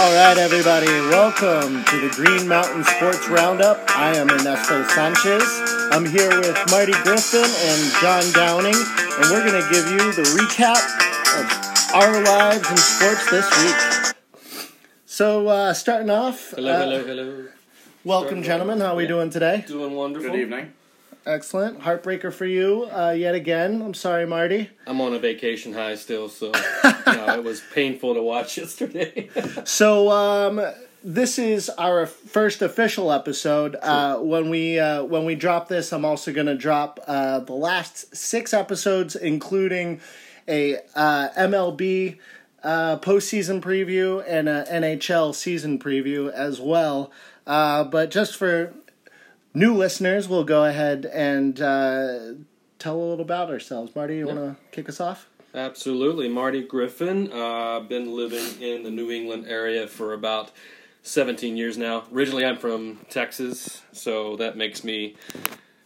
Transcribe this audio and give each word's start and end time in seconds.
All 0.00 0.14
right, 0.14 0.36
everybody, 0.38 0.86
welcome 0.86 1.84
to 1.84 2.00
the 2.00 2.08
Green 2.14 2.48
Mountain 2.48 2.84
Sports 2.84 3.28
Roundup. 3.28 3.78
I 3.90 4.16
am 4.16 4.30
Ernesto 4.30 4.82
Sanchez. 4.88 5.42
I'm 5.92 6.06
here 6.06 6.30
with 6.40 6.56
Marty 6.70 6.92
Griffin 7.02 7.44
and 7.44 7.92
John 8.00 8.24
Downing, 8.32 8.74
and 8.74 9.30
we're 9.30 9.44
going 9.46 9.60
to 9.62 9.68
give 9.70 9.86
you 9.90 9.98
the 10.12 10.22
recap 10.38 10.80
of 11.38 11.94
our 11.94 12.22
lives 12.22 12.70
in 12.70 12.76
sports 12.78 13.30
this 13.30 13.48
week. 13.62 14.14
So, 15.04 15.48
uh, 15.48 15.74
starting 15.74 16.08
off, 16.08 16.52
Hello, 16.56 16.72
uh, 16.72 16.78
hello, 16.80 17.04
hello. 17.04 17.44
welcome, 18.04 18.42
gentlemen. 18.42 18.80
How 18.80 18.92
are 18.92 18.96
we 18.96 19.02
Yeah. 19.02 19.08
doing 19.08 19.30
today? 19.30 19.64
Doing 19.66 19.94
wonderful. 19.94 20.30
Good 20.30 20.40
evening. 20.40 20.72
Excellent. 21.30 21.80
Heartbreaker 21.80 22.32
for 22.32 22.44
you 22.44 22.88
uh, 22.90 23.14
yet 23.16 23.36
again. 23.36 23.80
I'm 23.82 23.94
sorry, 23.94 24.26
Marty. 24.26 24.68
I'm 24.84 25.00
on 25.00 25.14
a 25.14 25.18
vacation 25.20 25.72
high 25.72 25.94
still, 25.94 26.28
so 26.28 26.46
you 26.84 27.12
know, 27.12 27.34
it 27.36 27.44
was 27.44 27.62
painful 27.72 28.14
to 28.14 28.22
watch 28.22 28.58
yesterday. 28.58 29.30
So 29.64 30.10
um, 30.10 30.60
this 31.04 31.38
is 31.38 31.68
our 31.70 32.06
first 32.06 32.62
official 32.62 33.12
episode. 33.12 33.76
Uh, 33.80 34.16
when 34.16 34.50
we 34.50 34.80
uh, 34.80 35.04
when 35.04 35.24
we 35.24 35.36
drop 35.36 35.68
this, 35.68 35.92
I'm 35.92 36.04
also 36.04 36.32
going 36.32 36.48
to 36.48 36.56
drop 36.56 36.98
uh, 37.06 37.38
the 37.38 37.52
last 37.52 38.16
six 38.16 38.52
episodes, 38.52 39.14
including 39.14 40.00
a 40.48 40.78
uh, 40.96 41.28
MLB 41.38 42.18
uh, 42.64 42.98
postseason 42.98 43.60
preview 43.60 44.24
and 44.26 44.48
a 44.48 44.64
NHL 44.64 45.32
season 45.32 45.78
preview 45.78 46.28
as 46.32 46.60
well. 46.60 47.12
Uh, 47.46 47.84
but 47.84 48.10
just 48.10 48.36
for 48.36 48.74
new 49.54 49.74
listeners, 49.74 50.28
we'll 50.28 50.44
go 50.44 50.64
ahead 50.64 51.06
and 51.06 51.60
uh, 51.60 52.18
tell 52.78 52.96
a 52.96 53.02
little 53.02 53.20
about 53.24 53.50
ourselves. 53.50 53.94
Marty, 53.94 54.18
you 54.18 54.26
want 54.26 54.38
to 54.38 54.56
kick 54.70 54.88
us 54.88 55.00
off? 55.00 55.28
Absolutely. 55.54 56.28
Marty 56.28 56.62
Griffin. 56.62 57.32
Uh, 57.32 57.80
been 57.80 58.14
living 58.14 58.60
in 58.62 58.82
the 58.82 58.90
New 58.90 59.10
England 59.10 59.46
area 59.48 59.86
for 59.86 60.12
about 60.12 60.52
17 61.02 61.56
years 61.56 61.76
now. 61.76 62.04
Originally, 62.12 62.44
I'm 62.44 62.56
from 62.56 63.00
Texas, 63.08 63.82
so 63.92 64.36
that 64.36 64.56
makes 64.56 64.84
me 64.84 65.16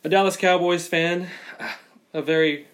a 0.03 0.09
Dallas 0.09 0.37
Cowboys 0.37 0.87
fan. 0.87 1.29
A 2.13 2.21
very 2.21 2.67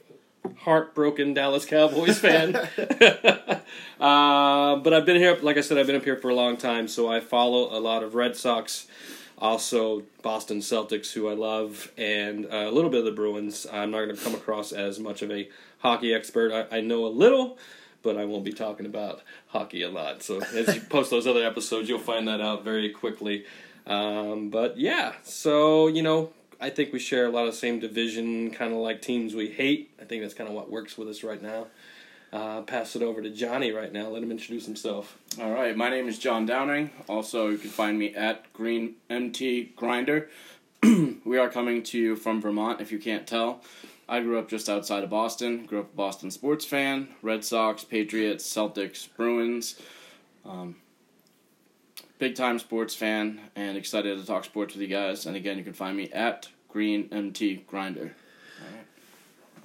heartbroken 0.58 1.34
Dallas 1.34 1.64
Cowboys 1.64 2.18
fan. 2.20 2.56
uh, 4.00 4.76
but 4.76 4.92
I've 4.92 5.06
been 5.06 5.16
here, 5.16 5.38
like 5.42 5.56
I 5.56 5.60
said, 5.60 5.78
I've 5.78 5.86
been 5.86 5.96
up 5.96 6.04
here 6.04 6.16
for 6.16 6.30
a 6.30 6.34
long 6.34 6.56
time, 6.56 6.88
so 6.88 7.08
I 7.08 7.20
follow 7.20 7.76
a 7.76 7.78
lot 7.78 8.02
of 8.02 8.14
Red 8.14 8.36
Sox, 8.36 8.86
also 9.40 10.02
Boston 10.22 10.58
Celtics, 10.58 11.12
who 11.12 11.28
I 11.28 11.34
love, 11.34 11.90
and 11.96 12.46
uh, 12.46 12.68
a 12.68 12.70
little 12.70 12.90
bit 12.90 13.00
of 13.00 13.06
the 13.06 13.12
Bruins. 13.12 13.66
I'm 13.72 13.90
not 13.90 14.04
going 14.04 14.16
to 14.16 14.22
come 14.22 14.34
across 14.34 14.72
as 14.72 15.00
much 15.00 15.22
of 15.22 15.30
a 15.30 15.48
hockey 15.78 16.12
expert. 16.12 16.52
I, 16.52 16.78
I 16.78 16.80
know 16.80 17.06
a 17.06 17.08
little, 17.08 17.58
but 18.02 18.16
I 18.16 18.24
won't 18.24 18.44
be 18.44 18.52
talking 18.52 18.86
about 18.86 19.22
hockey 19.48 19.82
a 19.82 19.90
lot. 19.90 20.22
So 20.22 20.40
as 20.40 20.74
you 20.74 20.80
post 20.82 21.10
those 21.10 21.26
other 21.26 21.44
episodes, 21.44 21.88
you'll 21.88 21.98
find 21.98 22.28
that 22.28 22.40
out 22.40 22.64
very 22.64 22.90
quickly. 22.90 23.44
Um, 23.86 24.50
but 24.50 24.78
yeah, 24.78 25.14
so 25.22 25.86
you 25.86 26.02
know, 26.02 26.32
I 26.60 26.70
think 26.70 26.92
we 26.92 26.98
share 26.98 27.26
a 27.26 27.30
lot 27.30 27.48
of 27.48 27.54
same 27.54 27.80
division, 27.80 28.50
kind 28.50 28.72
of 28.72 28.78
like 28.78 29.00
teams 29.00 29.34
we 29.34 29.48
hate. 29.48 29.90
I 30.00 30.04
think 30.04 30.22
that's 30.22 30.34
kind 30.34 30.48
of 30.48 30.54
what 30.54 30.70
works 30.70 30.98
with 30.98 31.08
us 31.08 31.24
right 31.24 31.42
now. 31.42 31.68
Uh, 32.32 32.62
pass 32.62 32.94
it 32.94 33.02
over 33.02 33.20
to 33.20 33.30
Johnny 33.30 33.72
right 33.72 33.92
now. 33.92 34.08
Let 34.08 34.22
him 34.22 34.30
introduce 34.30 34.64
himself. 34.64 35.18
All 35.40 35.50
right, 35.50 35.76
my 35.76 35.90
name 35.90 36.08
is 36.08 36.18
John 36.18 36.46
Downing. 36.46 36.90
Also, 37.08 37.48
you 37.48 37.58
can 37.58 37.70
find 37.70 37.98
me 37.98 38.14
at 38.14 38.52
Green 38.52 38.94
MT 39.08 39.72
Grinder. 39.74 40.28
we 40.82 41.38
are 41.38 41.48
coming 41.48 41.82
to 41.82 41.98
you 41.98 42.14
from 42.14 42.40
Vermont, 42.40 42.80
if 42.80 42.92
you 42.92 43.00
can't 43.00 43.26
tell. 43.26 43.62
I 44.08 44.20
grew 44.20 44.38
up 44.38 44.48
just 44.48 44.68
outside 44.68 45.02
of 45.02 45.10
Boston. 45.10 45.66
Grew 45.66 45.80
up 45.80 45.92
a 45.92 45.96
Boston 45.96 46.30
sports 46.30 46.64
fan. 46.64 47.08
Red 47.20 47.44
Sox, 47.44 47.82
Patriots, 47.84 48.44
Celtics, 48.44 49.08
Bruins. 49.16 49.80
Um, 50.44 50.76
big 52.18 52.36
time 52.36 52.60
sports 52.60 52.94
fan, 52.94 53.40
and 53.56 53.76
excited 53.76 54.18
to 54.18 54.26
talk 54.26 54.44
sports 54.44 54.74
with 54.74 54.82
you 54.82 54.88
guys. 54.88 55.26
And 55.26 55.36
again, 55.36 55.58
you 55.58 55.64
can 55.64 55.72
find 55.72 55.96
me 55.96 56.10
at 56.12 56.48
Green 56.68 57.08
MT 57.10 57.64
Grinder. 57.66 58.14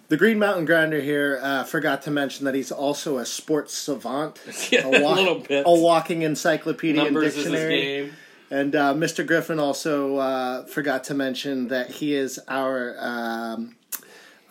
The 0.08 0.18
Green 0.18 0.38
Mountain 0.38 0.66
Grinder 0.66 1.02
here 1.02 1.40
uh, 1.42 1.64
forgot 1.64 2.04
to 2.04 2.12
mention 2.12 2.46
that 2.46 2.54
he's 2.54 2.72
also 2.72 3.18
a 3.18 3.26
sports 3.26 3.74
savant, 3.74 4.40
Yeah, 4.72 4.86
a, 4.88 4.92
a 4.92 5.64
a 5.66 5.80
walking 5.80 6.22
encyclopedia 6.22 7.02
and 7.02 7.14
Numbers 7.14 7.36
his 7.36 7.46
dictionary. 7.46 8.12
And 8.52 8.76
uh, 8.76 8.94
Mr. 8.94 9.26
Griffin 9.26 9.60
also 9.60 10.18
uh, 10.18 10.66
forgot 10.66 11.06
to 11.06 11.16
mention 11.16 11.70
that 11.70 11.90
he 11.90 12.14
is 12.14 12.40
our 12.48 12.96
um, 13.00 13.76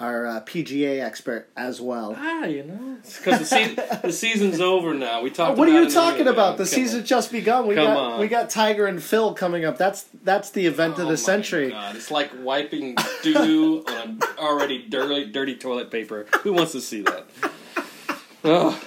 our 0.04 0.26
uh, 0.26 0.40
PGA 0.42 1.02
expert 1.02 1.48
as 1.56 1.80
well. 1.80 2.14
Ah, 2.18 2.44
you 2.44 2.62
know, 2.62 2.98
because 3.02 3.38
the, 3.40 3.44
se- 3.44 3.74
the 4.02 4.12
season's 4.12 4.60
over 4.60 4.94
now. 4.94 5.22
We 5.22 5.30
talked. 5.30 5.58
What 5.58 5.68
are 5.68 5.82
you 5.82 5.90
talking 5.90 6.28
about? 6.28 6.58
The 6.58 6.64
Come 6.64 6.68
season's 6.68 7.02
on. 7.02 7.06
just 7.06 7.32
begun. 7.32 7.66
We 7.66 7.74
Come 7.74 7.86
got 7.86 7.96
on. 7.96 8.20
we 8.20 8.28
got 8.28 8.50
Tiger 8.50 8.86
and 8.86 9.02
Phil 9.02 9.34
coming 9.34 9.64
up. 9.64 9.78
That's 9.78 10.04
that's 10.22 10.50
the 10.50 10.66
event 10.66 10.94
of 10.94 11.00
Oh 11.00 11.04
the 11.04 11.10
my 11.10 11.14
century. 11.16 11.70
God, 11.70 11.96
it's 11.96 12.10
like 12.10 12.30
wiping 12.42 12.96
dew 13.22 13.34
doo 13.34 13.84
on 13.88 14.20
already 14.38 14.86
dirty, 14.88 15.30
dirty 15.30 15.56
toilet 15.56 15.90
paper. 15.90 16.26
Who 16.42 16.52
wants 16.52 16.72
to 16.72 16.80
see 16.80 17.02
that? 17.02 17.26
Oh, 18.44 18.78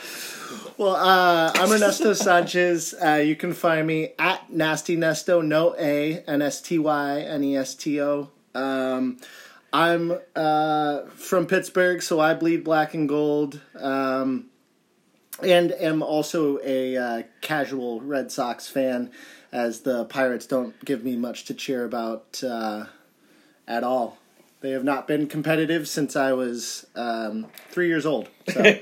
Well, 0.78 0.96
uh, 0.96 1.52
I'm 1.56 1.72
Ernesto 1.72 2.14
Sanchez. 2.14 2.94
Uh, 2.94 3.16
you 3.16 3.36
can 3.36 3.54
find 3.54 3.88
me 3.88 4.14
at 4.20 4.52
Nasty 4.52 4.96
Nesto, 4.96 5.44
no 5.44 5.76
A, 5.80 6.20
N 6.28 6.42
S 6.44 6.62
T 6.62 6.78
Y 6.78 7.20
N 7.22 7.44
E 7.44 7.58
S 7.58 7.74
T 7.74 8.00
O. 8.02 8.30
Um, 8.54 9.18
I'm 9.74 10.18
uh, 10.36 11.02
from 11.16 11.46
Pittsburgh, 11.46 12.02
so 12.02 12.20
I 12.20 12.34
bleed 12.34 12.64
black 12.64 12.94
and 12.94 13.08
gold. 13.08 13.62
Um, 13.76 14.46
and 15.44 15.72
am 15.72 16.02
also 16.02 16.60
a 16.64 16.98
uh, 16.98 17.24
casual 17.42 18.02
Red 18.02 18.32
Sox 18.32 18.68
fan, 18.68 19.12
as 19.52 19.82
the 19.82 20.06
Pirates 20.06 20.46
don't 20.46 20.84
give 20.84 21.04
me 21.04 21.16
much 21.16 21.46
to 21.46 21.54
cheer 21.54 21.86
about 21.86 22.42
uh, 22.44 22.86
at 23.68 23.84
all. 23.84 24.18
They 24.62 24.72
have 24.72 24.84
not 24.84 25.08
been 25.08 25.28
competitive 25.28 25.88
since 25.88 26.16
I 26.16 26.34
was 26.34 26.88
um, 26.96 27.48
three 27.70 27.88
years 27.88 28.06
old. 28.06 28.30
So 28.50 28.62
there 28.62 28.82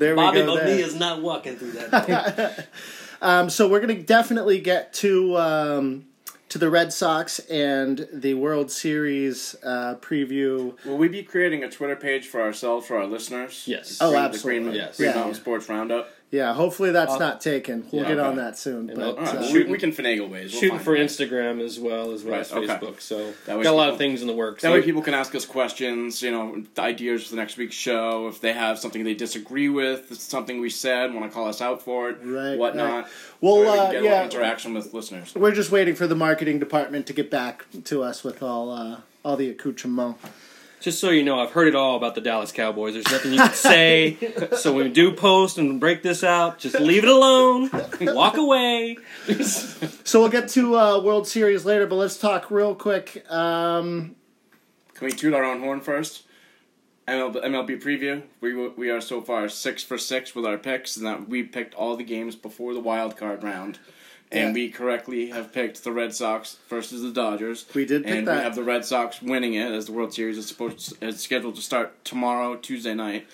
we 0.00 0.14
Bobby 0.14 0.40
go. 0.40 0.56
Bonilla 0.56 0.64
is 0.64 0.96
not 0.96 1.22
walking 1.22 1.56
through 1.56 1.72
that. 1.72 2.68
Um, 3.22 3.48
so 3.48 3.68
we're 3.68 3.80
going 3.80 3.96
to 3.96 4.02
definitely 4.02 4.60
get 4.60 4.92
to 4.94 5.36
um, 5.38 6.05
to 6.48 6.58
the 6.58 6.70
Red 6.70 6.92
Sox 6.92 7.38
and 7.40 8.08
the 8.12 8.34
World 8.34 8.70
Series 8.70 9.56
uh, 9.64 9.96
preview. 10.00 10.74
Will 10.84 10.96
we 10.96 11.08
be 11.08 11.22
creating 11.22 11.64
a 11.64 11.70
Twitter 11.70 11.96
page 11.96 12.26
for 12.26 12.40
ourselves, 12.40 12.86
for 12.86 12.96
our 12.98 13.06
listeners? 13.06 13.64
Yes. 13.66 13.98
Oh, 14.00 14.10
Green- 14.10 14.22
absolutely. 14.22 14.58
The 14.58 14.64
Green, 14.70 14.74
Yes. 14.76 14.96
Green 14.96 15.08
Yeah, 15.10 15.14
Mountain 15.16 15.34
yeah. 15.34 15.40
Sports 15.40 15.68
Roundup. 15.68 16.10
Yeah, 16.32 16.54
hopefully 16.54 16.90
that's 16.90 17.12
Uh, 17.12 17.18
not 17.18 17.40
taken. 17.40 17.86
We'll 17.92 18.02
yeah, 18.02 18.08
get 18.08 18.18
okay. 18.18 18.28
on 18.28 18.36
that 18.36 18.58
soon. 18.58 18.90
And 18.90 18.98
But 18.98 19.02
I'll- 19.04 19.10
All 19.16 19.24
right, 19.24 19.36
uh, 19.36 19.52
we, 19.52 19.62
we 19.64 19.78
can 19.78 19.92
finagle 19.92 20.28
ways. 20.28 20.50
We'll 20.52 20.60
Shooting 20.60 20.78
for 20.80 20.96
it. 20.96 21.00
Instagram 21.06 21.60
as 21.64 21.78
well 21.78 22.10
as 22.10 22.24
well 22.24 22.40
as 22.40 22.52
Right, 22.52 22.64
okay. 22.64 22.74
Facebook. 22.86 23.00
So 23.00 23.32
That 23.46 23.56
way 23.56 23.62
got 23.62 23.70
a 23.70 23.76
lot 23.76 23.84
people- 23.84 23.92
of 23.92 23.98
things 23.98 24.20
in 24.22 24.26
the 24.26 24.34
works. 24.34 24.62
That 24.62 24.72
way, 24.72 24.82
people 24.82 25.02
can 25.02 25.14
ask 25.14 25.34
us 25.36 25.46
questions. 25.46 26.20
You 26.22 26.32
know, 26.32 26.64
ideas 26.78 27.24
for 27.24 27.30
the 27.30 27.36
next 27.36 27.56
week's 27.56 27.76
show. 27.76 28.26
If 28.26 28.40
they 28.40 28.52
have 28.52 28.78
something 28.80 29.04
they 29.04 29.14
disagree 29.14 29.68
with, 29.68 30.12
something 30.20 30.60
we 30.60 30.68
said, 30.68 31.14
want 31.14 31.30
to 31.30 31.32
call 31.32 31.46
us 31.48 31.62
out 31.62 31.80
for 31.82 32.10
it, 32.10 32.18
Right, 32.24 32.58
whatnot. 32.58 32.90
right. 32.92 33.06
Well, 33.40 33.60
That 33.60 33.60
way 33.60 33.72
we 33.72 33.78
uh, 33.78 33.82
can 33.84 33.92
get 33.92 34.00
a 34.02 34.04
yeah. 34.04 34.10
little 34.24 34.24
interaction 34.40 34.74
with 34.74 34.92
listeners. 34.92 35.32
we're 35.36 35.52
just 35.54 35.70
waiting 35.70 35.94
for 35.94 36.08
the 36.08 36.16
marketing 36.16 36.58
department 36.58 37.06
to 37.06 37.12
get 37.12 37.30
back 37.30 37.66
to 37.84 38.02
us 38.02 38.24
with 38.24 38.42
all 38.42 38.70
uh, 38.72 38.96
all 39.24 39.36
the 39.36 39.48
accoutrement. 39.48 40.16
Just 40.80 41.00
so 41.00 41.10
you 41.10 41.24
know, 41.24 41.40
I've 41.40 41.50
heard 41.50 41.68
it 41.68 41.74
all 41.74 41.96
about 41.96 42.14
the 42.14 42.20
Dallas 42.20 42.52
Cowboys. 42.52 42.94
There's 42.94 43.10
nothing 43.10 43.32
you 43.32 43.38
can 43.38 43.52
say. 43.54 44.16
so 44.56 44.72
when 44.72 44.84
we 44.84 44.92
do 44.92 45.12
post 45.12 45.58
and 45.58 45.80
break 45.80 46.02
this 46.02 46.22
out, 46.22 46.58
just 46.58 46.78
leave 46.78 47.02
it 47.02 47.08
alone. 47.08 47.70
Walk 48.00 48.36
away. 48.36 48.98
So 50.06 50.20
we'll 50.20 50.30
get 50.30 50.48
to 50.50 50.78
uh, 50.78 51.00
World 51.00 51.26
Series 51.26 51.64
later, 51.64 51.86
but 51.88 51.96
let's 51.96 52.16
talk 52.16 52.48
real 52.48 52.76
quick. 52.76 53.28
Um, 53.28 54.14
Can 54.94 55.06
we 55.06 55.10
toot 55.12 55.34
our 55.34 55.42
own 55.42 55.58
horn 55.60 55.80
first? 55.80 56.22
MLB, 57.08 57.44
MLB 57.44 57.82
preview. 57.82 58.22
We 58.40 58.68
we 58.68 58.90
are 58.90 59.00
so 59.00 59.20
far 59.20 59.48
six 59.48 59.82
for 59.82 59.98
six 59.98 60.34
with 60.34 60.44
our 60.46 60.58
picks, 60.58 60.96
and 60.96 61.04
that 61.06 61.28
we 61.28 61.42
picked 61.42 61.74
all 61.74 61.96
the 61.96 62.04
games 62.04 62.36
before 62.36 62.72
the 62.74 62.80
wild 62.80 63.16
card 63.16 63.42
round, 63.42 63.78
and 64.32 64.48
Yeah. 64.48 64.52
we 64.52 64.70
correctly 64.70 65.28
have 65.28 65.52
picked 65.52 65.84
the 65.84 65.92
Red 65.92 66.14
Sox 66.14 66.56
versus 66.68 67.02
the 67.02 67.10
Dodgers. 67.12 67.64
We 67.74 67.84
did 67.84 68.04
pick 68.04 68.14
and 68.14 68.26
that. 68.28 68.36
we 68.38 68.42
have 68.42 68.54
the 68.54 68.64
Red 68.64 68.84
Sox 68.84 69.22
winning 69.22 69.54
it 69.54 69.70
as 69.72 69.86
the 69.86 69.92
World 69.92 70.12
Series 70.14 70.36
is 70.38 70.46
supposed 70.46 70.94
is 71.02 71.20
scheduled 71.20 71.54
to 71.56 71.62
start 71.62 72.04
tomorrow, 72.04 72.56
Tuesday 72.56 72.94
night. 72.94 73.26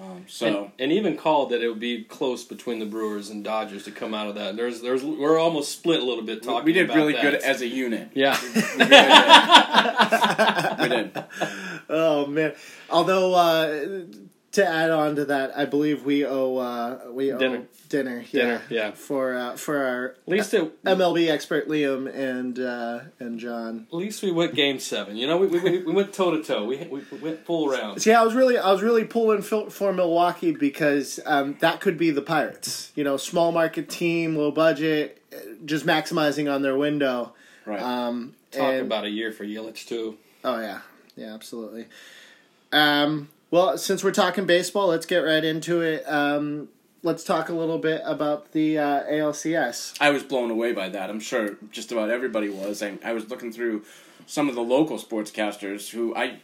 Um, 0.00 0.24
so 0.26 0.46
And, 0.46 0.70
and 0.78 0.92
even 0.92 1.16
called 1.18 1.50
that 1.50 1.62
it 1.62 1.68
would 1.68 1.78
be 1.78 2.02
close 2.04 2.44
between 2.44 2.78
the 2.78 2.86
Brewers 2.86 3.28
and 3.28 3.44
Dodgers 3.44 3.84
to 3.84 3.90
come 3.90 4.14
out 4.14 4.26
of 4.26 4.34
that. 4.36 4.56
There's, 4.56 4.80
there's, 4.80 5.04
we're 5.04 5.38
almost 5.38 5.70
split 5.70 6.00
a 6.00 6.04
little 6.04 6.24
bit 6.24 6.42
talking. 6.42 6.64
we 6.64 6.72
did 6.72 6.86
about 6.86 6.96
really 6.96 7.12
that. 7.12 7.22
good 7.22 7.34
as 7.34 7.60
a 7.60 7.66
unit. 7.68 8.08
Yeah, 8.14 8.36
We 8.42 8.48
really 8.62 8.88
did. 8.88 10.78
we 10.80 10.88
did. 10.88 11.24
Oh 11.94 12.26
man! 12.26 12.54
Although 12.88 13.34
uh, 13.34 14.04
to 14.52 14.66
add 14.66 14.90
on 14.90 15.16
to 15.16 15.24
that, 15.26 15.56
I 15.56 15.64
believe 15.64 16.04
we 16.04 16.26
owe 16.26 16.56
uh, 16.58 17.00
we 17.10 17.32
owe 17.32 17.38
Dinner. 17.38 17.62
dinner, 17.88 18.22
Dinner, 18.30 18.62
yeah. 18.68 18.90
for 18.90 19.34
uh, 19.34 19.56
for 19.56 19.78
our 19.82 20.04
At 20.10 20.28
least 20.28 20.52
it, 20.54 20.84
MLB 20.84 21.30
expert 21.30 21.68
Liam 21.68 22.06
and 22.14 22.58
uh, 22.58 23.00
and 23.18 23.38
John. 23.40 23.86
at 23.90 23.96
least 23.96 24.22
we 24.22 24.30
went 24.30 24.54
game 24.54 24.78
seven. 24.78 25.16
You 25.16 25.26
know, 25.26 25.38
we, 25.38 25.46
we, 25.46 25.78
we 25.82 25.92
went 25.92 26.12
toe 26.12 26.32
to 26.36 26.42
toe. 26.42 26.64
We 26.66 26.76
we 26.90 27.02
we 27.10 27.18
went 27.18 27.44
full 27.46 27.68
round. 27.68 28.02
See, 28.02 28.12
I 28.12 28.22
was 28.22 28.34
really, 28.34 28.58
I 28.58 28.70
was 28.70 28.82
really 28.82 29.04
pulling 29.04 29.40
for, 29.42 29.70
for 29.70 29.92
Milwaukee 29.92 30.52
because 30.52 31.18
um, 31.24 31.56
that 31.60 31.80
could 31.80 31.96
be 31.96 32.10
the 32.10 32.22
Pirates. 32.22 32.92
You 32.94 33.04
know, 33.04 33.16
small 33.16 33.52
market 33.52 33.88
team, 33.88 34.36
low 34.36 34.50
budget, 34.50 35.22
uh, 35.34 35.38
just 35.64 35.86
maximizing 35.86 36.52
on 36.54 36.60
their 36.62 36.76
window. 36.76 37.32
Right. 37.64 37.80
Um, 37.80 38.34
Talk 38.50 38.74
and- 38.74 38.80
about 38.86 39.04
a 39.04 39.10
year 39.10 39.32
for 39.32 39.44
Yelich 39.44 39.86
too. 39.86 40.18
Oh 40.44 40.60
yeah, 40.60 40.80
yeah, 41.16 41.32
absolutely. 41.32 41.86
Um, 42.72 43.28
well, 43.52 43.76
since 43.76 44.02
we're 44.02 44.12
talking 44.12 44.46
baseball, 44.46 44.88
let's 44.88 45.04
get 45.04 45.18
right 45.18 45.44
into 45.44 45.82
it. 45.82 46.04
Um, 46.08 46.70
let's 47.02 47.22
talk 47.22 47.50
a 47.50 47.52
little 47.52 47.76
bit 47.76 48.00
about 48.02 48.52
the 48.52 48.78
uh, 48.78 49.04
ALCS. 49.04 49.94
I 50.00 50.08
was 50.08 50.22
blown 50.22 50.50
away 50.50 50.72
by 50.72 50.88
that. 50.88 51.10
I'm 51.10 51.20
sure 51.20 51.58
just 51.70 51.92
about 51.92 52.08
everybody 52.08 52.48
was. 52.48 52.82
I, 52.82 52.98
I 53.04 53.12
was 53.12 53.28
looking 53.28 53.52
through 53.52 53.84
some 54.26 54.48
of 54.48 54.54
the 54.54 54.62
local 54.62 54.98
sportscasters 54.98 55.90
who 55.90 56.16
I. 56.16 56.40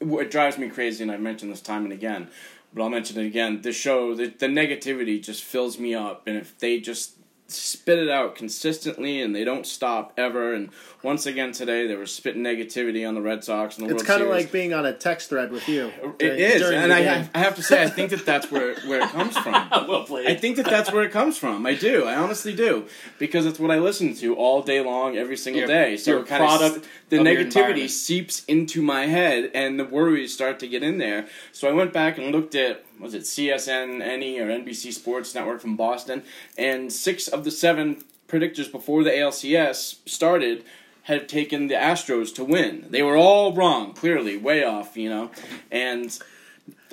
It 0.00 0.30
drives 0.30 0.56
me 0.56 0.70
crazy, 0.70 1.02
and 1.02 1.12
I've 1.12 1.20
mentioned 1.20 1.52
this 1.52 1.60
time 1.60 1.84
and 1.84 1.92
again, 1.92 2.28
but 2.72 2.82
I'll 2.82 2.88
mention 2.88 3.20
it 3.20 3.26
again. 3.26 3.60
The 3.60 3.72
show, 3.72 4.14
the, 4.14 4.28
the 4.28 4.46
negativity 4.46 5.22
just 5.22 5.44
fills 5.44 5.78
me 5.78 5.94
up, 5.94 6.26
and 6.26 6.38
if 6.38 6.58
they 6.58 6.80
just 6.80 7.16
spit 7.52 7.98
it 7.98 8.08
out 8.08 8.34
consistently 8.34 9.20
and 9.20 9.34
they 9.34 9.44
don't 9.44 9.66
stop 9.66 10.12
ever, 10.16 10.52
and 10.54 10.70
once 11.02 11.26
again 11.26 11.52
today 11.52 11.86
they 11.86 11.96
were 11.96 12.06
spitting 12.06 12.42
negativity 12.42 13.06
on 13.08 13.14
the 13.14 13.20
Red 13.22 13.42
Sox 13.42 13.78
and 13.78 13.86
the 13.88 13.94
It's 13.94 14.02
World 14.02 14.06
kind 14.06 14.22
of 14.22 14.28
like 14.28 14.52
being 14.52 14.72
on 14.74 14.84
a 14.86 14.92
text 14.92 15.28
thread 15.30 15.50
with 15.50 15.68
you. 15.68 15.92
It 16.02 16.18
during- 16.18 16.38
is, 16.38 16.62
during 16.62 16.78
and 16.78 16.92
I, 16.92 17.02
game. 17.02 17.30
I 17.34 17.38
have 17.38 17.56
to 17.56 17.62
say, 17.62 17.82
I 17.82 17.88
think 17.88 18.10
that 18.10 18.24
that's 18.26 18.50
where 18.50 18.74
where 18.86 19.00
it 19.02 19.08
comes 19.10 19.36
from. 19.38 19.52
well 19.88 20.04
played. 20.04 20.28
I 20.28 20.34
think 20.34 20.56
that 20.56 20.66
that's 20.66 20.92
where 20.92 21.04
it 21.04 21.10
comes 21.12 21.38
from. 21.38 21.64
I 21.66 21.74
do. 21.74 22.04
I 22.04 22.16
honestly 22.16 22.54
do 22.54 22.86
because 23.18 23.46
it's 23.46 23.58
what 23.58 23.70
I 23.70 23.78
listen 23.78 24.14
to 24.16 24.34
all 24.36 24.62
day 24.62 24.80
long, 24.80 25.16
every 25.16 25.36
single 25.36 25.62
You're- 25.62 25.72
day. 25.72 25.96
So 25.96 26.10
you're 26.12 26.20
a 26.20 26.24
kind 26.24 26.42
of 26.42 26.48
product 26.48 26.88
the 27.08 27.18
of 27.20 27.26
negativity 27.26 27.46
environment. 27.56 27.90
seeps 27.90 28.44
into 28.44 28.82
my 28.82 29.06
head, 29.06 29.50
and 29.54 29.78
the 29.80 29.84
worries 29.84 30.32
start 30.34 30.58
to 30.60 30.68
get 30.68 30.82
in 30.82 30.98
there. 30.98 31.26
So 31.52 31.68
I 31.68 31.72
went 31.72 31.92
back 31.92 32.18
and 32.18 32.30
looked 32.32 32.54
at 32.54 32.84
was 33.00 33.14
it 33.14 33.22
CSN 33.22 34.00
any 34.02 34.38
or 34.38 34.46
NBC 34.48 34.92
Sports 34.92 35.34
Network 35.34 35.60
from 35.60 35.76
Boston, 35.76 36.22
and 36.58 36.92
six 36.92 37.28
of 37.28 37.44
the 37.44 37.50
seven 37.50 38.04
predictors 38.28 38.70
before 38.70 39.02
the 39.04 39.10
ALCS 39.10 39.96
started 40.08 40.64
had 41.04 41.28
taken 41.28 41.66
the 41.68 41.74
Astros 41.74 42.34
to 42.34 42.44
win. 42.44 42.86
They 42.90 43.02
were 43.02 43.16
all 43.16 43.52
wrong, 43.54 43.92
clearly, 43.94 44.36
way 44.36 44.64
off, 44.64 44.96
you 44.96 45.08
know, 45.08 45.30
and. 45.70 46.16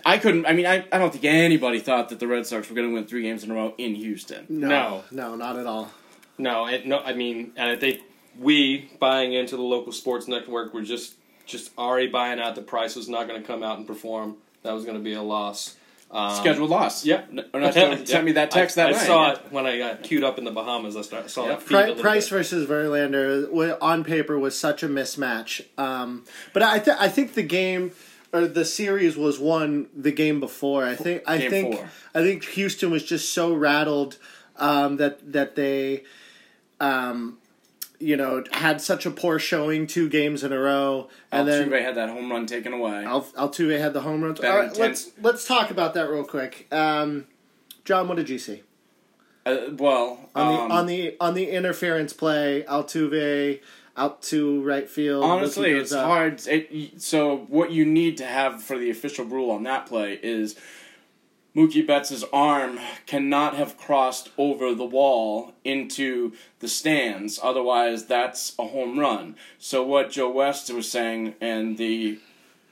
I 0.05 0.19
couldn't. 0.19 0.45
I 0.45 0.53
mean, 0.53 0.65
I, 0.65 0.85
I 0.91 0.99
don't 0.99 1.11
think 1.11 1.25
anybody 1.25 1.79
thought 1.79 2.09
that 2.09 2.19
the 2.19 2.27
Red 2.27 2.45
Sox 2.45 2.69
were 2.69 2.75
going 2.75 2.87
to 2.87 2.93
win 2.93 3.05
three 3.07 3.23
games 3.23 3.43
in 3.43 3.51
a 3.51 3.55
row 3.55 3.73
in 3.77 3.95
Houston. 3.95 4.45
no, 4.47 4.67
No. 4.69 5.03
no, 5.11 5.35
not 5.35 5.57
at 5.57 5.65
all. 5.65 5.91
No, 6.37 6.67
it, 6.67 6.85
no. 6.85 6.99
I 6.99 7.13
mean, 7.13 7.51
and 7.57 7.71
I 7.71 7.75
think 7.75 8.01
we 8.39 8.89
buying 8.99 9.33
into 9.33 9.57
the 9.57 9.63
local 9.63 9.91
sports 9.91 10.27
network 10.27 10.73
were 10.73 10.83
just 10.83 11.15
just 11.45 11.71
already 11.77 12.07
buying 12.07 12.39
out 12.39 12.55
the 12.55 12.61
price 12.61 12.95
was 12.95 13.09
not 13.09 13.27
going 13.27 13.41
to 13.41 13.45
come 13.45 13.63
out 13.63 13.79
and 13.79 13.87
perform. 13.87 14.37
That 14.63 14.71
was 14.73 14.85
going 14.85 14.97
to 14.97 15.03
be 15.03 15.13
a 15.13 15.21
loss. 15.21 15.75
Um, 16.09 16.35
Scheduled 16.35 16.69
loss. 16.69 17.03
Yeah. 17.05 17.23
Ernesto 17.53 18.05
sent 18.05 18.23
me 18.25 18.31
that 18.33 18.49
text 18.49 18.77
I, 18.77 18.83
that 18.83 18.89
I 18.89 18.97
night. 18.97 19.05
saw 19.07 19.31
it 19.31 19.41
when 19.51 19.65
I 19.65 19.77
got 19.77 20.03
queued 20.03 20.23
up 20.23 20.37
in 20.37 20.45
the 20.45 20.51
Bahamas. 20.51 20.95
I 20.95 21.01
saw 21.27 21.43
Yeah. 21.43 21.49
that 21.49 21.61
feed 21.63 21.75
a 21.75 21.93
Pri- 21.95 22.01
Price 22.01 22.29
bit. 22.29 22.37
versus 22.37 22.67
Verlander 22.67 23.77
on 23.81 24.03
paper 24.05 24.39
was 24.39 24.57
such 24.57 24.83
a 24.83 24.87
mismatch. 24.87 25.65
Um, 25.77 26.23
but 26.53 26.63
I 26.63 26.79
th- 26.79 26.95
I 26.99 27.09
think 27.09 27.33
the 27.33 27.43
game 27.43 27.91
or 28.31 28.47
the 28.47 28.63
series 28.65 29.17
was 29.17 29.37
won 29.37 29.87
the 29.95 30.11
game 30.11 30.39
before. 30.39 30.85
I 30.85 30.95
think 30.95 31.23
I 31.27 31.37
Game 31.39 31.49
think 31.51 31.75
four. 31.75 31.89
I 32.15 32.21
think 32.21 32.43
Houston 32.45 32.89
was 32.89 33.03
just 33.03 33.33
so 33.33 33.53
rattled 33.53 34.17
um, 34.55 34.97
that 34.97 35.33
that 35.33 35.55
they 35.55 36.03
um, 36.79 37.37
you 37.99 38.15
know 38.15 38.43
had 38.51 38.79
such 38.81 39.05
a 39.05 39.11
poor 39.11 39.39
showing 39.39 39.87
two 39.87 40.07
games 40.09 40.43
in 40.43 40.51
a 40.53 40.59
row 40.59 41.09
and 41.31 41.47
then 41.47 41.69
Altuve 41.69 41.81
had 41.81 41.95
that 41.95 42.09
home 42.09 42.31
run 42.31 42.45
taken 42.45 42.73
away. 42.73 43.03
Al- 43.05 43.23
Altuve 43.23 43.79
had 43.79 43.93
the 43.93 44.01
home 44.01 44.23
run. 44.23 44.33
Better 44.33 44.47
All 44.49 44.57
right, 44.59 44.69
intense- 44.69 45.05
let's 45.07 45.23
let's 45.23 45.47
talk 45.47 45.71
about 45.71 45.93
that 45.95 46.09
real 46.09 46.23
quick. 46.23 46.67
Um, 46.71 47.25
John, 47.85 48.07
what 48.07 48.17
did 48.17 48.29
you 48.29 48.37
see 48.37 48.63
Uh, 49.45 49.57
well, 49.71 50.29
on 50.35 50.47
the 50.53 50.61
um, 50.61 50.71
on 50.71 50.85
the 50.85 51.15
on 51.19 51.33
the 51.33 51.49
interference 51.49 52.13
play? 52.13 52.63
Altuve 52.67 53.61
out 53.95 54.21
to 54.21 54.61
right 54.63 54.87
field. 54.87 55.23
honestly, 55.23 55.71
it's 55.71 55.91
up. 55.91 56.05
hard. 56.05 56.45
It, 56.47 57.01
so 57.01 57.45
what 57.47 57.71
you 57.71 57.83
need 57.83 58.17
to 58.17 58.25
have 58.27 58.61
for 58.61 58.77
the 58.77 58.91
official 58.91 59.25
rule 59.25 59.49
on 59.49 59.63
that 59.63 59.87
play 59.87 60.19
is 60.21 60.55
Mookie 61.57 61.85
Betts' 61.85 62.23
arm 62.31 62.79
cannot 63.07 63.55
have 63.55 63.79
crossed 63.79 64.29
over 64.37 64.75
the 64.75 64.85
wall 64.85 65.55
into 65.63 66.33
the 66.59 66.67
stands. 66.67 67.39
Otherwise, 67.41 68.05
that's 68.05 68.53
a 68.59 68.67
home 68.67 68.99
run. 68.99 69.35
So 69.57 69.83
what 69.83 70.11
Joe 70.11 70.29
West 70.29 70.71
was 70.71 70.89
saying 70.89 71.33
and 71.41 71.79
the 71.79 72.19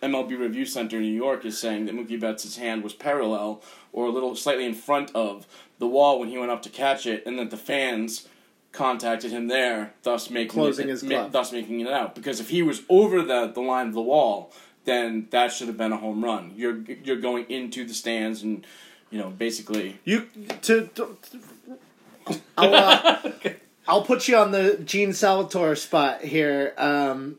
MLB 0.04 0.38
Review 0.38 0.68
Center 0.68 0.98
in 0.98 1.02
New 1.02 1.16
York 1.16 1.46
is 1.46 1.58
saying 1.58 1.86
that 1.86 1.96
Mookie 1.96 2.20
Betts' 2.20 2.58
hand 2.58 2.84
was 2.84 2.94
parallel 2.94 3.64
or 3.92 4.06
a 4.06 4.12
little 4.12 4.36
slightly 4.36 4.66
in 4.66 4.76
front 4.76 5.10
of 5.16 5.48
the 5.80 5.88
wall 5.88 6.20
when 6.20 6.30
he 6.30 6.38
went 6.38 6.52
up 6.52 6.62
to 6.62 6.70
catch 6.70 7.08
it, 7.08 7.26
and 7.26 7.40
that 7.40 7.50
the 7.50 7.58
fans 7.58 8.28
contacted 8.72 9.32
him 9.32 9.48
there, 9.48 9.94
thus 10.04 10.30
making 10.30 10.52
Closing 10.52 10.88
it, 10.88 10.92
his 10.92 11.04
ma- 11.04 11.28
thus 11.28 11.52
making 11.52 11.80
it 11.80 11.88
out. 11.88 12.14
Because 12.14 12.40
if 12.40 12.50
he 12.50 12.62
was 12.62 12.84
over 12.88 13.24
the 13.24 13.48
the 13.48 13.62
line 13.62 13.88
of 13.88 13.94
the 13.94 14.02
wall, 14.02 14.54
then 14.86 15.28
that 15.32 15.52
should 15.52 15.68
have 15.68 15.78
been 15.78 15.92
a 15.92 15.98
home 15.98 16.24
run. 16.24 16.54
You're 16.56 16.82
you're 17.04 17.20
going 17.20 17.46
into 17.50 17.86
the 17.86 17.94
stands 17.94 18.44
and 18.44 18.66
you 19.12 19.20
know 19.20 19.30
basically 19.30 20.00
You 20.06 20.28
to, 20.64 20.88
to 20.96 21.18
I'll 22.58 22.74
uh, 22.74 23.32
I'll 23.88 24.04
put 24.04 24.28
you 24.28 24.38
on 24.38 24.52
the 24.52 24.80
Gene 24.84 25.14
Salvatore 25.14 25.76
spot 25.76 26.22
here. 26.22 26.74
Um, 26.78 27.38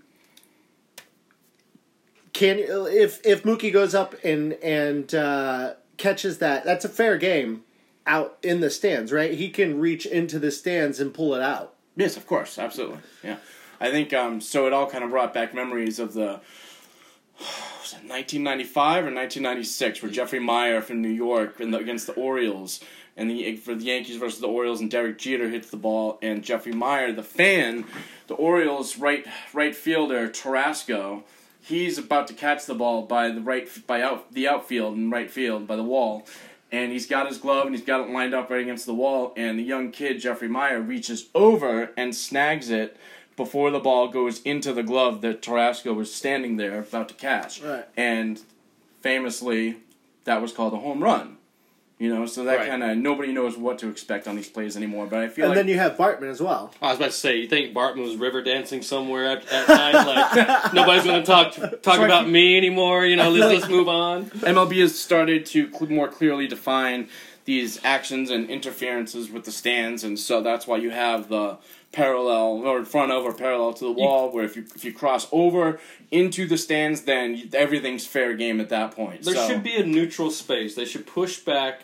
can 2.32 2.58
if 2.60 3.24
if 3.24 3.42
Mookie 3.42 3.72
goes 3.72 3.94
up 3.94 4.14
and 4.22 4.52
and 4.54 5.12
uh, 5.14 5.74
catches 5.96 6.38
that, 6.38 6.64
that's 6.64 6.84
a 6.84 6.88
fair 6.88 7.16
game 7.18 7.64
out 8.06 8.38
in 8.42 8.60
the 8.60 8.70
stands, 8.70 9.10
right? 9.12 9.32
He 9.32 9.48
can 9.48 9.80
reach 9.80 10.06
into 10.06 10.38
the 10.38 10.50
stands 10.50 11.00
and 11.00 11.12
pull 11.12 11.34
it 11.34 11.42
out. 11.42 11.74
Yes, 11.96 12.16
of 12.16 12.26
course, 12.26 12.58
absolutely. 12.58 12.98
Yeah, 13.24 13.38
I 13.80 13.90
think 13.90 14.12
um, 14.12 14.40
so. 14.40 14.66
It 14.66 14.72
all 14.72 14.88
kind 14.88 15.02
of 15.02 15.10
brought 15.10 15.34
back 15.34 15.54
memories 15.54 15.98
of 15.98 16.12
the 16.12 16.40
1995 18.08 19.04
or 19.04 19.14
1996, 19.14 20.02
where 20.02 20.10
Jeffrey 20.10 20.40
Maier 20.40 20.82
from 20.82 21.02
New 21.02 21.08
York 21.08 21.58
the, 21.58 21.76
against 21.76 22.06
the 22.06 22.14
Orioles, 22.14 22.80
and 23.16 23.30
the 23.30 23.56
for 23.56 23.74
the 23.74 23.84
Yankees 23.84 24.16
versus 24.16 24.40
the 24.40 24.48
Orioles, 24.48 24.80
and 24.80 24.90
Derek 24.90 25.18
Jeter 25.18 25.48
hits 25.48 25.70
the 25.70 25.76
ball, 25.76 26.18
and 26.22 26.42
Jeffrey 26.42 26.72
Maier, 26.72 27.14
the 27.14 27.22
fan, 27.22 27.84
the 28.26 28.34
Orioles 28.34 28.98
right 28.98 29.26
right 29.52 29.74
fielder 29.74 30.28
Tarasco, 30.28 31.22
he's 31.66 31.98
about 31.98 32.26
to 32.28 32.34
catch 32.34 32.66
the 32.66 32.74
ball 32.74 33.02
by 33.02 33.30
the 33.30 33.40
right 33.40 33.68
by 33.86 34.02
out 34.02 34.32
the 34.32 34.48
outfield 34.48 34.96
and 34.96 35.10
right 35.10 35.30
field 35.30 35.66
by 35.66 35.76
the 35.76 35.82
wall. 35.82 36.26
And 36.72 36.90
he's 36.90 37.06
got 37.06 37.28
his 37.28 37.38
glove 37.38 37.66
and 37.66 37.74
he's 37.74 37.84
got 37.84 38.00
it 38.00 38.10
lined 38.10 38.34
up 38.34 38.50
right 38.50 38.60
against 38.60 38.86
the 38.86 38.94
wall. 38.94 39.32
And 39.36 39.56
the 39.56 39.62
young 39.62 39.92
kid, 39.92 40.20
Jeffrey 40.20 40.48
Maier, 40.48 40.86
reaches 40.86 41.28
over 41.32 41.92
and 41.96 42.14
snags 42.14 42.70
it 42.70 42.96
before 43.36 43.70
the 43.70 43.78
ball 43.80 44.08
goes 44.08 44.40
into 44.42 44.72
the 44.72 44.82
glove 44.82 45.20
that 45.20 45.42
Tarasco 45.42 45.94
was 45.94 46.12
standing 46.12 46.56
there 46.56 46.80
about 46.80 47.08
to 47.08 47.14
catch. 47.14 47.60
Right. 47.62 47.84
And 47.96 48.40
famously, 49.02 49.76
that 50.24 50.40
was 50.42 50.52
called 50.52 50.72
a 50.74 50.78
home 50.78 51.02
run. 51.02 51.36
You 51.98 52.14
know, 52.14 52.26
so 52.26 52.44
that 52.44 52.58
Right. 52.58 52.68
kind 52.68 52.82
of 52.82 52.98
nobody 52.98 53.32
knows 53.32 53.56
what 53.56 53.78
to 53.78 53.88
expect 53.88 54.28
on 54.28 54.36
these 54.36 54.50
plays 54.50 54.76
anymore. 54.76 55.06
But 55.06 55.20
I 55.20 55.28
feel 55.28 55.46
And 55.46 55.50
like 55.52 55.56
then 55.56 55.68
you 55.68 55.78
have 55.78 55.96
Bartman 55.96 56.28
as 56.30 56.42
well. 56.42 56.74
I 56.82 56.88
was 56.88 56.98
about 56.98 57.06
to 57.12 57.16
say, 57.16 57.38
you 57.38 57.48
think 57.48 57.72
Bartman 57.74 58.02
was 58.02 58.16
river 58.16 58.42
dancing 58.42 58.82
somewhere 58.82 59.24
at, 59.24 59.46
at 59.50 59.66
night? 59.66 59.94
Like 59.94 60.74
nobody's 60.74 61.04
going 61.04 61.22
to 61.22 61.26
talk 61.26 61.54
talk 61.82 62.00
about 62.00 62.28
me 62.28 62.58
anymore. 62.58 63.06
You 63.06 63.16
know, 63.16 63.30
let's, 63.30 63.60
let's 63.62 63.68
move 63.70 63.88
on. 63.88 64.26
MLB 64.26 64.78
has 64.82 64.98
started 64.98 65.46
to 65.46 65.70
cl- 65.72 65.86
more 65.90 66.08
clearly 66.08 66.46
define 66.46 67.08
these 67.46 67.82
actions 67.82 68.28
and 68.30 68.50
interferences 68.50 69.30
with 69.30 69.44
the 69.44 69.52
stands, 69.52 70.04
and 70.04 70.18
so 70.18 70.42
that's 70.42 70.66
why 70.66 70.76
you 70.76 70.90
have 70.90 71.28
the 71.30 71.56
parallel 71.96 72.66
or 72.66 72.78
in 72.78 72.84
front 72.84 73.10
of 73.10 73.24
or 73.24 73.32
parallel 73.32 73.72
to 73.72 73.84
the 73.84 73.90
wall. 73.92 74.30
Where 74.30 74.44
if 74.44 74.54
you 74.56 74.64
if 74.74 74.84
you 74.84 74.92
cross 74.92 75.26
over 75.32 75.80
into 76.10 76.46
the 76.46 76.58
stands, 76.58 77.02
then 77.02 77.34
you- 77.36 77.48
everything's 77.54 78.06
fair 78.06 78.34
game 78.34 78.60
at 78.60 78.68
that 78.68 78.92
point. 78.94 79.22
There 79.22 79.34
So- 79.34 79.48
should 79.48 79.62
be 79.62 79.74
a 79.76 79.84
neutral 79.84 80.30
space. 80.30 80.74
They 80.74 80.84
should 80.84 81.06
push 81.06 81.38
back, 81.38 81.82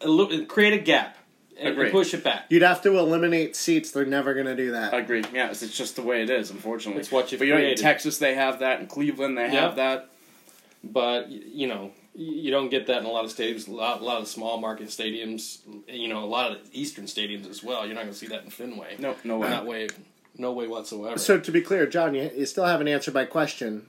a 0.00 0.08
little, 0.08 0.44
create 0.46 0.72
a 0.72 0.78
gap, 0.78 1.16
and, 1.58 1.78
and 1.78 1.92
push 1.92 2.14
it 2.14 2.24
back. 2.24 2.46
You'd 2.48 2.62
have 2.62 2.80
to 2.82 2.96
eliminate 2.98 3.54
seats. 3.54 3.90
They're 3.90 4.06
never 4.06 4.32
going 4.32 4.46
to 4.46 4.56
do 4.56 4.70
that. 4.72 4.94
Agreed. 4.94 5.28
Yes, 5.32 5.62
it's 5.62 5.76
just 5.76 5.94
the 5.94 6.02
way 6.02 6.22
it 6.22 6.30
is. 6.30 6.50
Unfortunately, 6.50 7.00
It's 7.00 7.12
what 7.12 7.30
you've 7.30 7.38
But 7.40 7.48
you 7.48 7.54
know, 7.54 7.60
in. 7.60 7.76
Texas 7.76 8.16
they 8.18 8.34
have 8.34 8.60
that. 8.60 8.80
In 8.80 8.86
Cleveland 8.86 9.36
they 9.36 9.42
Yeah. 9.52 9.60
have 9.66 9.76
that. 9.76 10.08
But 10.82 11.28
you 11.30 11.66
know, 11.68 11.82
y- 11.84 11.90
you 12.14 12.50
don't 12.50 12.68
get 12.68 12.86
that 12.88 12.98
in 12.98 13.04
a 13.04 13.10
lot 13.10 13.24
of 13.24 13.30
stadiums. 13.30 13.68
A 13.68 13.70
lot, 13.70 14.00
a 14.00 14.04
lot 14.04 14.20
of 14.20 14.28
small 14.28 14.58
market 14.58 14.88
stadiums. 14.88 15.58
You 15.88 16.08
know, 16.08 16.24
a 16.24 16.26
lot 16.26 16.52
of 16.52 16.58
eastern 16.72 17.04
stadiums 17.04 17.48
as 17.48 17.62
well. 17.62 17.86
You're 17.86 17.94
not 17.94 18.02
going 18.02 18.12
to 18.12 18.18
see 18.18 18.26
that 18.28 18.44
in 18.44 18.50
Fenway. 18.50 18.96
No, 18.98 19.16
no 19.24 19.38
way. 19.38 19.48
Not 19.48 19.66
way, 19.66 19.88
no 20.36 20.52
way 20.52 20.66
whatsoever. 20.66 21.18
So 21.18 21.38
to 21.38 21.52
be 21.52 21.60
clear, 21.60 21.86
John, 21.86 22.14
you, 22.14 22.30
you 22.36 22.46
still 22.46 22.64
haven't 22.64 22.88
answered 22.88 23.14
my 23.14 23.24
question. 23.24 23.86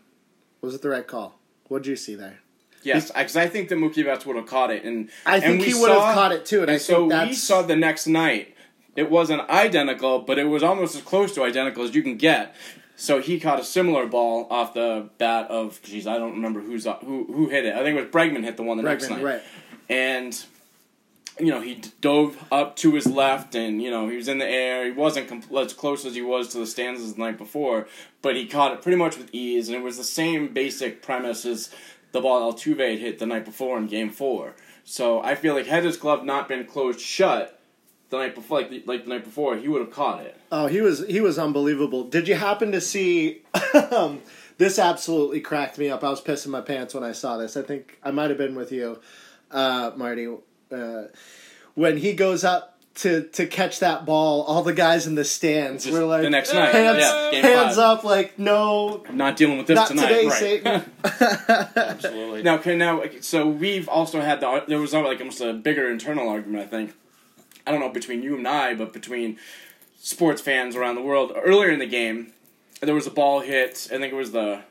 Was 0.61 0.75
it 0.75 0.81
the 0.81 0.89
right 0.89 1.07
call? 1.07 1.39
What 1.67 1.83
did 1.83 1.89
you 1.89 1.95
see 1.95 2.15
there? 2.15 2.39
Yes, 2.83 3.11
because 3.11 3.35
I 3.35 3.47
think 3.47 3.69
that 3.69 3.75
Mookie 3.75 4.03
Betts 4.03 4.25
would 4.25 4.35
have 4.35 4.47
caught 4.47 4.71
it, 4.71 4.83
and 4.83 5.09
I 5.25 5.39
think 5.39 5.61
we 5.61 5.67
he 5.67 5.73
would 5.75 5.91
have 5.91 6.15
caught 6.15 6.31
it 6.31 6.45
too, 6.45 6.61
and, 6.61 6.71
I 6.71 6.77
so 6.77 7.07
think 7.07 7.29
we 7.29 7.33
saw 7.35 7.61
the 7.61 7.75
next 7.75 8.07
night. 8.07 8.55
It 8.95 9.09
wasn't 9.09 9.47
identical, 9.49 10.19
but 10.19 10.37
it 10.39 10.45
was 10.45 10.63
almost 10.63 10.95
as 10.95 11.01
close 11.01 11.33
to 11.35 11.43
identical 11.43 11.83
as 11.83 11.95
you 11.95 12.03
can 12.03 12.17
get. 12.17 12.55
So 13.01 13.19
he 13.19 13.39
caught 13.39 13.59
a 13.59 13.63
similar 13.63 14.05
ball 14.05 14.45
off 14.51 14.75
the 14.75 15.09
bat 15.17 15.49
of, 15.49 15.81
geez, 15.81 16.05
I 16.05 16.19
don't 16.19 16.33
remember 16.33 16.61
who's 16.61 16.85
uh, 16.85 16.97
who 16.97 17.23
who 17.23 17.49
hit 17.49 17.65
it. 17.65 17.73
I 17.73 17.81
think 17.81 17.97
it 17.97 18.01
was 18.03 18.11
Bregman 18.11 18.43
hit 18.43 18.57
the 18.57 18.63
one 18.63 18.77
the 18.77 18.83
next 18.83 19.07
Bregman, 19.07 19.09
night, 19.09 19.23
right. 19.23 19.41
and 19.89 20.45
you 21.39 21.47
know 21.47 21.61
he 21.61 21.81
dove 21.99 22.37
up 22.51 22.75
to 22.75 22.93
his 22.93 23.07
left, 23.07 23.55
and 23.55 23.81
you 23.81 23.89
know 23.89 24.07
he 24.07 24.17
was 24.17 24.27
in 24.27 24.37
the 24.37 24.45
air. 24.45 24.85
He 24.85 24.91
wasn't 24.91 25.27
com- 25.27 25.41
as 25.57 25.73
close 25.73 26.05
as 26.05 26.13
he 26.13 26.21
was 26.21 26.49
to 26.49 26.59
the 26.59 26.67
stands 26.67 27.01
as 27.01 27.15
the 27.15 27.19
night 27.21 27.39
before, 27.39 27.87
but 28.21 28.35
he 28.35 28.45
caught 28.45 28.71
it 28.71 28.83
pretty 28.83 28.99
much 28.99 29.17
with 29.17 29.33
ease, 29.33 29.67
and 29.67 29.75
it 29.75 29.81
was 29.81 29.97
the 29.97 30.03
same 30.03 30.53
basic 30.53 31.01
premise 31.01 31.43
as 31.43 31.73
the 32.11 32.21
ball 32.21 32.53
Altuve 32.53 32.87
had 32.87 32.99
hit 32.99 33.17
the 33.17 33.25
night 33.25 33.45
before 33.45 33.79
in 33.79 33.87
Game 33.87 34.11
Four. 34.11 34.53
So 34.83 35.23
I 35.23 35.33
feel 35.33 35.55
like 35.55 35.65
had 35.65 35.85
his 35.85 35.97
glove 35.97 36.23
not 36.23 36.47
been 36.47 36.65
closed 36.65 36.99
shut 36.99 37.59
the 38.11 38.17
night 38.17 38.35
before, 38.35 38.59
like 38.59 38.69
the, 38.69 38.83
like 38.85 39.03
the 39.05 39.09
night 39.09 39.23
before, 39.23 39.57
he 39.57 39.67
would 39.67 39.81
have 39.81 39.91
caught 39.91 40.21
it. 40.21 40.39
Oh, 40.51 40.67
he 40.67 40.81
was 40.81 41.05
he 41.07 41.21
was 41.21 41.39
unbelievable. 41.39 42.03
Did 42.03 42.27
you 42.27 42.35
happen 42.35 42.71
to 42.73 42.81
see? 42.81 43.41
um, 43.91 44.21
this 44.57 44.77
absolutely 44.77 45.41
cracked 45.41 45.79
me 45.79 45.89
up. 45.89 46.03
I 46.03 46.09
was 46.09 46.21
pissing 46.21 46.49
my 46.49 46.61
pants 46.61 46.93
when 46.93 47.03
I 47.03 47.13
saw 47.13 47.37
this. 47.37 47.57
I 47.57 47.63
think 47.63 47.97
I 48.03 48.11
might 48.11 48.29
have 48.29 48.37
been 48.37 48.53
with 48.53 48.71
you, 48.71 48.99
uh, 49.49 49.91
Marty, 49.95 50.27
uh, 50.71 51.03
when 51.73 51.97
he 51.97 52.13
goes 52.13 52.43
up 52.43 52.77
to 52.95 53.23
to 53.29 53.47
catch 53.47 53.79
that 53.79 54.05
ball. 54.05 54.43
All 54.43 54.61
the 54.61 54.73
guys 54.73 55.07
in 55.07 55.15
the 55.15 55.23
stands 55.23 55.85
Just 55.85 55.97
were 55.97 56.05
like 56.05 56.23
the 56.23 56.29
next 56.29 56.53
night, 56.53 56.73
hands, 56.73 56.99
yeah, 56.99 57.31
hands 57.41 57.77
up, 57.77 58.03
like 58.03 58.37
no, 58.37 59.03
I'm 59.07 59.17
not 59.17 59.37
dealing 59.37 59.57
with 59.57 59.67
this 59.67 59.75
not 59.75 59.87
tonight. 59.87 60.07
today, 60.07 60.27
right. 60.27 60.39
Satan. 60.39 60.91
Absolutely. 61.75 62.43
Now, 62.43 62.55
okay, 62.55 62.75
now, 62.75 63.03
so 63.21 63.47
we've 63.47 63.87
also 63.87 64.19
had 64.19 64.41
the 64.41 64.65
there 64.67 64.79
was 64.79 64.93
like 64.93 65.19
almost 65.19 65.39
a 65.39 65.53
bigger 65.53 65.89
internal 65.89 66.27
argument. 66.27 66.65
I 66.65 66.67
think 66.67 66.93
I 67.65 67.71
don't 67.71 67.79
know 67.79 67.89
between 67.89 68.23
you 68.23 68.37
and 68.37 68.47
I, 68.47 68.73
but 68.73 68.93
between 68.93 69.37
sports 69.99 70.41
fans 70.41 70.75
around 70.75 70.95
the 70.95 71.01
world. 71.01 71.31
Earlier 71.35 71.69
in 71.69 71.79
the 71.79 71.85
game, 71.85 72.33
there 72.81 72.95
was 72.95 73.07
a 73.07 73.11
ball 73.11 73.41
hit. 73.41 73.87
I 73.91 73.97
think 73.97 74.13
it 74.13 74.15
was 74.15 74.31
the 74.31 74.61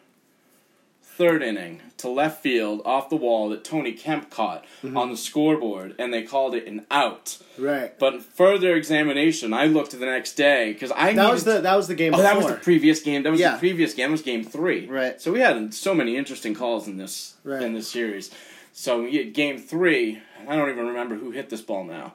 third 1.02 1.42
inning 1.42 1.82
to 1.99 2.09
left 2.09 2.42
field 2.42 2.80
off 2.87 3.11
the 3.11 3.16
wall 3.16 3.50
that 3.50 3.62
Tony 3.62 3.92
Kemp 3.92 4.30
caught 4.30 4.64
mm-hmm. 4.82 4.97
on 4.97 5.11
the 5.11 5.18
scoreboard, 5.18 5.94
and 5.99 6.14
they 6.14 6.23
called 6.23 6.54
it 6.54 6.66
an 6.66 6.87
out. 6.90 7.37
right. 7.59 7.97
But 7.99 8.23
further 8.23 8.75
examination, 8.75 9.52
I 9.52 9.66
looked 9.66 9.92
the 9.92 10.06
next 10.06 10.32
day 10.32 10.73
because 10.73 10.90
I 10.92 11.12
That 11.12 11.30
was 11.30 11.44
the 11.44 11.61
that 11.61 11.76
was 11.76 11.88
the 11.88 11.94
game. 11.94 12.14
Oh, 12.14 12.16
before. 12.16 12.23
that 12.23 12.37
was 12.37 12.47
the 12.47 12.54
previous 12.54 13.02
game. 13.02 13.23
That 13.23 13.32
was 13.32 13.40
Yeah. 13.40 13.52
the 13.52 13.59
previous 13.59 13.92
game. 13.92 14.09
That 14.09 14.12
was 14.12 14.23
game 14.23 14.44
three. 14.44 14.87
Right. 14.87 15.20
So 15.20 15.30
we 15.30 15.40
had 15.40 15.75
so 15.75 15.94
many 15.94 16.16
interesting 16.16 16.54
calls 16.54 16.88
in 16.88 16.97
this 16.97 17.35
Right. 17.44 17.62
in 17.62 17.75
this 17.75 17.88
series. 17.88 18.30
So 18.73 19.06
game 19.32 19.59
three, 19.59 20.23
I 20.49 20.56
don't 20.56 20.70
even 20.70 20.87
remember 20.87 21.16
who 21.16 21.32
hit 21.32 21.50
this 21.50 21.61
ball 21.61 21.85
now, 21.85 22.14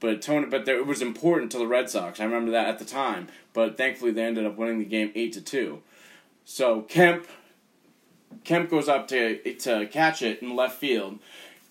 but 0.00 0.22
Tony. 0.22 0.46
But 0.46 0.64
there, 0.64 0.76
it 0.76 0.86
was 0.86 1.02
important 1.02 1.52
to 1.52 1.58
the 1.58 1.66
Red 1.66 1.88
Sox. 1.88 2.20
I 2.20 2.24
remember 2.24 2.50
that 2.52 2.68
at 2.68 2.78
the 2.78 2.84
time. 2.84 3.28
But 3.52 3.76
thankfully, 3.76 4.10
they 4.10 4.24
ended 4.24 4.46
up 4.46 4.56
winning 4.56 4.78
the 4.78 4.84
game 4.84 5.12
eight 5.14 5.32
to 5.34 5.40
two. 5.40 5.82
So 6.44 6.82
Kemp, 6.82 7.26
Kemp 8.44 8.70
goes 8.70 8.88
up 8.88 9.06
to 9.08 9.54
to 9.54 9.86
catch 9.86 10.22
it 10.22 10.42
in 10.42 10.56
left 10.56 10.78
field, 10.78 11.18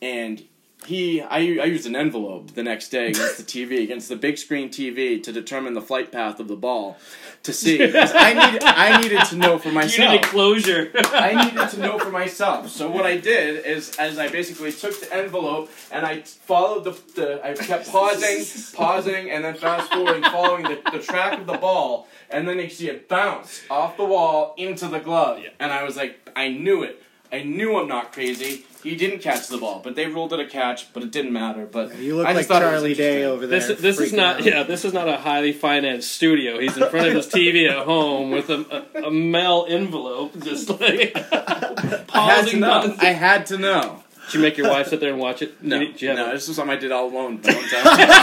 and 0.02 0.44
he 0.86 1.22
I, 1.22 1.38
I 1.38 1.66
used 1.66 1.86
an 1.86 1.96
envelope 1.96 2.52
the 2.56 2.64
next 2.64 2.90
day 2.90 3.08
against 3.10 3.38
the 3.38 3.44
TV 3.44 3.84
against 3.84 4.10
the 4.10 4.16
big 4.16 4.38
screen 4.38 4.70
TV 4.70 5.22
to 5.24 5.32
determine 5.32 5.74
the 5.74 5.82
flight 5.82 6.12
path 6.12 6.40
of 6.40 6.48
the 6.48 6.56
ball 6.56 6.98
to 7.44 7.54
see 7.54 7.84
I 7.96 8.34
needed 8.52 8.64
I 8.64 9.02
needed 9.02 9.26
to 9.26 9.36
know 9.36 9.58
for 9.60 9.70
You 9.70 9.76
myself. 9.76 10.12
need 10.12 10.20
a 10.20 10.28
closure. 10.28 10.92
I 10.96 11.46
needed 11.46 11.70
to 11.70 11.80
know 11.80 12.00
for 12.00 12.12
myself. 12.12 12.70
So 12.70 12.90
what 12.90 13.06
I 13.06 13.18
did 13.18 13.66
is, 13.66 13.96
as 13.98 14.18
I 14.18 14.30
basically 14.30 14.72
took 14.72 15.00
the 15.00 15.14
envelope 15.14 15.70
and 15.92 16.06
I 16.06 16.22
followed 16.22 16.84
the, 16.86 16.92
the 17.16 17.46
I 17.46 17.54
kept 17.54 17.90
pausing, 17.90 18.46
pausing, 18.76 19.32
and 19.32 19.44
then 19.44 19.56
fast 19.56 19.92
forwarding, 19.92 20.24
following 20.24 20.64
the, 20.64 20.82
the 20.92 21.00
track 21.00 21.40
of 21.40 21.46
the 21.46 21.58
ball, 21.58 22.08
and 22.30 22.48
then 22.48 22.58
you 22.60 22.70
see 22.70 22.90
it 22.90 23.08
bounce 23.08 23.62
off 23.70 23.96
the 23.98 24.06
wall 24.06 24.54
into 24.58 24.88
the 24.88 25.00
glove. 25.00 25.40
Yeah. 25.44 25.50
And 25.60 25.72
I 25.72 25.84
was 25.84 25.96
like, 25.96 26.20
I 26.36 26.50
knew 26.50 26.84
it. 26.84 27.02
I 27.32 27.44
knew 27.44 27.78
I'm 27.78 27.88
not 27.88 28.12
crazy. 28.12 28.66
He 28.82 28.96
didn't 28.96 29.20
catch 29.20 29.48
the 29.48 29.58
ball, 29.58 29.82
but 29.84 29.96
they 29.96 30.08
ruled 30.08 30.32
it 30.34 30.40
a 30.40 30.46
catch. 30.48 30.92
But 30.94 31.04
it 31.04 31.12
didn't 31.12 31.32
matter. 31.34 31.66
But 31.66 31.96
You 31.98 32.16
look 32.16 32.26
I 32.26 32.30
like 32.30 32.38
just 32.40 32.48
thought 32.50 32.62
Charlie 32.62 32.94
Day 32.96 33.26
over 33.26 33.46
there. 33.46 33.60
This 33.60 33.80
this 33.80 34.00
is 34.00 34.14
not 34.14 34.38
out. 34.38 34.44
yeah 34.46 34.64
this 34.64 34.84
is 34.86 34.94
not 34.94 35.08
a 35.08 35.18
highly 35.18 35.52
financed 35.52 36.12
studio. 36.12 36.60
He's 36.60 36.76
in 36.78 36.90
front 36.90 37.08
of 37.08 37.14
his 37.14 37.28
TV 37.28 37.70
at 37.70 37.86
home 37.86 38.32
with 38.32 38.50
a, 38.50 38.88
a, 38.96 39.08
a 39.08 39.12
mail 39.12 39.66
envelope, 39.70 40.40
just 40.42 40.70
like 40.70 41.12
I 41.16 41.20
had 41.20 41.98
to 41.98 42.06
pausing. 42.08 42.60
know. 42.62 42.96
I 43.00 43.06
had 43.12 43.46
to 43.48 43.58
know. 43.58 44.04
Did 44.26 44.34
you 44.36 44.40
make 44.42 44.58
your 44.58 44.70
wife 44.70 44.88
sit 44.88 45.00
there 45.00 45.12
and 45.12 45.20
watch 45.20 45.42
it? 45.42 45.62
No, 45.64 45.78
Did 45.80 45.88
you- 45.88 45.94
did 45.94 46.02
you 46.02 46.14
no, 46.14 46.30
a- 46.30 46.34
this 46.34 46.48
was 46.48 46.56
something 46.58 46.76
I 46.76 46.80
did 46.80 46.92
all 46.92 47.08
alone. 47.10 47.38
But 47.38 47.52
don't 47.52 47.68
tell 47.70 47.98
me. 47.98 48.04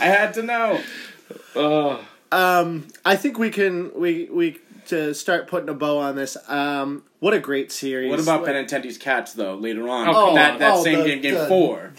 I 0.00 0.06
had 0.06 0.34
to 0.34 0.42
know. 0.42 0.80
Oh, 1.54 2.04
Um, 2.32 2.86
I 3.04 3.16
think 3.16 3.38
we 3.38 3.50
can 3.50 3.92
we 3.94 4.24
we 4.30 4.58
to 4.86 5.14
start 5.14 5.46
putting 5.48 5.68
a 5.68 5.74
bow 5.74 5.98
on 5.98 6.16
this. 6.16 6.36
Um, 6.48 7.04
what 7.20 7.34
a 7.34 7.38
great 7.38 7.70
series! 7.72 8.10
What 8.10 8.20
about 8.20 8.42
Like, 8.42 8.54
Benintendi's 8.54 8.98
catch 8.98 9.34
though? 9.34 9.54
Later 9.54 9.88
on, 9.88 10.08
Oh, 10.08 10.34
that 10.34 10.58
that 10.58 10.74
oh, 10.74 10.84
same 10.84 11.00
the- 11.00 11.04
game, 11.06 11.20
game 11.22 11.34
the- 11.34 11.46
four, 11.46 11.92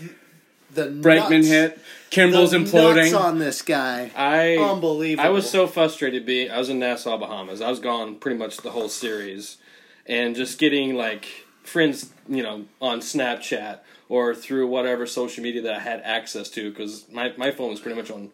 the 0.74 0.88
Bregman 0.88 1.30
nuts- 1.38 1.48
hit, 1.48 1.80
Kimbrel's 2.12 2.52
the 2.52 2.58
imploding. 2.58 2.96
nuts 3.12 3.14
on 3.14 3.40
this 3.40 3.62
guy? 3.62 4.12
I 4.16 4.58
Unbelievable. 4.58 5.26
I 5.28 5.30
was 5.30 5.50
so 5.50 5.68
frustrated. 5.68 6.26
Being 6.26 6.52
I 6.52 6.58
was 6.58 6.70
in 6.70 6.80
Nassau, 6.80 7.18
Bahamas. 7.18 7.62
I 7.62 7.70
was 7.70 7.80
gone 7.80 8.16
pretty 8.16 8.38
much 8.38 8.58
the 8.58 8.72
whole 8.72 8.90
series, 8.90 9.58
and 10.06 10.36
just 10.36 10.58
getting 10.60 10.96
like 10.96 11.26
friends, 11.64 12.12
you 12.28 12.44
know, 12.44 12.66
on 12.82 13.00
Snapchat 13.00 13.80
or 14.10 14.36
through 14.36 14.68
whatever 14.68 15.06
social 15.06 15.42
media 15.44 15.62
that 15.62 15.74
I 15.76 15.80
had 15.80 16.02
access 16.04 16.50
to, 16.50 16.70
because 16.70 17.06
my 17.12 17.34
my 17.38 17.52
phone 17.52 17.70
was 17.70 17.80
pretty 17.80 17.96
much 18.00 18.12
on 18.12 18.32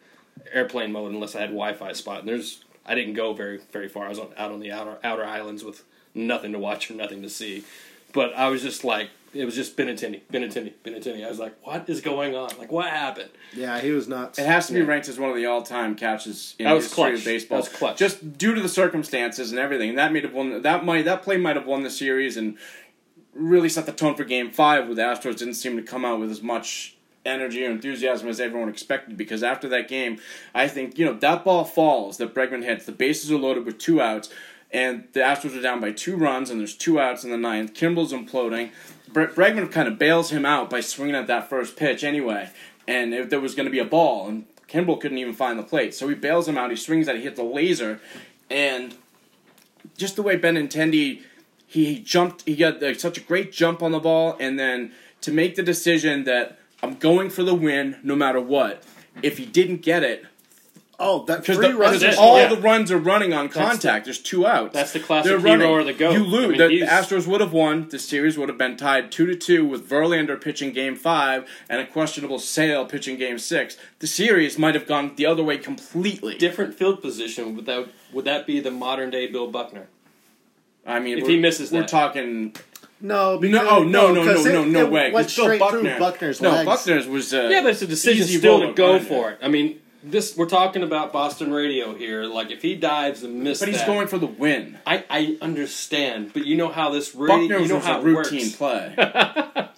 airplane 0.54 0.92
mode 0.92 1.12
unless 1.14 1.36
I 1.36 1.42
had 1.42 1.50
Wi-Fi 1.50 1.92
spot. 1.94 2.20
And 2.22 2.28
there's 2.30 2.64
I 2.90 2.96
didn't 2.96 3.14
go 3.14 3.32
very 3.34 3.60
very 3.72 3.88
far. 3.88 4.06
I 4.08 4.10
was 4.10 4.20
on, 4.20 4.30
out 4.36 4.52
on 4.52 4.60
the 4.60 4.72
outer 4.72 4.98
outer 5.04 5.24
islands 5.24 5.64
with 5.64 5.84
nothing 6.14 6.52
to 6.54 6.60
watch 6.60 6.90
or 6.92 6.96
nothing 6.96 7.22
to 7.22 7.30
see. 7.30 7.64
But 8.12 8.34
I 8.36 8.50
was 8.50 8.64
just 8.64 8.84
like, 8.84 9.10
it 9.36 9.46
was 9.46 9.54
just 9.54 9.78
Benintendi, 9.78 10.22
Benintendi, 10.34 10.74
Benintendi. 10.84 11.24
I 11.24 11.30
was 11.30 11.38
like, 11.38 11.56
what 11.66 11.88
is 11.88 12.02
going 12.02 12.36
on? 12.36 12.50
Like, 12.58 12.72
what 12.72 12.90
happened? 12.90 13.30
Yeah, 13.56 13.80
he 13.80 13.92
was 13.92 14.08
nuts. 14.08 14.40
It 14.40 14.48
has 14.48 14.66
to 14.68 14.74
be 14.74 14.80
Yeah. 14.80 14.86
ranked 14.88 15.08
as 15.08 15.20
one 15.20 15.30
of 15.30 15.36
the 15.36 15.46
all-time 15.46 15.94
catches 15.96 16.56
in 16.58 16.66
That 16.66 16.74
was 16.74 16.86
history 16.86 16.96
clutch. 17.12 17.20
of 17.20 17.26
baseball. 17.26 17.62
That 17.62 17.70
was 17.70 17.78
clutch. 17.78 17.98
Just 18.00 18.38
due 18.40 18.56
to 18.56 18.62
the 18.62 18.68
circumstances 18.70 19.52
and 19.52 19.60
everything, 19.60 19.90
and 19.90 19.98
that 20.00 20.12
might 20.12 20.24
have 20.24 20.34
won. 20.34 20.60
That 20.64 20.84
might 20.84 21.06
that 21.06 21.22
play 21.22 21.38
might 21.38 21.56
have 21.56 21.68
won 21.68 21.84
the 21.84 21.92
series 21.92 22.36
and 22.38 22.58
really 23.36 23.70
set 23.70 23.86
the 23.86 23.92
tone 23.92 24.16
for 24.16 24.24
Game 24.24 24.50
Five, 24.50 24.88
where 24.88 24.96
the 24.96 25.04
Astros 25.04 25.38
didn't 25.38 25.54
seem 25.54 25.78
to 25.78 25.84
come 25.84 26.04
out 26.04 26.20
with 26.20 26.32
as 26.32 26.42
much 26.42 26.96
energy 27.30 27.66
or 27.66 27.72
enthusiasm 27.72 28.28
as 28.28 28.40
everyone 28.40 28.70
expected. 28.70 29.18
Because 29.18 29.44
after 29.44 29.70
that 29.70 29.88
game, 29.88 30.20
I 30.54 30.68
think 30.68 30.98
you 30.98 31.06
know 31.06 31.14
that 31.14 31.44
ball 31.44 31.64
falls 31.64 32.18
that 32.18 32.34
Bregman 32.34 32.64
hits. 32.64 32.86
The 32.86 32.92
bases 32.92 33.32
are 33.32 33.38
loaded 33.38 33.66
with 33.66 33.78
two 33.78 34.02
outs. 34.02 34.30
And 34.72 35.08
the 35.14 35.22
Astros 35.22 35.58
are 35.58 35.62
down 35.62 35.80
by 35.80 35.92
two 35.92 36.16
runs, 36.16 36.52
and 36.52 36.60
there's 36.60 36.76
two 36.76 37.00
outs 37.00 37.24
in 37.24 37.32
the 37.32 37.38
ninth. 37.38 37.74
Kimbrel's 37.74 38.14
imploding. 38.14 38.70
Bre- 39.12 39.24
Bregman 39.24 39.72
kind 39.72 39.88
of 39.88 39.98
bails 39.98 40.30
him 40.30 40.46
out 40.46 40.70
by 40.70 40.80
swinging 40.80 41.16
at 41.16 41.26
that 41.26 41.50
first 41.50 41.76
pitch 41.76 42.04
anyway. 42.04 42.52
And 42.88 43.14
if 43.14 43.32
there 43.32 43.40
was 43.40 43.56
going 43.56 43.66
to 43.66 43.72
be 43.72 43.80
a 43.80 43.86
ball, 43.86 44.28
and 44.28 44.46
Kimbrel 44.68 45.02
couldn't 45.02 45.18
even 45.18 45.34
find 45.34 45.58
the 45.58 45.64
plate, 45.64 45.96
so 45.96 46.08
he 46.08 46.14
bails 46.14 46.48
him 46.48 46.56
out. 46.56 46.70
He 46.70 46.76
swings 46.76 47.08
at 47.08 47.16
it, 47.16 47.20
he 47.20 47.24
hits 47.24 47.40
a 47.40 47.44
laser, 47.44 48.00
and 48.50 48.96
just 49.98 50.16
the 50.16 50.22
way 50.22 50.38
Benintendi 50.38 51.24
he 51.66 52.00
jumped, 52.00 52.48
he 52.48 52.56
got 52.56 52.82
like, 52.82 53.00
such 53.00 53.18
a 53.18 53.22
great 53.22 53.52
jump 53.52 53.84
on 53.84 53.92
the 53.92 54.00
ball, 54.00 54.36
and 54.40 54.60
then 54.60 54.92
to 55.22 55.32
make 55.32 55.56
the 55.56 55.64
decision 55.64 56.24
that 56.26 56.59
I'm 56.82 56.96
going 56.96 57.30
for 57.30 57.44
the 57.44 57.56
win 57.56 57.98
no 58.04 58.16
matter 58.16 58.40
what. 58.40 58.84
If 59.22 59.38
he 59.38 59.46
didn't 59.46 59.82
get 59.82 60.02
it, 60.04 60.26
oh, 60.98 61.26
that 61.26 61.42
because 61.42 61.58
three 61.58 61.68
runs. 61.74 62.00
because 62.00 62.04
is- 62.04 62.14
it- 62.16 62.20
all 62.20 62.38
yeah. 62.38 62.48
the 62.48 62.56
runs 62.62 62.90
are 62.92 62.98
running 62.98 63.34
on 63.34 63.48
the- 63.48 63.54
contact. 63.54 64.06
There's 64.06 64.20
two 64.20 64.48
outs. 64.48 64.74
That's 64.74 64.94
the 64.94 65.00
classic 65.02 65.30
They're 65.42 65.58
hero 65.58 65.72
or 65.72 65.84
the 65.84 65.94
goat. 65.94 66.14
You 66.14 66.24
lose. 66.24 66.44
I 66.46 66.48
mean, 66.48 66.58
the, 66.58 66.68
the 66.68 66.86
Astros 66.86 67.28
would 67.28 67.42
have 67.42 67.52
won. 67.52 67.90
The 67.90 68.00
series 68.00 68.38
would 68.38 68.48
have 68.48 68.58
been 68.58 68.78
tied 68.78 69.12
two 69.12 69.26
to 69.26 69.36
two 69.36 69.66
with 69.66 69.90
Verlander 69.90 70.40
pitching 70.42 70.72
Game 70.72 70.96
Five 70.96 71.50
and 71.68 71.82
a 71.82 71.86
questionable 71.86 72.40
Sale 72.40 72.86
pitching 72.86 73.18
Game 73.18 73.40
Six. 73.40 73.78
The 74.00 74.08
series 74.08 74.58
might 74.58 74.76
have 74.76 74.88
gone 74.88 75.14
the 75.18 75.26
other 75.26 75.44
way 75.44 75.58
completely. 75.58 76.38
different 76.38 76.76
field 76.76 77.02
position 77.02 77.56
without 77.58 77.90
would 78.14 78.24
that 78.26 78.48
be 78.48 78.60
the 78.62 78.72
modern 78.72 79.10
day 79.10 79.28
Bill 79.28 79.52
Buckner? 79.52 79.88
I 80.88 81.00
mean, 81.00 81.20
If 81.20 81.28
he 81.28 81.38
misses 81.38 81.72
we're 81.72 81.82
that. 81.82 81.90
talking. 81.90 82.56
No, 83.02 83.38
because, 83.38 83.62
No, 83.64 83.70
oh 83.70 83.84
no, 83.84 84.14
no, 84.14 84.24
no, 84.24 84.34
'cause 84.34 84.46
no, 84.46 84.64
it- 84.64 84.68
no 84.68 84.80
it 84.86 84.92
way. 84.92 85.12
Went 85.12 85.26
It's 85.28 85.36
Bill 85.36 85.46
straight 85.46 85.60
Buckner. 85.60 85.80
through 85.82 86.00
Buckner's 86.00 86.42
no, 86.42 86.52
legs. 86.52 86.66
Buckner's 86.66 87.08
was. 87.08 87.34
Uh, 87.34 87.48
Yeah, 87.52 87.62
but 87.64 87.72
it's 87.72 87.82
a 87.82 87.88
decision 87.88 88.24
easy 88.24 88.38
still 88.40 88.60
to 88.62 88.74
go 88.74 88.94
run. 88.94 89.02
for 89.06 89.32
it. 89.32 89.40
I 89.42 89.48
mean, 89.48 89.80
this 90.04 90.36
we're 90.38 90.46
talking 90.48 90.82
about 90.84 91.12
Boston 91.12 91.52
radio 91.52 91.94
here. 91.94 92.24
Like 92.24 92.52
if 92.52 92.62
he 92.62 92.76
dives 92.76 93.24
and 93.24 93.42
misses, 93.44 93.60
But 93.62 93.70
he's 93.70 93.84
going 93.84 94.08
for 94.08 94.18
the 94.18 94.28
win. 94.28 94.78
I, 94.88 95.04
I 95.10 95.38
understand, 95.42 96.32
but 96.34 96.46
you 96.46 96.56
know 96.58 96.70
how 96.70 96.90
this 96.90 97.14
radio, 97.16 97.38
Buckner 97.38 97.58
you 97.60 97.68
know 97.68 97.76
was 97.76 97.86
how 97.86 98.00
a 98.00 98.04
routine 98.04 98.40
works. 98.40 98.56
play. 98.56 98.96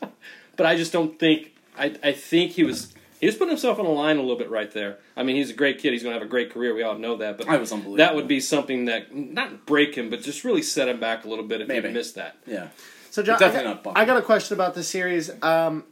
But 0.58 0.66
I 0.68 0.76
just 0.76 0.92
don't 0.94 1.18
think. 1.18 1.54
I 1.78 1.96
I 2.04 2.12
think 2.12 2.52
he 2.52 2.64
was 2.64 2.94
He 3.20 3.26
just 3.26 3.40
put 3.40 3.48
himself 3.48 3.80
on 3.80 3.86
the 3.86 3.92
line 3.92 4.18
a 4.18 4.22
little 4.22 4.36
bit 4.38 4.50
right 4.52 4.70
there. 4.72 4.98
I 5.16 5.24
mean, 5.24 5.36
he's 5.38 5.50
a 5.50 5.54
great 5.54 5.80
kid. 5.80 5.94
He's 5.94 6.04
going 6.04 6.14
to 6.14 6.20
have 6.20 6.28
a 6.28 6.30
great 6.30 6.52
career. 6.52 6.76
We 6.76 6.84
all 6.84 6.98
know 6.98 7.18
that. 7.18 7.38
But 7.38 7.48
I 7.48 7.58
was 7.58 7.72
unbelievable. 7.72 7.98
that 7.98 8.16
would 8.16 8.28
be 8.28 8.40
something 8.40 8.86
that 8.86 9.16
not 9.16 9.66
break 9.66 9.96
him, 9.96 10.10
but 10.10 10.22
just 10.22 10.44
really 10.44 10.62
set 10.62 10.88
him 10.88 11.00
back 11.00 11.24
a 11.26 11.30
little 11.30 11.46
bit 11.46 11.62
if 11.62 11.68
Maybe. 11.68 11.88
he 11.88 11.94
missed 11.94 12.16
that. 12.16 12.36
Yeah. 12.46 12.68
So, 13.12 13.22
John, 13.22 13.36
I 13.36 13.40
got. 13.64 13.98
I 13.98 14.06
got 14.06 14.18
a 14.18 14.22
question 14.22 14.56
about 14.56 14.74
the 14.74 14.84
series. 14.84 15.30
Um, 15.44 15.84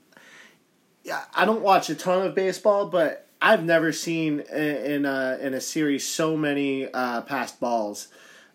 yeah, 1.04 1.24
I 1.36 1.46
don't 1.46 1.62
watch 1.62 1.90
a 1.90 1.96
ton 1.96 2.26
of 2.26 2.34
baseball, 2.34 2.88
but 2.88 3.28
I've 3.42 3.64
never 3.64 3.92
seen 3.92 4.40
in, 4.40 4.76
in 4.76 5.06
a 5.06 5.38
in 5.42 5.54
a 5.54 5.62
series 5.62 6.08
so 6.08 6.36
many 6.36 6.92
uh, 6.92 7.22
passed 7.22 7.60
balls. 7.60 8.08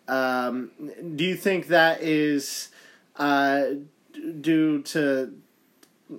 Um, 0.07 0.71
do 1.15 1.23
you 1.23 1.35
think 1.35 1.67
that 1.67 2.01
is 2.01 2.69
uh, 3.17 3.65
due 4.41 4.81
to 4.83 5.33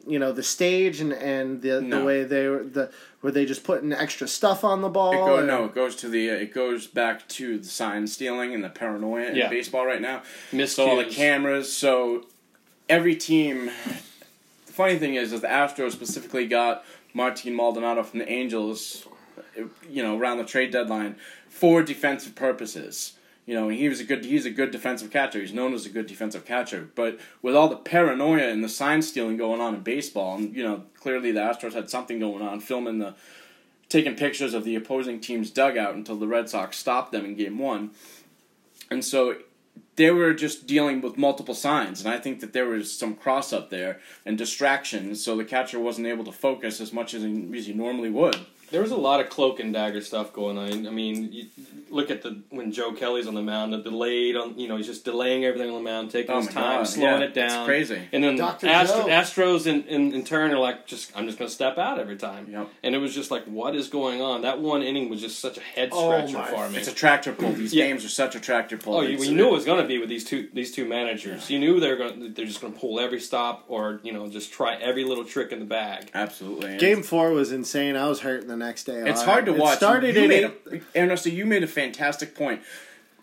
you 0.07 0.19
know 0.19 0.33
the 0.33 0.43
stage 0.43 1.01
and 1.01 1.13
and 1.13 1.63
the 1.63 1.81
the 1.81 2.05
way 2.05 2.25
they 2.25 2.49
were 2.49 2.65
the 2.65 2.91
were 3.23 3.31
they 3.31 3.45
just 3.45 3.65
putting 3.65 3.93
extra 3.93 4.27
stuff 4.29 4.63
on 4.65 4.83
the 4.83 4.89
ball? 4.89 5.13
It 5.13 5.17
go, 5.17 5.39
or- 5.39 5.43
no, 5.43 5.65
it 5.65 5.75
goes 5.75 5.97
to 5.97 6.09
the. 6.09 6.31
Uh, 6.31 6.35
it 6.35 6.53
goes 6.55 6.87
back 6.87 7.27
to 7.29 7.59
the 7.59 7.69
sign 7.69 8.07
stealing 8.07 8.55
and 8.55 8.63
the 8.63 8.69
paranoia 8.69 9.27
in 9.31 9.37
baseball 9.51 9.85
right 9.87 10.01
now. 10.01 10.23
Miscues. 10.53 10.69
So 10.69 10.89
all 10.91 10.97
the 10.97 11.05
cameras. 11.07 11.73
So 11.73 12.25
every 12.89 13.17
team. 13.17 13.71
The 14.67 14.73
funny 14.73 14.99
thing 14.99 15.15
is, 15.15 15.33
is 15.33 15.41
the 15.41 15.49
Astros 15.49 15.93
specifically 15.93 16.47
got 16.47 16.85
Martin 17.15 17.55
Maldonado 17.55 18.03
from 18.03 18.21
the 18.21 18.29
Angels. 18.29 19.07
You 19.89 20.03
know, 20.03 20.19
around 20.19 20.37
the 20.37 20.45
trade 20.45 20.71
deadline 20.71 21.17
for 21.49 21.83
defensive 21.83 22.35
purposes. 22.35 23.15
You 23.47 23.55
know, 23.55 23.69
he 23.69 23.89
was 23.89 24.01
a 24.01 24.05
good. 24.05 24.25
He's 24.25 24.45
a 24.45 24.51
good 24.51 24.71
defensive 24.71 25.11
catcher. 25.11 25.41
He's 25.41 25.53
known 25.53 25.73
as 25.73 25.87
a 25.87 25.89
good 25.89 26.07
defensive 26.07 26.45
catcher. 26.45 26.91
But 26.95 27.19
with 27.43 27.55
all 27.55 27.69
the 27.69 27.77
paranoia 27.77 28.49
and 28.49 28.63
the 28.63 28.69
sign 28.69 29.03
stealing 29.03 29.37
going 29.37 29.61
on 29.61 29.75
in 29.75 29.81
baseball, 29.81 30.37
and 30.37 30.55
you 30.55 30.63
know, 30.63 30.85
clearly 31.01 31.33
the 31.33 31.41
Astros 31.41 31.73
had 31.73 31.89
something 31.89 32.19
going 32.19 32.43
on, 32.43 32.61
filming 32.61 32.99
the 32.99 33.15
taking 33.89 34.17
pictures 34.17 34.53
of 34.53 34.65
the 34.65 34.75
opposing 34.75 35.21
team's 35.21 35.51
dugout 35.51 35.95
until 35.95 36.17
the 36.17 36.27
Red 36.27 36.51
Sox 36.51 36.77
stopped 36.77 37.13
them 37.13 37.25
in 37.25 37.37
game 37.37 37.59
one. 37.59 37.93
And 38.91 39.05
so 39.05 39.37
they 39.97 40.11
were 40.11 40.35
just 40.35 40.67
dealing 40.67 41.01
with 41.01 41.19
multiple 41.19 41.55
signs, 41.55 42.05
and 42.05 42.13
I 42.13 42.19
think 42.19 42.41
that 42.41 42.53
there 42.53 42.67
was 42.67 42.93
some 42.93 43.15
cross 43.15 43.53
up 43.53 43.71
there 43.71 44.01
and 44.25 44.37
distractions, 44.37 45.25
so 45.25 45.37
the 45.37 45.45
catcher 45.45 45.79
wasn't 45.79 46.07
able 46.07 46.25
to 46.25 46.33
focus 46.33 46.81
as 46.81 46.93
much 46.93 47.15
as 47.15 47.23
he, 47.23 47.49
as 47.57 47.67
he 47.67 47.73
normally 47.73 48.11
would. 48.11 48.39
There 48.71 48.83
was 48.83 48.91
a 48.91 48.97
lot 48.97 49.21
of 49.21 49.31
cloak 49.31 49.61
and 49.61 49.73
dagger 49.73 50.01
stuff 50.01 50.33
going 50.33 50.59
on. 50.59 50.87
I 50.87 50.91
mean, 50.91 51.33
you 51.33 51.47
look 51.91 52.11
at 52.11 52.23
the 52.23 52.43
when 52.51 52.73
Joe 52.73 52.93
Kelly's 52.93 53.27
on 53.29 53.35
the 53.35 53.43
mound, 53.43 53.73
the 53.73 53.79
delayed 53.83 54.37
on. 54.37 54.59
You 54.59 54.67
know, 54.69 54.77
he's 54.77 54.87
just 54.87 55.05
delaying 55.05 55.45
everything 55.45 55.69
on 55.71 55.77
the 55.77 55.83
mound, 55.89 56.11
taking 56.11 56.35
Oh 56.35 56.39
his 56.39 56.49
time, 56.49 56.79
God, 56.81 56.85
slowing 56.89 57.21
yeah, 57.21 57.27
it 57.29 57.35
down. 57.35 57.61
it's 57.61 57.67
crazy. 57.67 58.03
And 58.13 58.25
then 58.25 58.37
Dr. 58.37 58.67
Astro, 58.69 59.03
Joe. 59.03 59.09
Astros 59.09 59.67
in, 59.67 59.85
in, 59.85 60.13
in 60.13 60.25
turn 60.25 60.51
are 60.53 60.59
like, 60.59 60.87
just 60.87 61.17
I'm 61.17 61.27
just 61.27 61.39
going 61.39 61.49
to 61.49 61.55
step 61.55 61.79
out 61.79 61.99
every 62.01 62.17
time. 62.17 62.49
Yep. 62.51 62.69
And 62.83 62.95
it 62.95 62.99
was 62.99 63.15
just 63.15 63.31
like, 63.31 63.45
what 63.45 63.77
is 63.77 63.89
going 63.89 64.21
on? 64.21 64.43
That 64.43 64.61
one 64.61 64.83
inning 64.83 65.09
was 65.11 65.21
just 65.21 65.39
such 65.39 65.59
a 65.59 65.63
head 65.63 65.91
Oh 65.93 66.11
scratcher 66.27 66.39
my- 66.39 66.47
for 66.51 66.69
me. 66.71 66.79
It's 66.79 66.89
a 66.89 66.95
tractor 66.95 67.33
pull. 67.33 67.53
These 67.53 67.73
Yeah. 67.73 67.87
games 67.87 68.05
are 68.05 68.09
such 68.09 68.35
a 68.35 68.41
tractor 68.41 68.77
pull. 68.77 68.97
Oh, 68.97 69.01
you, 69.03 69.19
you 69.23 69.35
knew 69.35 69.47
it 69.49 69.53
was 69.53 69.65
going 69.65 69.81
to 69.81 69.87
be 69.89 69.99
with 69.99 70.09
these 70.09 70.25
two 70.25 70.49
these 70.53 70.73
two 70.73 70.87
managers. 70.87 71.49
You 71.51 71.59
knew 71.61 71.79
they 71.79 71.89
were 71.91 71.97
going. 71.97 72.35
They're 72.35 72.47
just 72.47 72.61
going 72.61 72.73
to 72.73 72.79
pull 72.79 72.99
every 72.99 73.21
stop, 73.21 73.65
or 73.69 74.01
you 74.03 74.13
know, 74.13 74.27
just 74.29 74.53
try 74.53 74.75
every 74.77 75.05
little 75.05 75.25
trick 75.25 75.53
in 75.53 75.61
the 75.61 75.65
bag. 75.67 76.11
Absolutely. 76.15 76.79
Game 76.79 77.03
four 77.05 77.31
was 77.31 77.53
insane. 77.53 77.97
I 77.97 78.09
was 78.09 78.21
hurting 78.21 78.56
the 78.59 78.65
next 78.65 78.85
day. 78.85 79.09
It's 79.09 79.23
hard 79.23 79.47
to 79.47 79.55
it 79.55 79.59
watch. 79.59 79.77
Started 79.77 80.15
you 80.15 80.23
in 80.23 80.29
made 80.29 80.53
eight, 80.73 80.83
a, 80.95 81.03
Ernesto, 81.03 81.31
you 81.31 81.47
made 81.47 81.63
a 81.63 81.69
fantastic 81.69 82.35
point 82.35 82.63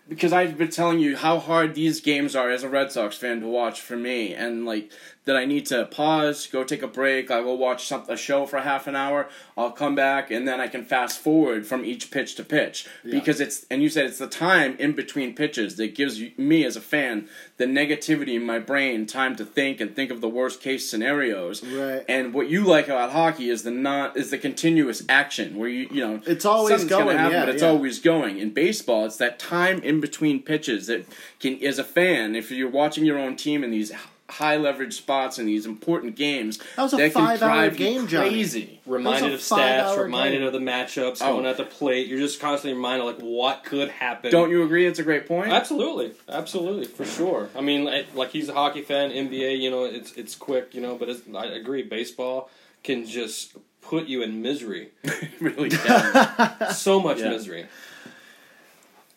because 0.08 0.32
I've 0.32 0.58
been 0.58 0.70
telling 0.70 0.98
you 1.00 1.16
how 1.16 1.38
hard 1.38 1.74
these 1.74 2.00
games 2.00 2.36
are 2.36 2.50
as 2.50 2.62
a 2.62 2.68
Red 2.68 2.92
Sox 2.92 3.16
fan 3.16 3.40
to 3.40 3.46
watch 3.46 3.80
for 3.80 3.96
me, 3.96 4.34
and 4.34 4.66
like 4.66 4.90
that 5.24 5.36
I 5.36 5.44
need 5.44 5.66
to 5.66 5.86
pause, 5.86 6.46
go 6.46 6.64
take 6.64 6.82
a 6.82 6.88
break, 6.88 7.30
I'll 7.30 7.44
go 7.44 7.54
watch 7.54 7.86
some, 7.86 8.04
a 8.08 8.16
show 8.16 8.44
for 8.46 8.60
half 8.60 8.86
an 8.86 8.94
hour, 8.94 9.28
I'll 9.56 9.72
come 9.72 9.94
back, 9.94 10.30
and 10.30 10.46
then 10.46 10.60
I 10.60 10.68
can 10.68 10.84
fast 10.84 11.18
forward 11.18 11.66
from 11.66 11.84
each 11.84 12.10
pitch 12.10 12.34
to 12.36 12.44
pitch 12.44 12.86
because 13.04 13.40
it's 13.40 13.66
and 13.70 13.82
you 13.82 13.88
said 13.88 14.06
it's 14.06 14.18
the 14.18 14.26
time 14.26 14.76
in 14.78 14.92
between 14.92 15.34
pitches 15.34 15.76
that 15.76 15.94
gives 15.94 16.20
you, 16.20 16.32
me 16.36 16.64
as 16.64 16.76
a 16.76 16.80
fan 16.80 17.28
the 17.56 17.66
negativity 17.66 18.34
in 18.34 18.44
my 18.44 18.58
brain 18.58 19.06
time 19.06 19.36
to 19.36 19.44
think 19.44 19.80
and 19.80 19.94
think 19.94 20.10
of 20.10 20.20
the 20.20 20.28
worst 20.28 20.60
case 20.60 20.90
scenarios. 20.90 21.64
Right. 21.64 22.04
And 22.08 22.34
what 22.34 22.48
you 22.48 22.64
like 22.64 22.86
about 22.86 23.12
hockey 23.12 23.48
is 23.48 23.62
the 23.62 23.70
not 23.70 24.16
is 24.16 24.30
the 24.30 24.38
continuous 24.38 25.02
action 25.08 25.56
where 25.56 25.68
you 25.68 25.88
you 25.90 26.06
know 26.06 26.20
It's 26.26 26.44
always 26.44 26.84
going, 26.84 27.16
happen, 27.16 27.32
yeah, 27.32 27.44
but 27.44 27.54
it's 27.54 27.62
yeah. 27.62 27.68
always 27.68 27.98
going. 28.00 28.38
In 28.38 28.50
baseball, 28.50 29.06
it's 29.06 29.16
that 29.18 29.38
time 29.38 29.80
in 29.82 30.00
between 30.00 30.42
pitches 30.42 30.86
that 30.88 31.06
can, 31.40 31.62
as 31.62 31.78
a 31.78 31.84
fan, 31.84 32.34
if 32.34 32.50
you're 32.50 32.70
watching 32.70 33.04
your 33.04 33.18
own 33.18 33.36
team 33.36 33.62
in 33.62 33.70
these 33.70 33.92
high 34.34 34.56
leverage 34.56 34.94
spots 34.94 35.38
in 35.38 35.46
these 35.46 35.64
important 35.66 36.16
games, 36.16 36.58
That 36.76 36.82
was 36.82 36.92
a 36.94 36.96
can 36.98 37.10
five-hour 37.10 37.36
drive 37.38 37.72
you 37.72 37.78
game, 37.78 38.06
Johnny. 38.06 38.30
crazy. 38.30 38.80
Reminded 38.86 39.32
of 39.34 39.40
stats, 39.40 39.96
reminded 39.96 40.38
game. 40.38 40.46
of 40.46 40.52
the 40.52 40.58
matchups, 40.58 41.18
Oh. 41.22 41.34
going 41.34 41.46
at 41.46 41.56
the 41.56 41.64
plate. 41.64 42.06
You're 42.08 42.18
just 42.18 42.40
constantly 42.40 42.74
reminded 42.74 43.04
like 43.04 43.18
what 43.20 43.64
could 43.64 43.88
happen. 43.90 44.30
Don't 44.30 44.50
you 44.50 44.62
agree? 44.62 44.86
It's 44.86 44.98
a 44.98 45.02
great 45.04 45.26
point. 45.26 45.52
Absolutely, 45.52 46.12
absolutely, 46.28 46.86
for 46.86 47.04
sure. 47.04 47.48
I 47.56 47.60
mean, 47.60 47.84
like, 47.84 48.14
like 48.14 48.30
he's 48.30 48.48
a 48.48 48.54
hockey 48.54 48.82
fan, 48.82 49.10
NBA. 49.10 49.58
You 49.60 49.70
know, 49.70 49.84
it's 49.84 50.12
it's 50.12 50.34
quick. 50.34 50.74
You 50.74 50.80
know, 50.80 50.96
but 50.96 51.08
it's, 51.08 51.22
I 51.34 51.46
agree. 51.46 51.82
Baseball 51.82 52.50
can 52.82 53.06
just 53.06 53.56
put 53.82 54.06
you 54.06 54.22
in 54.22 54.42
misery, 54.42 54.90
really 55.40 55.70
so 56.72 57.00
much 57.00 57.18
Yeah. 57.20 57.28
misery. 57.30 57.66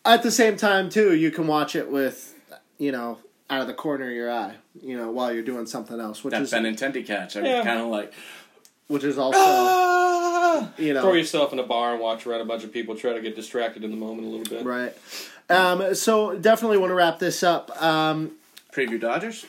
at 0.05 0.23
the 0.23 0.31
same 0.31 0.55
time 0.57 0.89
too 0.89 1.13
you 1.15 1.31
can 1.31 1.47
watch 1.47 1.75
it 1.75 1.89
with 1.91 2.33
you 2.77 2.91
know 2.91 3.17
out 3.49 3.61
of 3.61 3.67
the 3.67 3.73
corner 3.73 4.09
of 4.09 4.11
your 4.15 4.31
eye 4.31 4.55
you 4.81 4.97
know 4.97 5.09
while 5.11 5.31
you're 5.33 5.43
doing 5.43 5.65
something 5.65 5.99
else 5.99 6.23
which 6.23 6.33
is 6.33 6.51
that 6.51 6.65
is 6.65 6.75
Benintendi 6.81 7.05
catch. 7.05 7.37
I 7.37 7.41
Yeah. 7.41 7.57
was 7.59 7.65
kind 7.65 7.79
of 7.79 7.87
like, 7.87 8.13
which 8.87 9.03
is 9.03 9.17
also 9.17 9.39
ah! 9.41 10.69
you 10.77 10.93
know 10.93 11.01
Throw 11.01 11.13
yourself 11.13 11.53
in 11.53 11.59
a 11.59 11.63
bar 11.63 11.93
and 11.93 12.01
watch 12.01 12.25
around 12.27 12.41
a 12.41 12.45
bunch 12.45 12.63
of 12.63 12.71
people 12.73 12.95
try 12.95 13.13
to 13.13 13.21
get 13.21 13.35
distracted 13.35 13.83
in 13.83 13.91
the 13.91 13.97
moment 13.97 14.27
a 14.27 14.29
little 14.31 14.57
bit. 14.57 14.65
right 14.65 14.93
um, 15.49 15.95
so 15.95 16.37
definitely 16.37 16.77
want 16.77 16.91
to 16.91 16.95
wrap 16.95 17.19
this 17.19 17.41
up 17.41 17.71
um, 17.81 18.31
preview 18.73 18.99
Dodgers. 18.99 19.45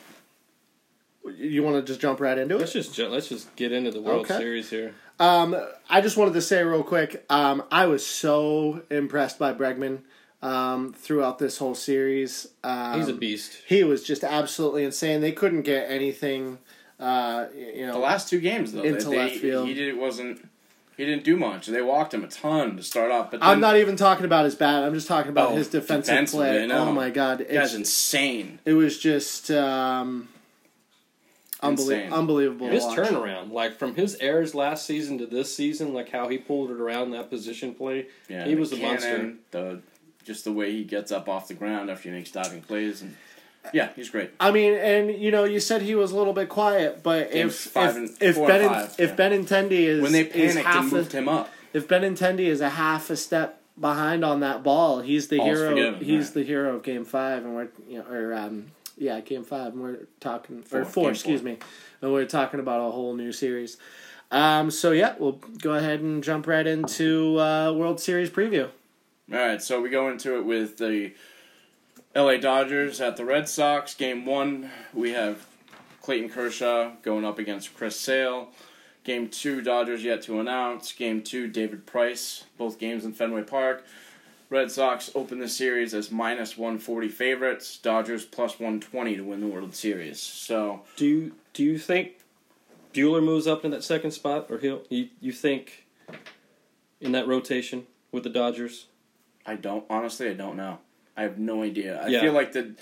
you 1.35 1.61
want 1.63 1.75
to 1.75 1.81
just 1.81 1.99
jump 1.99 2.19
right 2.21 2.37
into 2.37 2.55
it? 2.55 2.59
Let's 2.59 2.71
it 2.75 2.83
just 2.83 2.95
ju- 2.95 3.09
let's 3.09 3.27
just 3.27 3.53
get 3.55 3.71
into 3.71 3.91
the 3.91 4.01
World 4.01 4.21
Okay. 4.21 4.37
Series 4.37 4.69
here. 4.69 4.93
um, 5.19 5.55
i 5.89 5.99
just 5.99 6.15
wanted 6.15 6.33
to 6.35 6.41
say 6.41 6.63
real 6.63 6.83
quick 6.83 7.25
um, 7.29 7.63
i 7.71 7.85
was 7.85 8.05
so 8.05 8.81
impressed 8.89 9.37
by 9.37 9.53
bregman 9.53 9.99
um, 10.41 10.93
throughout 10.93 11.37
this 11.39 11.57
whole 11.57 11.75
series 11.75 12.47
um, 12.63 12.99
He's 12.99 13.09
a 13.09 13.13
beast. 13.13 13.57
he 13.67 13.83
was 13.83 14.03
just 14.03 14.23
absolutely 14.23 14.83
insane 14.85 15.19
they 15.21 15.31
couldn't 15.33 15.63
get 15.63 15.89
anything 15.91 16.59
uh, 16.99 17.45
you 17.55 17.85
know 17.85 17.93
The 17.93 17.99
last 17.99 18.29
two 18.29 18.39
games 18.39 18.71
though, 18.73 18.81
Into 18.83 19.09
they, 19.09 19.17
left 19.17 19.35
field. 19.37 19.67
he 19.67 19.73
did 19.73 19.97
wasn't. 19.97 20.47
He 20.97 21.05
didn't 21.05 21.23
do 21.23 21.37
much. 21.37 21.67
They 21.67 21.81
walked 21.81 22.13
him 22.13 22.25
a 22.25 22.27
ton 22.27 22.75
to 22.75 22.83
start 22.83 23.09
off, 23.09 23.31
but 23.31 23.39
I'm 23.41 23.61
not 23.61 23.77
even 23.77 23.95
talking 23.95 24.25
about 24.25 24.43
his 24.43 24.55
bat. 24.55 24.83
I'm 24.83 24.93
just 24.93 25.07
talking 25.07 25.29
about 25.31 25.51
Oh, 25.51 25.55
his 25.55 25.69
defensive 25.69 26.07
defensively, 26.13 26.47
play. 26.47 26.63
I 26.63 26.65
know. 26.65 26.89
Oh 26.89 26.91
my 26.91 27.09
god, 27.09 27.37
That 27.37 27.53
guy's 27.53 27.67
it's, 27.67 27.73
insane. 27.75 28.59
it 28.65 28.73
was 28.73 28.99
just 28.99 29.49
um, 29.49 30.27
unbelie- 31.63 32.11
unbelievable. 32.11 32.67
His 32.67 32.83
watch. 32.83 32.97
turnaround, 32.99 33.51
like 33.53 33.77
from 33.77 33.95
his 33.95 34.15
errors 34.15 34.53
last 34.55 34.85
season 34.85 35.17
to 35.19 35.25
this 35.25 35.55
season, 35.55 35.93
like 35.93 36.09
how 36.09 36.27
he 36.27 36.37
pulled 36.37 36.71
it 36.71 36.79
around 36.81 37.11
that 37.11 37.29
position 37.29 37.73
play. 37.73 38.07
Yeah, 38.27 38.45
he 38.45 38.55
was 38.55 38.73
a 38.73 38.77
monster. 38.77 39.35
The 39.51 39.81
just 40.29 40.43
the 40.43 40.51
way 40.51 40.71
he 40.71 40.83
gets 40.83 41.11
up 41.11 41.27
off 41.27 41.47
the 41.47 41.55
ground 41.55 41.89
after 41.89 42.07
he 42.09 42.15
makes 42.15 42.29
diving 42.29 42.61
plays, 42.61 43.01
and 43.01 43.17
yeah, 43.73 43.89
he's 43.95 44.11
great. 44.11 44.29
I 44.39 44.51
mean, 44.51 44.75
and 44.75 45.11
you 45.11 45.31
know, 45.31 45.43
you 45.43 45.59
said 45.59 45.81
he 45.81 45.95
was 45.95 46.11
a 46.11 46.17
little 46.17 46.33
bit 46.33 46.49
quiet, 46.49 47.01
but 47.01 47.31
Games 47.31 47.65
if 47.65 47.71
five 47.71 47.89
if, 47.89 47.95
and- 47.95 48.09
if 48.21 48.35
Ben 48.35 48.69
five, 48.69 48.95
if 48.99 49.09
yeah. 49.09 49.15
Benintendi 49.15 49.71
is 49.71 50.01
When 50.03 50.11
they 50.11 50.21
is 50.21 50.53
panicked 50.53 50.67
half 50.67 50.83
and 50.83 50.93
moved 50.93 51.13
a, 51.15 51.17
him 51.17 51.27
up, 51.27 51.49
if 51.73 51.87
Benintendi 51.87 52.41
is 52.41 52.61
a 52.61 52.69
half 52.69 53.09
a 53.09 53.17
step 53.17 53.59
behind 53.79 54.23
on 54.23 54.41
that 54.41 54.61
ball, 54.61 55.01
he's 55.01 55.29
the 55.29 55.37
Ball's 55.37 55.57
hero. 55.57 55.69
forgiven, 55.71 56.05
he's 56.05 56.25
right. 56.25 56.33
the 56.35 56.43
hero 56.43 56.75
of 56.75 56.83
Game 56.83 57.05
Five, 57.05 57.43
and 57.43 57.55
we're 57.55 57.69
you 57.89 57.97
know, 57.97 58.05
or 58.05 58.35
um, 58.35 58.67
yeah, 58.99 59.19
Game 59.21 59.43
Five, 59.43 59.73
and 59.73 59.81
we're 59.81 60.07
talking 60.19 60.61
Four, 60.61 60.81
or 60.81 60.85
four, 60.85 61.09
excuse 61.09 61.41
four. 61.41 61.49
me, 61.49 61.57
and 62.03 62.13
we're 62.13 62.25
talking 62.25 62.59
about 62.59 62.87
a 62.87 62.91
whole 62.91 63.15
new 63.15 63.31
series. 63.31 63.77
Um, 64.31 64.69
so 64.69 64.91
yeah, 64.91 65.15
we'll 65.17 65.39
go 65.61 65.73
ahead 65.73 66.01
and 66.01 66.23
jump 66.23 66.45
right 66.45 66.67
into 66.67 67.39
uh, 67.39 67.73
World 67.73 67.99
Series 67.99 68.29
preview. 68.29 68.69
All 69.31 69.37
right, 69.37 69.61
so 69.61 69.79
we 69.79 69.89
go 69.89 70.09
into 70.09 70.37
it 70.37 70.45
with 70.45 70.77
the 70.77 71.13
L.A. 72.15 72.39
Dodgers 72.39 72.99
at 72.99 73.15
the 73.15 73.25
Red 73.25 73.47
Sox. 73.47 73.93
Game 73.93 74.25
one, 74.25 74.71
we 74.91 75.11
have 75.11 75.45
Clayton 76.01 76.29
Kershaw 76.29 76.93
going 77.03 77.23
up 77.23 77.37
against 77.37 77.75
Chris 77.75 77.95
Sale. 77.95 78.49
Game 79.03 79.29
two, 79.29 79.61
Dodgers 79.61 80.03
yet 80.03 80.23
to 80.23 80.39
announce. 80.39 80.93
Game 80.93 81.21
two, 81.21 81.47
David 81.47 81.85
Price. 81.85 82.45
Both 82.57 82.79
games 82.79 83.05
in 83.05 83.13
Fenway 83.13 83.43
Park. 83.43 83.85
Red 84.49 84.71
Sox 84.71 85.11
open 85.13 85.37
the 85.37 85.47
series 85.47 85.93
as 85.93 86.09
minus 86.09 86.57
140 86.57 87.07
favorites. 87.09 87.77
Dodgers 87.77 88.25
plus 88.25 88.53
120 88.53 89.15
to 89.15 89.23
win 89.23 89.41
the 89.41 89.47
World 89.47 89.75
Series. 89.75 90.19
So, 90.19 90.81
Do 90.95 91.05
you 91.05 91.33
do 91.53 91.63
you 91.63 91.77
think 91.77 92.13
Buehler 92.95 93.23
moves 93.23 93.45
up 93.45 93.63
in 93.63 93.69
that 93.71 93.83
second 93.83 94.09
spot, 94.09 94.47
or 94.49 94.57
he'll 94.57 94.81
you, 94.89 95.09
you 95.21 95.31
think 95.31 95.85
in 96.99 97.11
that 97.11 97.27
rotation 97.27 97.85
with 98.11 98.23
the 98.23 98.29
Dodgers? 98.31 98.87
I 99.49 99.55
don't, 99.55 99.83
honestly, 99.89 100.29
I 100.29 100.33
don't 100.33 100.55
know. 100.57 100.77
I 101.17 101.23
have 101.23 101.39
no 101.39 101.63
idea. 101.63 101.99
I 102.03 102.07
Yeah. 102.09 102.21
feel 102.21 102.33
like 102.33 102.51
the 102.53 102.75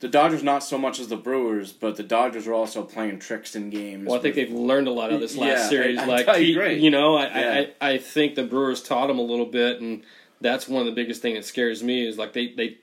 the 0.00 0.08
Dodgers 0.08 0.44
not 0.44 0.62
so 0.62 0.78
much 0.78 1.00
as 1.00 1.08
the 1.08 1.16
Brewers, 1.16 1.72
but 1.72 1.96
the 1.96 2.04
Dodgers 2.04 2.46
are 2.46 2.54
also 2.54 2.84
playing 2.84 3.18
tricks 3.18 3.56
in 3.56 3.68
games. 3.68 4.06
Well, 4.06 4.16
I 4.16 4.22
think 4.22 4.36
they've 4.36 4.48
learned 4.52 4.86
a 4.86 4.92
lot 4.92 5.12
of 5.12 5.18
this 5.20 5.36
last 5.36 5.48
Yeah, 5.64 5.68
series. 5.68 5.98
I- 5.98 6.02
I- 6.04 6.06
like, 6.06 6.36
he- 6.36 6.74
you 6.74 6.90
know, 6.90 7.16
I, 7.16 7.24
Yeah. 7.26 7.66
I, 7.80 7.90
I 7.94 7.98
think 7.98 8.36
the 8.36 8.44
Brewers 8.44 8.80
taught 8.80 9.08
them 9.08 9.18
a 9.18 9.22
little 9.22 9.44
bit, 9.46 9.80
and 9.80 10.02
that's 10.40 10.68
one 10.68 10.80
of 10.82 10.86
the 10.86 10.92
biggest 10.92 11.20
thing 11.20 11.34
that 11.34 11.44
scares 11.44 11.82
me 11.82 12.06
is 12.06 12.16
like 12.16 12.32
they 12.32 12.46
they 12.52 12.78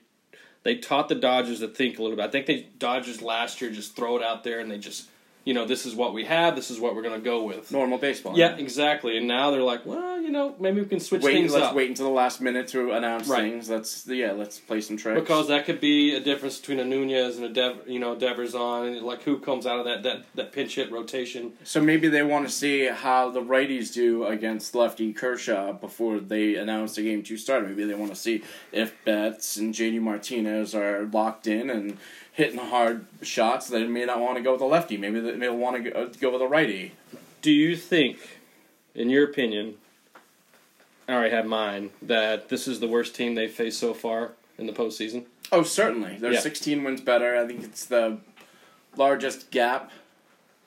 they 0.62 0.76
taught 0.76 1.08
the 1.08 1.14
Dodgers 1.14 1.60
to 1.60 1.68
think 1.68 1.98
a 1.98 2.02
little 2.02 2.16
bit. 2.16 2.24
I 2.24 2.28
think 2.28 2.44
they 2.46 2.66
Dodgers 2.78 3.22
last 3.22 3.60
year 3.62 3.70
just 3.70 3.96
throw 3.96 4.16
it 4.18 4.22
out 4.22 4.44
there 4.44 4.60
and 4.60 4.70
they 4.70 4.78
just 4.78 5.08
you 5.46 5.54
know 5.54 5.64
this 5.64 5.86
is 5.86 5.94
what 5.94 6.12
we 6.12 6.24
have, 6.24 6.54
this 6.56 6.70
is 6.70 6.78
what 6.78 6.94
we're 6.94 7.02
going 7.02 7.14
to 7.18 7.24
go 7.24 7.44
with. 7.44 7.72
normal 7.72 7.96
baseball. 7.98 8.36
Yeah, 8.36 8.56
exactly. 8.56 9.16
And 9.16 9.26
now 9.26 9.50
they're 9.50 9.62
like, 9.62 9.86
well, 9.86 10.20
you 10.20 10.30
know, 10.30 10.54
maybe 10.60 10.80
we 10.82 10.86
can 10.88 11.00
switch 11.00 11.22
Wait, 11.22 11.32
things 11.32 11.52
let's 11.54 11.66
up. 11.66 11.74
wait 11.74 11.88
until 11.88 12.06
the 12.06 12.12
last 12.12 12.40
minute 12.40 12.66
to 12.68 12.92
announce 12.92 13.28
Right. 13.28 13.42
things. 13.42 13.70
Let's 13.70 14.06
yeah, 14.06 14.32
let's 14.32 14.58
play 14.58 14.80
some 14.82 14.96
tricks. 14.98 15.20
Because 15.20 15.48
that 15.48 15.64
could 15.64 15.80
be 15.80 16.14
a 16.14 16.20
difference 16.20 16.58
between 16.58 16.80
a 16.80 16.84
Nunez 16.84 17.36
and 17.36 17.46
a 17.46 17.48
Dev, 17.48 17.82
you 17.86 17.98
know 18.00 18.14
Devers 18.16 18.54
on 18.54 18.88
and 18.88 19.02
like 19.06 19.22
who 19.22 19.38
comes 19.38 19.66
out 19.66 19.78
of 19.78 19.84
that 19.86 20.02
that, 20.02 20.24
that 20.34 20.52
pinch 20.52 20.74
hit 20.74 20.90
rotation. 20.92 21.52
so 21.64 21.80
maybe 21.80 22.08
they 22.08 22.22
want 22.24 22.46
to 22.46 22.52
see 22.52 22.86
how 22.86 23.30
the 23.30 23.40
righties 23.40 23.94
do 23.94 24.26
against 24.26 24.74
lefty 24.74 25.12
Kershaw 25.12 25.72
before 25.72 26.18
they 26.18 26.56
announce 26.56 26.96
the 26.96 27.02
game 27.04 27.22
two 27.22 27.36
start. 27.36 27.64
Maybe 27.66 27.84
they 27.84 27.94
want 27.94 28.10
to 28.10 28.16
see 28.20 28.42
if 28.72 28.92
Betts 29.04 29.56
and 29.56 29.72
JD 29.72 30.00
Martinez 30.00 30.74
are 30.74 31.04
locked 31.04 31.46
in 31.46 31.70
and 31.70 31.98
hitting 32.36 32.58
hard 32.58 33.06
shots. 33.22 33.68
They 33.68 33.86
may 33.86 34.04
not 34.04 34.20
want 34.20 34.36
to 34.36 34.42
go 34.42 34.52
with 34.52 34.60
a 34.60 34.66
lefty. 34.66 34.98
Maybe 34.98 35.20
they 35.20 35.36
may 35.36 35.48
want 35.48 35.82
to 35.82 35.90
go, 35.90 36.02
uh, 36.02 36.08
go 36.20 36.30
with 36.32 36.42
a 36.42 36.46
righty. 36.46 36.92
Do 37.40 37.50
you 37.50 37.74
think, 37.76 38.18
in 38.94 39.08
your 39.08 39.24
opinion, 39.24 39.76
I 41.08 41.14
already 41.14 41.34
have 41.34 41.46
mine, 41.46 41.90
that 42.02 42.50
this 42.50 42.68
is 42.68 42.78
the 42.80 42.88
worst 42.88 43.14
team 43.14 43.34
they've 43.36 43.50
faced 43.50 43.80
so 43.80 43.94
far 43.94 44.32
in 44.58 44.66
the 44.66 44.72
postseason? 44.74 45.24
Oh, 45.50 45.62
certainly. 45.62 46.18
They're 46.18 46.32
Yeah. 46.34 46.40
16 46.40 46.84
wins 46.84 47.00
better. 47.00 47.36
I 47.38 47.46
think 47.46 47.64
it's 47.64 47.86
the 47.86 48.18
largest 48.96 49.50
gap 49.50 49.90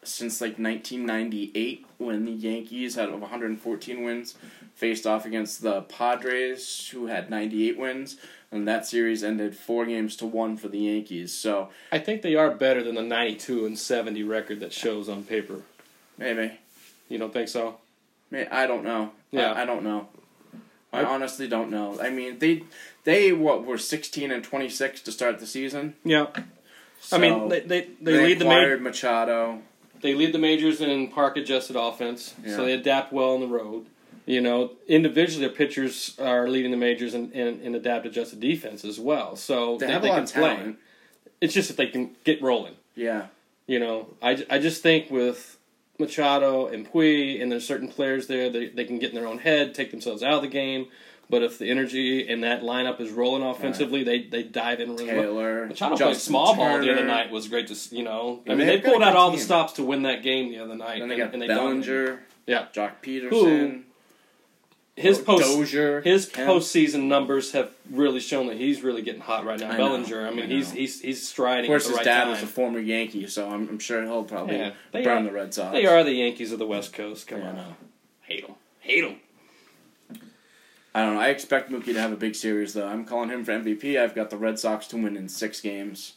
since 0.01 0.41
like 0.41 0.58
1998 0.58 1.86
when 1.99 2.25
the 2.25 2.32
Yankees 2.32 2.95
had 2.95 3.10
over 3.10 3.19
114 3.19 4.03
wins 4.03 4.34
faced 4.73 5.05
off 5.05 5.23
against 5.25 5.62
the 5.62 5.82
Padres 5.82 6.89
who 6.93 7.05
had 7.08 7.29
98 7.29 7.77
wins 7.77 8.15
and 8.51 8.67
that 8.67 8.85
series 8.85 9.23
ended 9.23 9.55
4 9.55 9.85
games 9.85 10.15
to 10.17 10.25
1 10.25 10.57
for 10.57 10.67
the 10.69 10.79
Yankees. 10.79 11.33
So, 11.33 11.69
I 11.91 11.99
think 11.99 12.21
they 12.21 12.35
are 12.35 12.49
better 12.51 12.83
than 12.83 12.95
the 12.95 13.03
92 13.03 13.65
and 13.65 13.77
70 13.77 14.23
record 14.23 14.59
that 14.62 14.73
shows 14.73 15.07
on 15.09 15.23
paper. 15.23 15.62
maybe 16.17 16.53
You 17.09 17.17
don't 17.19 17.33
think 17.33 17.47
so? 17.49 17.77
May 18.31 18.47
I 18.47 18.67
don't 18.67 18.83
know. 18.83 19.12
Yeah. 19.31 19.53
I, 19.53 19.62
I 19.63 19.65
don't 19.65 19.83
know. 19.83 20.07
I 20.93 21.01
I- 21.01 21.03
honestly 21.05 21.47
don't 21.47 21.69
know. 21.71 21.99
I 22.01 22.09
mean, 22.09 22.39
they 22.39 22.63
they 23.03 23.31
what 23.33 23.65
were 23.65 23.77
16 23.77 24.31
and 24.31 24.43
26 24.43 25.01
to 25.01 25.12
start 25.12 25.39
the 25.39 25.47
season. 25.47 25.95
Yeah. 26.03 26.27
So 27.01 27.17
I 27.17 27.19
mean, 27.19 27.47
they 27.49 27.59
they, 27.62 27.81
they, 28.01 28.12
they 28.13 28.25
lead 28.25 28.39
the 28.39 28.45
ma- 28.45 28.51
acquired 28.51 28.81
Machado. 28.81 29.59
they 30.01 30.13
lead 30.13 30.33
the 30.33 30.39
majors 30.39 30.81
in 30.81 31.07
park 31.09 31.38
adjusted 31.38 31.75
offense, 31.75 32.33
Yeah. 32.45 32.55
so 32.55 32.65
they 32.65 32.73
adapt 32.73 33.12
well 33.13 33.33
on 33.33 33.39
the 33.39 33.47
road. 33.47 33.85
You 34.29 34.41
know, 34.41 34.73
individually, 34.87 35.47
their 35.47 35.55
pitchers 35.55 36.15
are 36.19 36.47
leading 36.47 36.69
the 36.69 36.77
majors 36.77 37.15
in, 37.15 37.31
in, 37.31 37.61
in 37.61 37.73
adapt 37.73 38.05
adjusted 38.05 38.39
defense 38.39 38.85
as 38.85 38.99
well. 38.99 39.35
So 39.35 39.79
They 39.79 39.87
have 39.87 40.03
a 40.03 40.07
lot 40.07 40.21
of 40.21 40.31
talent. 40.31 40.77
It's 41.41 41.51
just 41.51 41.69
that 41.69 41.77
they 41.77 41.87
can 41.87 42.15
get 42.25 42.39
rolling. 42.39 42.75
Yeah. 42.93 43.25
You 43.65 43.79
know, 43.79 44.13
I, 44.21 44.45
I 44.47 44.59
just 44.59 44.83
think 44.83 45.09
with 45.09 45.57
Machado 45.97 46.67
and 46.67 46.87
Puig, 46.87 47.41
and 47.41 47.51
there's 47.51 47.65
certain 47.65 47.87
players 47.87 48.27
there 48.27 48.51
that 48.51 48.75
they 48.75 48.85
can 48.85 48.99
get 48.99 49.09
in 49.09 49.15
their 49.15 49.25
own 49.25 49.39
head, 49.39 49.73
take 49.73 49.89
themselves 49.89 50.21
out 50.21 50.33
of 50.33 50.41
the 50.43 50.47
game. 50.47 50.89
But 51.27 51.41
if 51.41 51.57
the 51.57 51.71
energy 51.71 52.19
in 52.19 52.41
that 52.41 52.61
lineup 52.61 53.01
is 53.01 53.09
rolling 53.09 53.41
offensively, 53.41 54.03
they 54.03 54.23
they 54.23 54.43
dive 54.43 54.79
in 54.79 54.91
really 54.91 55.05
well. 55.05 55.23
Taylor. 55.23 55.65
Machado 55.67 55.95
played 55.95 56.13
Justin 56.13 56.31
small 56.31 56.55
ball 56.55 56.79
the 56.79 56.91
other 56.91 57.05
night 57.05 57.31
was 57.31 57.47
great 57.47 57.67
to 57.67 57.95
you 57.95 58.03
know. 58.03 58.41
I 58.45 58.49
mean, 58.49 58.59
they 58.59 58.65
they've 58.75 58.83
pulled 58.83 59.01
out 59.01 59.13
good 59.13 59.17
all 59.17 59.31
the 59.31 59.37
stops 59.39 59.73
to 59.73 59.83
win 59.83 60.03
that 60.03 60.21
game 60.21 60.49
the 60.49 60.59
other 60.59 60.75
night. 60.75 60.99
Then 60.99 61.09
they 61.09 61.19
and, 61.19 61.23
got 61.23 61.33
and 61.33 61.41
they. 61.41 61.47
Bellinger. 61.47 62.19
Yeah. 62.45 62.67
Joc 62.73 62.93
Pederson. 63.03 63.83
His 65.01 65.17
post 65.19 65.43
Dozier. 65.45 66.01
his 66.01 66.25
Kemp. 66.27 66.49
postseason 66.49 67.03
numbers 67.03 67.51
have 67.53 67.71
really 67.89 68.19
shown 68.19 68.47
that 68.47 68.57
he's 68.57 68.81
really 68.81 69.01
getting 69.01 69.21
hot 69.21 69.45
right 69.45 69.59
now. 69.59 69.67
I 69.71 69.77
know, 69.77 69.77
Bellinger, 69.77 70.27
I 70.27 70.31
mean, 70.31 70.43
I 70.43 70.47
he's 70.47 70.69
know. 70.73 70.79
he's 70.79 71.01
he's 71.01 71.29
Of 71.31 71.35
course, 71.65 71.88
his 71.88 71.95
right 71.95 72.03
dad 72.05 72.21
time. 72.25 72.31
was 72.31 72.43
a 72.43 72.47
former 72.47 72.79
Yankee, 72.79 73.25
so 73.27 73.49
I'm, 73.49 73.69
I'm 73.69 73.79
sure 73.79 74.03
he'll 74.03 74.23
probably 74.23 74.57
Yeah, 74.57 74.71
burn 74.91 75.07
are- 75.07 75.23
the 75.23 75.31
Red 75.31 75.53
Sox. 75.53 75.71
They 75.73 75.85
are 75.85 76.03
the 76.03 76.13
Yankees 76.13 76.51
of 76.51 76.59
the 76.59 76.67
West 76.67 76.93
Coast. 76.93 77.27
Come 77.27 77.39
Yeah, 77.41 77.49
on, 77.49 77.55
know. 77.55 77.75
hate 78.21 78.45
them, 78.45 78.55
hate 78.81 79.01
them. 79.01 79.15
I 80.93 81.03
don't 81.03 81.13
know. 81.15 81.19
I 81.21 81.27
expect 81.29 81.69
Mookie 81.71 81.93
to 81.93 82.01
have 82.01 82.12
a 82.12 82.15
big 82.17 82.35
series, 82.35 82.73
though. 82.73 82.88
I'm 82.88 83.05
calling 83.05 83.29
him 83.29 83.45
for 83.45 83.51
MVP. 83.51 83.97
I've 84.01 84.15
got 84.15 84.31
the 84.31 84.38
Red 84.38 84.57
Sox 84.59 84.88
to 84.88 84.97
win 84.97 85.15
in 85.15 85.29
six 85.29 85.62
games. 85.62 86.13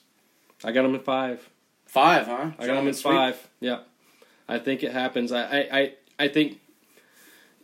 I 0.65 0.73
got 0.73 0.85
him 0.85 0.95
in 0.95 1.01
five. 1.01 1.49
Five, 1.87 2.27
huh? 2.27 2.53
I 2.59 2.67
got 2.67 2.79
him 2.79 2.89
in 2.89 2.95
five. 2.95 3.49
Yeah, 3.61 3.81
I 4.49 4.59
think 4.59 4.83
it 4.83 4.93
happens. 4.93 5.31
I, 5.31 5.43
I, 5.43 5.79
I, 5.79 5.93
I 6.21 6.29
think 6.29 6.59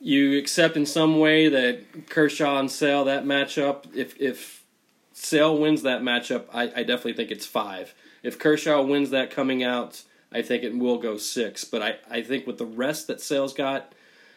you 0.00 0.38
accept 0.38 0.76
in 0.76 0.86
some 0.86 1.18
way 1.18 1.48
that 1.48 2.08
Kershaw 2.08 2.58
and 2.58 2.70
Sale 2.70 3.04
that 3.06 3.24
matchup. 3.24 3.84
If 3.94 4.20
if 4.20 4.64
Sale 5.12 5.58
wins 5.58 5.82
that 5.82 6.02
matchup, 6.02 6.44
I, 6.52 6.64
I 6.64 6.82
definitely 6.84 7.14
think 7.14 7.30
it's 7.30 7.46
five. 7.46 7.94
If 8.22 8.38
Kershaw 8.38 8.82
wins 8.82 9.10
that 9.10 9.30
coming 9.30 9.62
out, 9.64 10.02
I 10.32 10.42
think 10.42 10.62
it 10.62 10.76
will 10.76 10.98
go 10.98 11.16
six. 11.18 11.64
But 11.64 11.82
I, 11.82 11.96
I 12.10 12.22
think 12.22 12.46
with 12.46 12.58
the 12.58 12.66
rest 12.66 13.06
that 13.08 13.20
Sale's 13.20 13.52
got, 13.54 13.92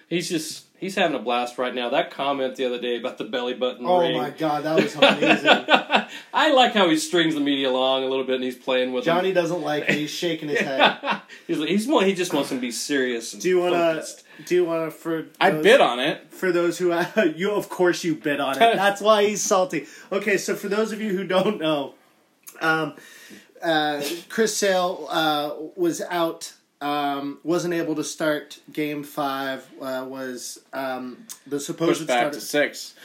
he's 0.07 0.29
just 0.29 0.65
he's 0.79 0.95
having 0.95 1.15
a 1.15 1.21
blast 1.21 1.57
right 1.57 1.73
now. 1.75 1.89
That 1.89 2.09
comment 2.11 2.55
the 2.55 2.65
other 2.65 2.79
day 2.81 2.97
about 2.97 3.17
the 3.19 3.25
belly 3.25 3.53
button 3.53 3.85
Oh 3.85 3.99
ring. 4.01 4.17
my 4.17 4.31
god, 4.31 4.63
that 4.63 4.81
was 4.81 4.95
amazing. 4.95 5.65
I 6.33 6.53
like 6.53 6.73
how 6.73 6.89
he 6.89 6.97
strings 6.97 7.35
the 7.35 7.39
media 7.41 7.69
along 7.69 8.03
a 8.03 8.07
little 8.07 8.25
bit 8.25 8.35
and 8.35 8.43
he's 8.43 8.55
playing 8.55 8.91
with 8.93 9.05
them. 9.05 9.15
Johnny 9.17 9.31
doesn't 9.33 9.61
like 9.61 9.83
it. 9.87 9.95
He's 9.95 10.09
shaking 10.09 10.49
his 10.49 10.59
head. 10.59 11.21
he's 11.47 11.57
like, 11.59 11.69
he's 11.69 11.87
more, 11.87 12.03
he 12.03 12.13
just 12.15 12.33
wants 12.33 12.51
him 12.51 12.57
to 12.57 12.61
be 12.61 12.71
serious. 12.71 13.33
And 13.33 13.41
Do 13.41 13.49
you 13.49 13.59
want 13.59 13.73
to? 13.75 14.05
Focused. 14.41 14.49
Do 14.49 14.55
you 14.55 14.65
want 14.65 14.91
to 14.91 14.97
for? 14.97 15.25
I 15.39 15.51
those- 15.51 15.63
bid 15.63 15.81
on 15.81 15.99
it. 15.99 16.27
for 16.31 16.51
those 16.51 16.77
who 16.77 16.93
you 17.35 17.51
of 17.51 17.69
course 17.69 18.03
you 18.03 18.15
bid 18.15 18.39
on 18.39 18.55
it. 18.55 18.59
That's 18.75 19.01
why 19.01 19.25
he's 19.25 19.41
salty. 19.41 19.85
Okay, 20.11 20.37
so 20.37 20.55
for 20.55 20.67
those 20.69 20.91
of 20.91 21.01
you 21.01 21.09
who 21.15 21.23
don't 21.25 21.59
know, 21.59 21.95
um, 22.61 22.95
uh, 23.61 24.01
Chris 24.29 24.55
Sale 24.57 25.07
uh, 25.09 25.51
was 25.75 26.01
out. 26.01 26.53
Um, 26.81 27.37
wasn't 27.43 27.75
able 27.75 27.93
to 27.93 28.03
start 28.03 28.59
Game 28.73 29.03
Five. 29.03 29.67
Uh, 29.79 30.03
was 30.07 30.59
um, 30.73 31.27
the 31.45 31.59
supposed 31.59 31.99
Pushed 31.99 32.07
back 32.07 32.19
start- 32.21 32.33
to 32.33 32.41
six. 32.41 32.95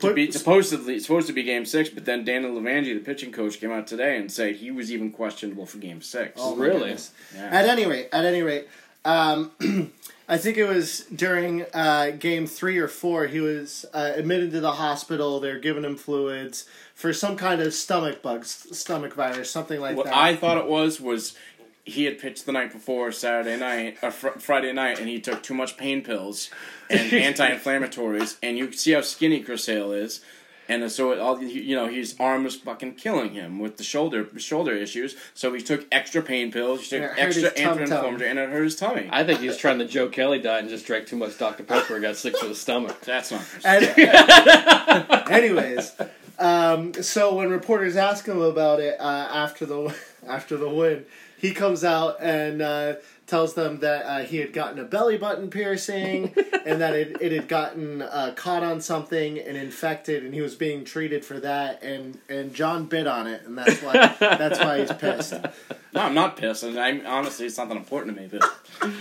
To 0.00 0.14
be 0.14 0.32
supposedly 0.32 0.98
supposed 0.98 1.26
to 1.26 1.34
be 1.34 1.42
game 1.42 1.66
six, 1.66 1.90
but 1.90 2.06
then 2.06 2.24
Daniel 2.24 2.52
LeVangie, 2.52 2.94
the 2.94 3.00
pitching 3.00 3.30
coach, 3.32 3.60
came 3.60 3.70
out 3.70 3.86
today 3.86 4.16
and 4.16 4.32
said 4.32 4.56
he 4.56 4.70
was 4.70 4.90
even 4.90 5.12
questionable 5.12 5.66
for 5.66 5.76
game 5.76 6.00
six. 6.00 6.40
Oh, 6.42 6.56
Really? 6.56 6.96
Yeah. 7.34 7.44
At 7.52 7.66
any 7.68 7.84
rate, 7.84 8.08
at 8.10 8.24
any 8.24 8.40
rate, 8.40 8.66
um, 9.04 9.50
I 10.28 10.38
think 10.38 10.58
it 10.58 10.66
was 10.66 11.00
during 11.14 11.66
uh, 11.74 12.10
game 12.18 12.46
three 12.46 12.78
or 12.78 12.86
four. 12.86 13.26
He 13.26 13.40
was 13.40 13.84
uh, 13.92 14.12
admitted 14.14 14.52
to 14.52 14.60
the 14.60 14.72
hospital. 14.72 15.40
They're 15.40 15.58
giving 15.58 15.84
him 15.84 15.96
fluids 15.96 16.66
for 16.94 17.12
some 17.12 17.36
kind 17.36 17.60
of 17.60 17.74
stomach 17.74 18.22
bug, 18.22 18.44
stomach 18.44 19.14
virus, 19.14 19.50
something 19.50 19.80
like 19.80 19.96
What 19.96 20.06
that. 20.06 20.14
What 20.14 20.22
I 20.22 20.36
thought 20.36 20.58
it 20.58 20.66
was 20.66 21.00
was 21.00 21.36
he 21.84 22.04
had 22.04 22.18
pitched 22.18 22.46
the 22.46 22.52
night 22.52 22.72
before 22.72 23.10
Saturday 23.10 23.56
night 23.58 23.98
or 24.02 24.10
fr- 24.10 24.38
Friday 24.38 24.72
night, 24.72 25.00
and 25.00 25.08
he 25.08 25.20
took 25.20 25.42
too 25.42 25.54
much 25.54 25.76
pain 25.76 26.02
pills 26.02 26.50
and 26.88 27.12
anti-inflammatories, 27.12 28.36
and 28.42 28.56
you 28.56 28.68
can 28.68 28.76
see 28.76 28.92
how 28.92 29.00
skinny 29.00 29.40
Chris 29.40 29.64
Sale 29.64 29.92
is. 29.92 30.20
And 30.70 30.90
so 30.90 31.10
it 31.10 31.18
all 31.18 31.42
you 31.42 31.74
know, 31.74 31.88
his 31.88 32.14
arm 32.20 32.44
was 32.44 32.54
fucking 32.56 32.94
killing 32.94 33.32
him 33.32 33.58
with 33.58 33.76
the 33.76 33.82
shoulder 33.82 34.28
shoulder 34.38 34.72
issues. 34.72 35.16
So 35.34 35.52
he 35.52 35.60
took 35.60 35.86
extra 35.90 36.22
pain 36.22 36.52
pills, 36.52 36.82
he 36.82 36.98
took 36.98 37.10
extra 37.18 37.50
his 37.50 37.52
anti-inflammatory, 37.54 38.30
and 38.30 38.38
it 38.38 38.48
hurt 38.50 38.62
his 38.62 38.76
tummy. 38.76 39.08
I 39.10 39.24
think 39.24 39.40
he's 39.40 39.56
trying 39.56 39.78
the 39.78 39.84
Joe 39.84 40.08
Kelly 40.08 40.38
diet 40.40 40.60
and 40.60 40.68
just 40.70 40.86
drank 40.86 41.06
too 41.08 41.16
much 41.16 41.36
Dr. 41.38 41.64
Pepper 41.64 41.94
and 41.94 42.02
got 42.02 42.16
sick 42.16 42.38
to 42.38 42.46
his 42.46 42.60
stomach. 42.60 43.00
That's 43.04 43.32
not 43.32 43.42
And- 43.64 43.98
anyways, 45.30 45.92
um, 46.38 46.94
so 46.94 47.34
when 47.34 47.50
reporters 47.50 47.96
ask 47.96 48.26
him 48.26 48.40
about 48.40 48.80
it 48.80 48.98
uh, 49.00 49.02
after 49.32 49.66
the 49.66 49.94
after 50.26 50.56
the 50.56 50.68
win, 50.68 51.04
he 51.36 51.52
comes 51.52 51.82
out 51.84 52.16
and 52.20 52.62
uh, 52.62 52.94
tells 53.30 53.54
them 53.54 53.78
that 53.78 54.04
uh, 54.04 54.24
he 54.24 54.38
had 54.38 54.52
gotten 54.52 54.78
a 54.80 54.84
belly 54.84 55.16
button 55.16 55.48
piercing 55.50 56.34
and 56.66 56.80
that 56.80 56.94
it, 56.94 57.16
it 57.20 57.30
had 57.32 57.46
gotten 57.48 58.02
uh, 58.02 58.34
caught 58.36 58.64
on 58.64 58.80
something 58.80 59.38
and 59.38 59.56
infected, 59.56 60.24
and 60.24 60.34
he 60.34 60.40
was 60.40 60.56
being 60.56 60.84
treated 60.84 61.24
for 61.24 61.38
that. 61.38 61.82
And, 61.82 62.18
and 62.28 62.52
John 62.52 62.86
bit 62.86 63.06
on 63.06 63.28
it, 63.28 63.42
and 63.46 63.56
that's 63.56 63.80
why 63.80 64.16
that's 64.18 64.58
why 64.58 64.80
he's 64.80 64.92
pissed. 64.92 65.34
No, 65.92 66.02
I'm 66.02 66.14
not 66.14 66.36
pissed. 66.36 66.62
and 66.62 66.78
I'm 66.78 67.04
honestly 67.04 67.46
it's 67.46 67.58
not 67.58 67.68
that 67.68 67.76
important 67.76 68.14
to 68.14 68.22
me, 68.22 68.28
but 68.30 68.48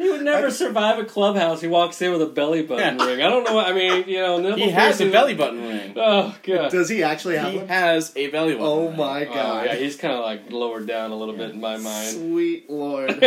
He 0.00 0.08
would 0.08 0.22
never 0.22 0.50
survive 0.50 0.98
a 0.98 1.04
clubhouse. 1.04 1.60
He 1.60 1.68
walks 1.68 2.00
in 2.00 2.10
with 2.12 2.22
a 2.22 2.26
belly 2.26 2.62
button 2.62 2.98
Yeah. 2.98 3.06
ring. 3.06 3.20
I 3.22 3.28
don't 3.28 3.44
know. 3.44 3.54
what- 3.54 3.66
I 3.66 3.72
mean, 3.72 4.04
you 4.08 4.18
know, 4.18 4.38
nipple 4.40 4.56
he 4.56 4.70
has 4.70 4.94
a 4.96 5.04
piercing- 5.04 5.10
belly 5.12 5.34
button 5.34 5.62
ring. 5.68 5.92
Oh 5.96 6.34
god. 6.42 6.70
Does 6.70 6.88
he 6.88 7.02
actually 7.02 7.36
have 7.36 7.52
He 7.52 7.58
one? 7.58 7.68
has 7.68 8.12
a 8.16 8.28
belly 8.28 8.54
button. 8.54 8.66
Oh 8.66 8.86
ring. 8.88 8.96
my 8.96 9.26
Oh, 9.26 9.34
god! 9.34 9.66
yeah, 9.66 9.74
he's 9.74 9.96
kind 9.96 10.14
of 10.14 10.20
like 10.20 10.50
lowered 10.50 10.86
down 10.86 11.10
a 11.10 11.16
little 11.16 11.34
bit 11.36 11.50
in 11.50 11.60
my 11.60 11.76
mind. 11.76 12.08
Sweet 12.16 12.70
lord. 12.70 13.22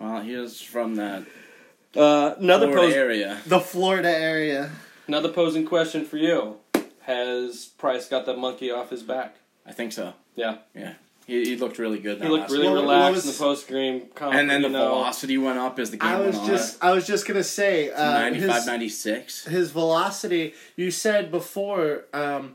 Well, 0.00 0.22
he 0.22 0.32
is 0.32 0.60
from 0.60 0.94
that 0.96 1.24
Uh, 1.96 2.34
another 2.38 2.66
Florida 2.68 2.86
pose, 2.86 2.94
area. 2.94 3.38
the 3.46 3.60
Florida 3.60 4.08
area. 4.10 4.70
another 5.08 5.28
posing 5.28 5.64
question 5.66 6.04
for 6.04 6.16
you: 6.16 6.56
Has 7.02 7.66
Price 7.78 8.08
got 8.08 8.24
that 8.26 8.38
monkey 8.38 8.70
off 8.70 8.90
his 8.90 9.02
back? 9.02 9.36
I 9.66 9.72
think 9.72 9.92
so. 9.92 10.14
Yeah. 10.36 10.58
Yeah. 10.74 10.92
He, 11.28 11.44
he 11.44 11.56
looked 11.56 11.78
really 11.78 11.98
good. 11.98 12.22
He 12.22 12.26
looked 12.26 12.50
really 12.50 12.62
game. 12.62 12.72
Well, 12.72 12.82
relaxed 12.84 13.14
was- 13.14 13.26
in 13.26 13.32
the 13.32 13.38
post 13.38 13.68
game. 13.68 14.08
And 14.18 14.48
then 14.48 14.62
the 14.62 14.70
know. 14.70 14.88
velocity 14.88 15.36
went 15.36 15.58
up 15.58 15.78
as 15.78 15.90
the 15.90 15.98
game 15.98 16.08
I 16.08 16.16
was 16.18 16.36
went 16.36 16.38
on. 16.38 16.46
just 16.56 16.82
I 16.82 16.92
was 16.92 17.06
just 17.06 17.26
gonna 17.28 17.44
say 17.44 17.90
uh, 17.90 18.12
95, 18.12 18.54
his, 18.56 18.66
96. 18.66 19.44
his 19.44 19.70
velocity. 19.70 20.54
You 20.74 20.90
said 20.90 21.30
before 21.30 22.06
um, 22.14 22.54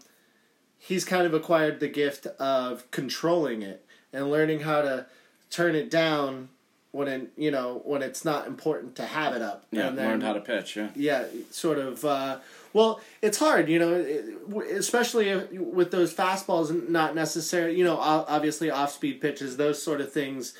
he's 0.80 1.06
kind 1.06 1.28
of 1.28 1.36
acquired 1.36 1.80
the 1.82 1.88
gift 1.88 2.26
of 2.26 2.90
controlling 2.90 3.62
it 3.62 3.86
and 4.12 4.32
learning 4.32 4.62
how 4.62 4.82
to 4.82 5.06
turn 5.52 5.76
it 5.76 5.92
down 5.92 6.50
when 6.92 7.08
it, 7.08 7.32
you 7.38 7.52
know 7.52 7.80
when 7.86 8.02
it's 8.02 8.26
not 8.26 8.48
important 8.48 8.96
to 8.96 9.06
have 9.06 9.36
it 9.36 9.44
up. 9.44 9.68
Yeah, 9.70 9.90
and 9.90 9.98
then, 10.00 10.08
learned 10.08 10.24
how 10.24 10.34
to 10.34 10.42
pitch. 10.42 10.76
Yeah. 10.78 10.90
yeah, 10.96 11.26
sort 11.52 11.78
of. 11.78 12.04
Uh, 12.04 12.38
well, 12.74 13.00
it's 13.22 13.38
hard, 13.38 13.70
you 13.70 13.80
know, 13.80 13.94
especially 14.72 15.36
with 15.56 15.92
those 15.92 16.14
fastballs, 16.14 16.90
not 16.90 17.14
necessarily, 17.16 17.78
you 17.78 17.84
know, 17.84 17.98
obviously 17.98 18.72
off 18.72 18.92
speed 18.92 19.22
pitches, 19.22 19.58
those 19.58 19.82
sort 19.82 20.02
of 20.02 20.12
things. 20.12 20.54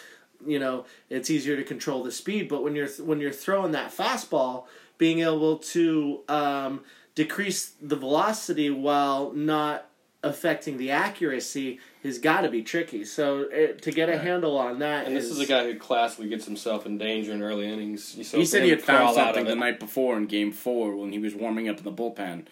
You 0.46 0.60
know, 0.60 0.86
it's 1.10 1.30
easier 1.30 1.56
to 1.56 1.64
control 1.64 2.04
the 2.04 2.12
speed, 2.12 2.50
but 2.50 2.64
when 2.64 2.76
you're 2.76 2.90
when 2.90 3.20
you're 3.20 3.32
throwing 3.32 3.72
that 3.72 3.96
fastball, 3.96 4.66
being 4.98 5.20
able 5.20 5.58
to 5.58 6.22
um, 6.28 6.82
decrease 7.16 7.74
the 7.82 7.96
velocity 7.96 8.70
while 8.70 9.32
not 9.32 9.90
affecting 10.22 10.78
the 10.78 10.92
accuracy 10.92 11.80
has 12.04 12.20
got 12.20 12.42
to 12.42 12.50
be 12.50 12.62
tricky. 12.62 13.06
So 13.06 13.42
it, 13.52 13.82
to 13.84 13.92
get 13.92 14.10
a 14.10 14.18
handle 14.18 14.58
on 14.58 14.80
that, 14.80 15.08
And 15.08 15.16
this 15.16 15.26
is 15.26 15.40
a 15.40 15.46
guy 15.46 15.64
who 15.64 15.80
classically 15.80 16.28
gets 16.28 16.46
himself 16.46 16.86
in 16.86 16.98
danger 16.98 17.32
in 17.32 17.42
early 17.42 17.72
innings. 17.72 18.04
So 18.28 18.38
he 18.38 18.46
said 18.46 18.64
he 18.64 18.70
had 18.70 18.82
found 18.82 19.16
something 19.16 19.46
the 19.46 19.56
night 19.56 19.80
before 19.80 20.18
in 20.18 20.26
Game 20.26 20.52
Four 20.52 20.96
when 20.96 21.12
he 21.12 21.20
was 21.20 21.34
warming 21.34 21.70
up 21.70 21.78
in 21.78 21.84
the 21.84 21.92
bullpen, 21.92 22.46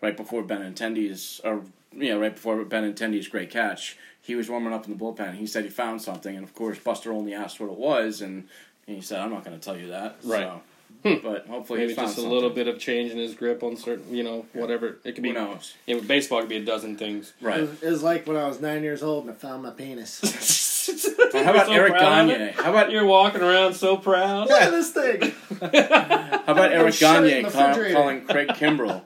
right 0.00 0.16
before 0.16 0.42
Benintendi's 0.42 1.40
or 1.44 1.62
yeah, 1.96 2.14
right 2.14 2.34
before 2.34 2.64
Benintendi's 2.64 3.28
great 3.28 3.50
catch. 3.50 3.96
He 4.20 4.34
was 4.34 4.48
warming 4.48 4.72
up 4.72 4.86
in 4.86 4.96
the 4.96 4.98
bullpen. 4.98 5.34
He 5.34 5.46
said 5.46 5.64
he 5.64 5.70
found 5.70 6.00
something, 6.00 6.34
and 6.34 6.44
of 6.44 6.54
course 6.54 6.78
Buster 6.78 7.12
Olney 7.12 7.34
asked 7.34 7.60
what 7.60 7.70
it 7.70 7.76
was, 7.76 8.22
and 8.22 8.48
he 8.86 9.00
said, 9.02 9.20
"I'm 9.20 9.30
not 9.30 9.44
going 9.44 9.58
to 9.58 9.62
tell 9.62 9.78
you 9.78 9.88
that." 9.88 10.16
Right. 10.24 10.44
So, 10.44 10.62
Hmm. 11.04 11.16
but 11.22 11.46
hopefully 11.46 11.80
Maybe 11.80 11.90
he 11.90 11.96
found 11.96 12.06
just 12.08 12.18
a 12.18 12.22
something. 12.22 12.32
little 12.32 12.48
bit 12.50 12.66
of 12.66 12.78
change 12.78 13.10
in 13.12 13.18
his 13.18 13.34
grip 13.34 13.62
on 13.62 13.76
certain, 13.76 14.14
you 14.14 14.22
know, 14.24 14.46
whatever. 14.54 14.96
It 15.04 15.12
could 15.12 15.22
be. 15.22 15.28
Who 15.28 15.34
knows? 15.34 15.74
Yeah, 15.86 16.00
baseball 16.00 16.40
could 16.40 16.48
be 16.48 16.56
a 16.56 16.64
dozen 16.64 16.96
things. 16.96 17.34
Right. 17.42 17.60
It 17.60 17.82
was 17.82 18.02
like 18.02 18.26
when 18.26 18.36
I 18.38 18.48
was 18.48 18.60
nine 18.60 18.82
years 18.82 19.02
old 19.02 19.24
and 19.24 19.32
I 19.32 19.36
found 19.36 19.62
my 19.62 19.70
penis. 19.70 20.20
How 21.32 21.50
about 21.50 21.66
So 21.66 21.72
Eric 21.72 21.94
Gagne? 21.94 22.52
How 22.52 22.70
about 22.70 22.90
You're 22.90 23.06
walking 23.06 23.42
around 23.42 23.74
so 23.74 23.96
proud. 23.96 24.48
Look 24.48 24.60
at 24.62 24.70
this 24.70 24.92
thing. 24.92 25.32
How 25.60 26.52
about 26.52 26.72
Eric 26.72 26.98
Gagne 26.98 27.42
call, 27.44 27.74
calling 27.92 28.24
Craig 28.26 28.48
Kimbrel 28.48 29.02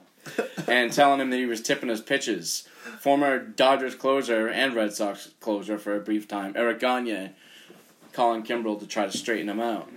and 0.67 0.91
telling 0.93 1.19
him 1.19 1.29
that 1.31 1.37
he 1.37 1.45
was 1.45 1.61
tipping 1.61 1.89
his 1.89 2.01
pitches? 2.01 2.67
Former 2.99 3.39
Dodgers 3.39 3.95
closer 3.95 4.47
and 4.47 4.73
Red 4.73 4.93
Sox 4.93 5.29
closer 5.39 5.77
for 5.77 5.95
a 5.95 5.99
brief 6.01 6.27
time, 6.27 6.53
Eric 6.55 6.79
Gagne 6.81 7.29
calling 8.11 8.43
Kimbrell 8.43 8.79
to 8.79 8.87
try 8.87 9.05
to 9.05 9.17
straighten 9.17 9.47
him 9.49 9.59
out. 9.61 9.89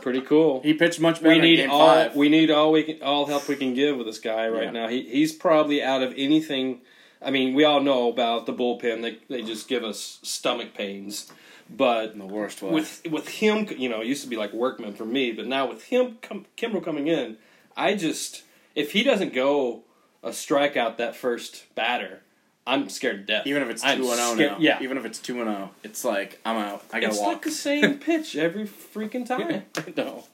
Pretty 0.00 0.20
cool. 0.20 0.60
He 0.62 0.74
pitched 0.74 1.00
much 1.00 1.16
better 1.22 1.30
we 1.30 1.36
in 1.36 1.42
need 1.42 1.56
Game 1.56 1.70
all 1.70 1.86
Five. 1.88 2.16
we 2.16 2.28
need 2.28 2.50
all 2.50 2.72
we 2.72 2.82
can, 2.84 3.02
all 3.02 3.26
help 3.26 3.48
we 3.48 3.56
can 3.56 3.74
give 3.74 3.96
with 3.96 4.06
this 4.06 4.18
guy 4.18 4.48
right 4.48 4.64
Yeah. 4.64 4.70
now. 4.70 4.88
He 4.88 5.02
he's 5.02 5.32
probably 5.32 5.82
out 5.82 6.02
of 6.02 6.12
anything. 6.16 6.80
I 7.20 7.30
mean, 7.30 7.54
we 7.54 7.64
all 7.64 7.80
know 7.80 8.08
about 8.08 8.46
the 8.46 8.52
bullpen. 8.52 9.02
They 9.02 9.18
they 9.28 9.42
just 9.42 9.68
give 9.68 9.84
us 9.84 10.18
stomach 10.22 10.74
pains, 10.74 11.30
but 11.70 12.16
the 12.18 12.26
worst 12.26 12.62
way. 12.62 12.70
with 12.72 13.02
with 13.10 13.28
him, 13.28 13.66
you 13.76 13.88
know, 13.88 14.00
it 14.00 14.06
used 14.06 14.22
to 14.24 14.28
be 14.28 14.36
like 14.36 14.52
workman 14.52 14.94
for 14.94 15.04
me, 15.04 15.32
but 15.32 15.46
now 15.46 15.68
with 15.68 15.84
him, 15.84 16.18
com- 16.22 16.46
Kimbrel 16.56 16.84
coming 16.84 17.08
in, 17.08 17.36
I 17.76 17.94
just 17.94 18.42
if 18.74 18.92
he 18.92 19.02
doesn't 19.02 19.32
go 19.34 19.82
a 20.22 20.30
strikeout 20.30 20.96
that 20.98 21.16
first 21.16 21.64
batter, 21.74 22.20
I'm 22.66 22.88
scared 22.88 23.26
to 23.26 23.32
death. 23.32 23.46
even 23.46 23.62
if 23.62 23.70
it's 23.70 23.82
I'm 23.84 23.98
two 23.98 24.04
and 24.04 24.12
oh 24.12 24.16
zero 24.16 24.34
scared- 24.36 24.52
now, 24.52 24.58
Yeah, 24.60 24.78
Even 24.82 24.96
if 24.98 25.04
it's 25.04 25.18
two 25.18 25.40
and 25.40 25.50
zero, 25.50 25.70
it's 25.82 26.04
like 26.04 26.40
I'm 26.44 26.56
out. 26.56 26.84
I 26.92 27.00
gotta 27.00 27.12
it's 27.12 27.18
walk. 27.18 27.28
like 27.28 27.42
the 27.42 27.50
same 27.50 27.98
pitch 27.98 28.36
every 28.36 28.64
freaking 28.66 29.26
time. 29.26 29.64
no. 29.96 30.24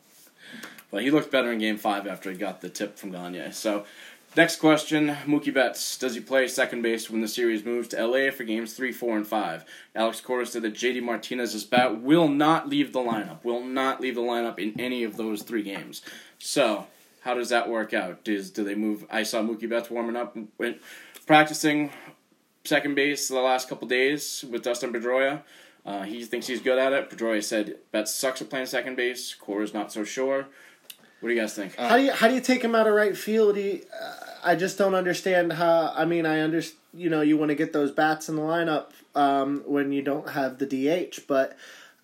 But 0.90 1.02
he 1.02 1.10
looked 1.10 1.30
better 1.30 1.52
in 1.52 1.58
Game 1.58 1.76
Five 1.78 2.06
after 2.06 2.30
he 2.30 2.36
got 2.36 2.60
the 2.60 2.68
tip 2.70 2.98
from 2.98 3.12
Gagne. 3.12 3.52
So, 3.52 3.84
next 4.36 4.56
question: 4.56 5.08
Mookie 5.26 5.52
Betts 5.52 5.98
does 5.98 6.14
he 6.14 6.20
play 6.20 6.48
second 6.48 6.80
base 6.82 7.10
when 7.10 7.20
the 7.20 7.28
series 7.28 7.62
moves 7.64 7.88
to 7.88 8.06
LA 8.06 8.30
for 8.30 8.44
games 8.44 8.72
three, 8.72 8.92
four, 8.92 9.16
and 9.16 9.26
five? 9.26 9.64
Alex 9.94 10.20
Cora 10.22 10.46
said 10.46 10.62
that 10.62 10.72
JD 10.74 11.02
Martinez's 11.02 11.64
bat 11.64 12.00
will 12.00 12.28
not 12.28 12.68
leave 12.70 12.92
the 12.94 13.00
lineup. 13.00 13.44
Will 13.44 13.62
not 13.64 14.00
leave 14.00 14.14
the 14.14 14.22
lineup 14.22 14.58
in 14.58 14.78
any 14.80 15.02
of 15.04 15.16
those 15.18 15.42
three 15.42 15.62
games. 15.62 16.00
So, 16.38 16.86
how 17.20 17.34
does 17.34 17.50
that 17.50 17.68
work 17.68 17.92
out? 17.92 18.24
Does 18.24 18.50
do 18.50 18.64
they 18.64 18.74
move? 18.74 19.04
I 19.10 19.24
saw 19.24 19.42
Mookie 19.42 19.68
Betts 19.68 19.90
warming 19.90 20.16
up, 20.16 20.36
went 20.56 20.78
practicing 21.26 21.90
second 22.68 22.94
base 22.94 23.28
the 23.28 23.40
last 23.40 23.68
couple 23.68 23.88
days 23.88 24.44
with 24.50 24.62
Dustin 24.62 24.92
Pedroia. 24.92 25.42
Uh, 25.85 26.02
he 26.02 26.24
thinks 26.24 26.46
he's 26.46 26.61
good 26.61 26.78
at 26.78 26.92
it. 26.92 27.11
Pedroia 27.11 27.42
said 27.42 27.78
Betts 27.92 28.14
sucks 28.14 28.42
at 28.42 28.50
playing 28.50 28.66
second 28.66 28.96
base. 28.96 29.35
Cora's 29.35 29.72
not 29.72 29.92
so 29.92 30.04
sure. 30.04 30.46
What 31.20 31.31
do 31.31 31.35
you 31.35 31.40
guys 31.40 31.54
think? 31.54 31.74
How 31.76 31.96
do 31.96 32.04
you 32.04 32.12
how 32.12 32.28
do 32.28 32.35
you 32.35 32.40
take 32.40 32.62
him 32.62 32.74
out 32.74 32.87
of 32.87 32.94
right 32.94 33.16
field? 33.16 33.57
He, 33.57 33.83
uh, 34.00 34.14
I 34.44 34.54
just 34.54 34.78
don't 34.78 34.94
understand 34.94 35.54
how. 35.54 35.92
I 35.96 36.04
mean, 36.04 36.26
I 36.26 36.40
understand. 36.40 36.78
you 36.94 37.11
know 37.11 37.22
you 37.22 37.37
want 37.37 37.48
to 37.48 37.54
get 37.54 37.72
those 37.72 37.90
bats 37.90 38.28
in 38.28 38.37
the 38.37 38.42
lineup 38.42 38.90
um, 39.16 39.62
when 39.66 39.90
you 39.90 40.02
don't 40.02 40.31
have 40.31 40.59
the 40.59 40.66
DH, 40.66 41.26
but 41.26 41.57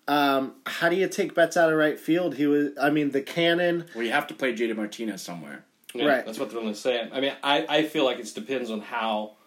um, 0.07 0.55
how 0.65 0.89
do 0.89 0.95
you 0.95 1.07
take 1.07 1.33
Betts 1.33 1.55
out 1.55 1.71
of 1.71 1.77
right 1.77 1.99
field? 1.99 2.35
He 2.35 2.45
was. 2.45 2.71
I 2.81 2.89
mean, 2.89 3.11
the 3.11 3.21
cannon. 3.21 3.85
well, 3.95 4.03
you 4.03 4.11
have 4.11 4.27
to 4.27 4.33
play 4.33 4.53
JD 4.53 4.75
Martinez 4.75 5.21
somewhere. 5.21 5.63
Yeah, 5.93 6.07
Right. 6.07 6.25
That's 6.25 6.37
what 6.37 6.49
they're 6.49 6.59
going 6.59 6.73
to 6.73 6.79
say. 6.79 7.07
I 7.09 7.21
mean, 7.21 7.33
I, 7.41 7.65
I 7.69 7.83
feel 7.83 8.03
like 8.03 8.19
it 8.19 8.29
depends 8.35 8.69
on 8.69 8.81
how 8.81 9.37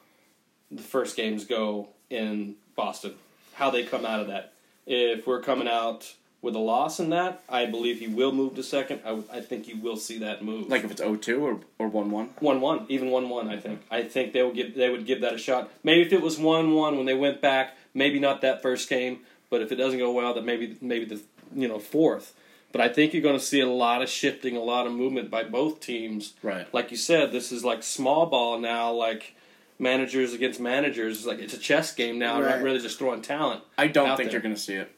the 0.71 0.83
first 0.83 1.17
games 1.17 1.45
go 1.45 1.89
in 2.11 2.57
Boston, 2.77 3.15
how 3.55 3.71
they 3.71 3.85
come 3.85 4.05
out 4.05 4.21
of 4.21 4.29
that. 4.29 4.53
If 4.87 5.27
we're 5.27 5.43
coming 5.43 5.69
out 5.69 6.15
with 6.41 6.55
a 6.55 6.59
loss 6.59 7.01
in 7.01 7.11
that, 7.11 7.43
I 7.49 7.67
believe 7.67 7.99
he 7.99 8.07
will 8.07 8.33
move 8.33 8.55
to 8.55 8.63
second. 8.63 9.01
I, 9.05 9.23
I 9.33 9.41
think 9.41 9.69
you 9.69 9.77
will 9.77 9.97
see 9.97 10.19
that 10.21 10.43
move. 10.43 10.69
Like 10.69 10.85
if 10.85 10.91
it's 10.91 11.01
0-2 11.01 11.41
or 11.41 11.61
or 11.79 11.91
1-1. 11.91 12.29
one 12.41 12.61
one, 12.61 12.87
even 12.89 13.11
one 13.11 13.29
one. 13.29 13.49
I 13.49 13.59
think. 13.59 13.83
I 13.91 14.03
think 14.03 14.33
they 14.33 14.43
will 14.43 14.53
give 14.53 14.75
they 14.75 14.89
would 14.89 15.07
give 15.07 15.21
that 15.23 15.35
a 15.35 15.39
shot. 15.39 15.71
Maybe 15.83 16.03
if 16.03 16.13
it 16.13 16.23
was 16.23 16.39
one 16.39 16.75
one 16.75 16.97
when 16.97 17.07
they 17.07 17.15
went 17.15 17.41
back, 17.41 17.77
maybe 17.95 18.19
not 18.19 18.41
that 18.43 18.63
first 18.63 18.89
game, 18.89 19.21
but 19.51 19.63
if 19.63 19.73
it 19.73 19.77
doesn't 19.77 19.99
go 19.99 20.13
well, 20.13 20.35
that 20.35 20.45
maybe 20.45 20.77
maybe 20.81 21.05
the 21.05 21.21
you 21.55 21.69
know 21.69 21.79
fourth. 21.79 22.35
But 22.71 22.83
I 22.83 22.89
think 22.89 23.15
you're 23.15 23.23
going 23.23 23.39
to 23.39 23.45
see 23.45 23.61
a 23.61 23.69
lot 23.69 24.03
of 24.03 24.11
shifting, 24.11 24.55
a 24.55 24.61
lot 24.61 24.87
of 24.87 24.93
movement 24.93 25.31
by 25.31 25.43
both 25.43 25.81
teams. 25.81 26.35
Right. 26.43 26.73
Like 26.75 26.91
you 26.91 26.99
said, 26.99 27.33
this 27.33 27.51
is 27.51 27.65
like 27.65 27.83
small 27.83 28.27
ball 28.27 28.59
now, 28.59 28.93
like 28.93 29.35
managers 29.79 30.33
against 30.35 30.61
managers. 30.61 31.19
It's 31.19 31.27
like 31.27 31.39
it's 31.39 31.55
a 31.55 31.59
chess 31.59 31.95
game 31.95 32.19
now, 32.19 32.41
Right. 32.41 32.57
not 32.57 32.63
really 32.63 32.79
just 32.81 32.99
throwing 32.99 33.23
talent. 33.23 33.63
I 33.77 33.87
don't 33.87 34.09
out 34.09 34.17
think 34.17 34.29
there. 34.31 34.35
you're 34.35 34.43
going 34.43 34.55
to 34.55 34.61
see 34.61 34.75
it. 34.75 34.91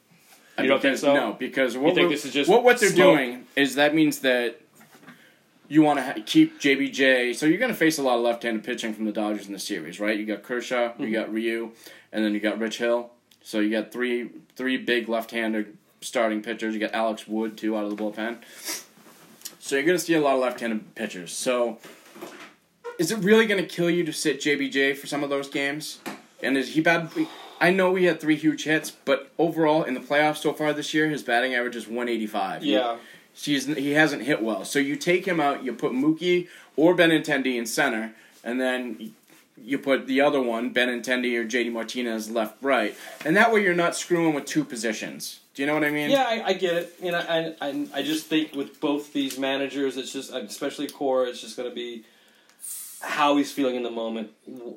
You 0.59 0.67
don't 0.67 0.81
think 0.83 0.93
Because- 0.97 1.01
so? 1.01 1.15
No, 1.15 1.33
because 1.39 1.77
what, 1.77 1.95
think 1.95 2.11
this 2.11 2.25
is 2.25 2.33
just 2.33 2.51
what, 2.51 2.63
what 2.65 2.79
they're 2.81 2.91
slow? 2.91 3.15
doing 3.17 3.47
is 3.57 3.77
that 3.77 3.95
means 3.95 4.19
that 4.21 4.61
you 5.69 5.83
want 5.83 5.99
to 5.99 6.03
ha- 6.03 6.15
keep 6.27 6.61
JBJ. 6.61 7.35
So 7.35 7.47
you're 7.47 7.59
going 7.59 7.71
to 7.71 7.77
face 7.77 7.97
a 7.99 8.03
lot 8.03 8.17
of 8.17 8.23
left-handed 8.25 8.65
pitching 8.65 8.93
from 8.93 9.05
the 9.07 9.13
Dodgers 9.13 9.47
in 9.47 9.53
the 9.53 9.59
series, 9.59 10.01
right? 10.01 10.19
You 10.19 10.27
got 10.27 10.43
Kershaw, 10.43 10.89
Mm-hmm. 10.89 11.05
you 11.05 11.13
got 11.13 11.33
Ryu, 11.33 11.71
and 12.13 12.25
then 12.25 12.35
you 12.35 12.41
got 12.41 12.59
Rich 12.59 12.79
Hill. 12.79 13.11
So 13.43 13.61
you 13.61 13.71
got 13.71 13.91
three 13.93 14.31
three 14.57 14.77
big 14.77 15.09
left-handed 15.09 15.77
starting 16.03 16.43
pitchers. 16.43 16.75
You 16.75 16.81
got 16.81 16.93
Alex 16.93 17.27
Wood 17.27 17.57
too 17.57 17.77
out 17.77 17.85
of 17.85 17.97
the 17.97 18.03
bullpen. 18.03 18.39
So 19.61 19.77
you're 19.77 19.85
going 19.85 19.97
to 19.99 20.05
see 20.05 20.15
a 20.15 20.21
lot 20.21 20.35
of 20.35 20.41
left-handed 20.41 20.95
pitchers. 20.95 21.33
So 21.33 21.79
is 23.01 23.11
it 23.11 23.19
really 23.21 23.47
going 23.47 23.61
to 23.61 23.67
kill 23.67 23.89
you 23.89 24.05
to 24.05 24.13
sit 24.13 24.43
JBJ 24.43 24.95
for 24.95 25.07
some 25.07 25.25
of 25.25 25.31
those 25.31 25.49
games? 25.49 26.01
And 26.43 26.59
is 26.59 26.75
he 26.75 26.83
bad? 26.83 27.11
I 27.59 27.71
know 27.71 27.91
we 27.91 28.05
had 28.05 28.21
three 28.21 28.37
huge 28.37 28.65
hits, 28.65 28.91
but 28.91 29.33
overall 29.39 29.85
in 29.85 29.95
the 29.95 30.01
playoffs 30.01 30.37
so 30.37 30.53
far 30.53 30.75
this 30.75 30.93
year, 30.93 31.09
his 31.09 31.23
batting 31.23 31.55
average 31.55 31.77
is 31.77 31.87
185. 31.87 32.63
Yeah. 32.63 32.99
He's, 33.33 33.65
he 33.65 33.93
hasn't 33.93 34.25
hit 34.25 34.43
well. 34.43 34.67
So 34.67 34.79
you 34.79 34.97
take 34.97 35.25
him 35.25 35.41
out, 35.41 35.65
you 35.65 35.73
put 35.73 35.93
Mookie 35.93 36.49
or 36.77 36.95
Benintendi 36.95 37.57
in 37.57 37.65
center, 37.65 38.13
and 38.45 38.61
then 38.61 39.15
you 39.57 39.79
put 39.79 40.07
the 40.07 40.21
other 40.21 40.43
one, 40.43 40.75
Benintendi 40.75 41.35
or 41.39 41.47
JD 41.47 41.73
Martinez, 41.73 42.31
left, 42.31 42.57
right. 42.61 42.95
And 43.25 43.35
that 43.35 43.51
way 43.51 43.63
you're 43.63 43.73
not 43.73 43.97
screwing 43.97 44.35
with 44.35 44.45
two 44.45 44.63
positions. 44.63 45.41
Do 45.55 45.63
you 45.63 45.67
know 45.67 45.73
what 45.73 45.85
I 45.85 45.91
mean? 45.91 46.11
Yeah, 46.11 46.25
I, 46.25 46.49
I 46.49 46.53
get 46.53 46.75
it. 46.75 46.95
You 47.03 47.13
know, 47.13 47.19
I, 47.19 47.55
I 47.63 47.87
I 47.95 48.03
just 48.03 48.27
think 48.27 48.55
with 48.55 48.79
both 48.79 49.13
these 49.13 49.39
managers, 49.39 49.97
it's 49.97 50.13
just 50.13 50.33
especially 50.33 50.87
Cora, 50.87 51.29
it's 51.29 51.41
just 51.41 51.57
going 51.57 51.69
to 51.69 51.75
be 51.75 52.05
how 53.01 53.37
he's 53.37 53.51
feeling 53.53 53.77
in 53.77 53.83
the 53.83 53.91
moment. 53.91 54.31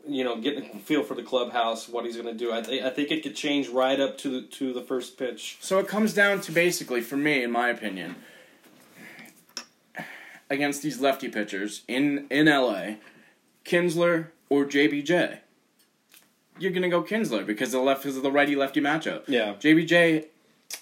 You 0.07 0.23
know, 0.23 0.38
getting 0.39 0.63
a 0.75 0.79
feel 0.79 1.03
for 1.03 1.13
the 1.15 1.23
clubhouse, 1.23 1.89
what 1.89 2.05
he's 2.05 2.15
going 2.15 2.27
to 2.27 2.33
do. 2.33 2.51
I 2.51 2.62
think 2.63 2.83
I 2.83 2.89
think 2.89 3.12
it 3.12 3.23
could 3.23 3.36
change 3.36 3.69
right 3.69 3.99
up 3.99 4.17
to 4.19 4.29
the 4.29 4.47
to 4.47 4.73
the 4.73 4.81
first 4.81 5.17
pitch. 5.17 5.57
So 5.59 5.79
it 5.79 5.88
comes 5.88 6.13
down 6.13 6.41
to 6.41 6.51
basically, 6.51 7.01
for 7.01 7.17
me, 7.17 7.43
in 7.43 7.51
my 7.51 7.69
opinion, 7.69 8.15
against 10.49 10.81
these 10.83 10.99
lefty 10.99 11.29
pitchers 11.29 11.83
in 11.88 12.27
in 12.29 12.45
LA, 12.47 12.95
Kinsler 13.65 14.27
or 14.49 14.65
JBJ. 14.65 15.39
You're 16.59 16.71
gonna 16.71 16.89
go 16.89 17.01
Kinsler 17.03 17.45
because 17.45 17.71
the 17.71 17.79
left 17.79 18.05
is 18.05 18.21
the 18.21 18.31
righty 18.31 18.55
lefty 18.55 18.79
matchup. 18.79 19.23
Yeah. 19.27 19.53
JBJ 19.59 20.27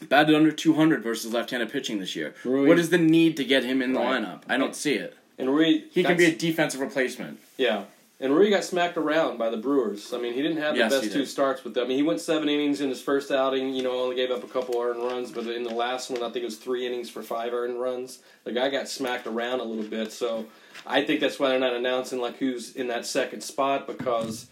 batted 0.10 0.36
under 0.36 0.52
200 0.52 1.04
versus 1.04 1.34
left-handed 1.34 1.72
pitching 1.72 2.00
this 2.00 2.16
year. 2.16 2.34
What 2.44 2.80
is 2.80 2.90
the 2.90 2.98
need 2.98 3.38
to 3.38 3.44
get 3.44 3.64
him 3.64 3.82
in 3.82 3.94
the 3.94 4.00
Right. 4.00 4.22
lineup? 4.22 4.42
I 4.50 4.58
don't 4.58 4.76
see 4.76 4.94
it. 4.94 5.16
And 5.42 5.54
Ryu, 5.56 5.84
He 5.92 6.04
can 6.04 6.18
be 6.18 6.26
a 6.26 6.36
defensive 6.36 6.80
replacement. 6.82 7.40
yeah. 7.58 7.84
And 8.24 8.36
Ryu 8.36 8.52
got 8.52 8.64
smacked 8.64 8.98
around 8.98 9.40
by 9.40 9.50
the 9.50 9.58
Brewers. 9.58 10.14
I 10.14 10.20
mean, 10.20 10.34
he 10.36 10.44
didn't 10.44 10.58
have 10.58 10.76
the 10.76 10.82
Yes, 10.82 10.92
best 11.02 11.12
two 11.12 11.26
starts 11.26 11.64
with 11.64 11.74
them. 11.74 11.86
I 11.86 11.88
mean, 11.88 11.98
he 11.98 12.04
went 12.04 12.22
seven 12.22 12.50
innings 12.50 12.80
in 12.80 12.88
his 12.90 13.02
first 13.02 13.32
outing. 13.32 13.74
You 13.74 13.82
know, 13.82 14.00
only 14.00 14.16
gave 14.16 14.30
up 14.30 14.44
a 14.44 14.48
couple 14.48 14.80
earned 14.80 15.02
runs, 15.02 15.32
but 15.32 15.48
in 15.48 15.64
the 15.64 15.74
last 15.74 16.12
one, 16.12 16.22
I 16.22 16.26
think 16.30 16.44
it 16.44 16.46
was 16.46 16.58
three 16.58 16.86
innings 16.86 17.10
for 17.10 17.24
five 17.24 17.52
earned 17.52 17.82
runs. 17.82 18.20
The 18.44 18.52
guy 18.52 18.70
got 18.70 18.88
smacked 18.88 19.26
around 19.26 19.60
a 19.60 19.64
little 19.64 19.84
bit. 19.90 20.12
So 20.14 20.46
I 20.86 21.04
think 21.04 21.20
that's 21.20 21.40
why 21.40 21.50
they're 21.50 21.60
not 21.60 21.74
announcing 21.74 22.20
like 22.22 22.38
who's 22.38 22.76
in 22.76 22.90
that 22.90 23.08
second 23.08 23.42
spot 23.42 23.88
because, 23.88 24.46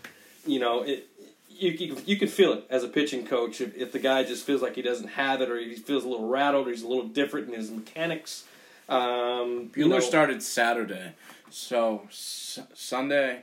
you 0.47 0.59
know, 0.59 0.81
it. 0.81 1.05
You, 1.51 1.71
you, 1.71 1.97
you 2.05 2.15
can 2.15 2.29
feel 2.29 2.53
it 2.53 2.63
as 2.69 2.85
a 2.85 2.87
pitching 2.87 3.25
coach 3.27 3.59
if, 3.59 3.75
if 3.75 3.91
the 3.91 3.99
guy 3.99 4.23
just 4.23 4.45
feels 4.45 4.61
like 4.61 4.75
he 4.75 4.81
doesn't 4.81 5.09
have 5.09 5.41
it 5.41 5.49
or 5.51 5.59
he 5.59 5.75
feels 5.75 6.05
a 6.05 6.07
little 6.07 6.27
rattled 6.29 6.67
or 6.67 6.71
he's 6.71 6.83
a 6.83 6.87
little 6.87 7.07
different 7.09 7.49
in 7.49 7.53
his 7.53 7.69
mechanics. 7.69 8.45
Um, 8.89 9.71
you 9.75 9.85
Buehler 9.85 9.89
know, 9.89 9.99
started 9.99 10.41
Saturday, 10.43 11.13
so 11.49 12.03
s- 12.09 12.59
Sunday, 12.73 13.41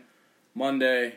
Monday, 0.55 1.15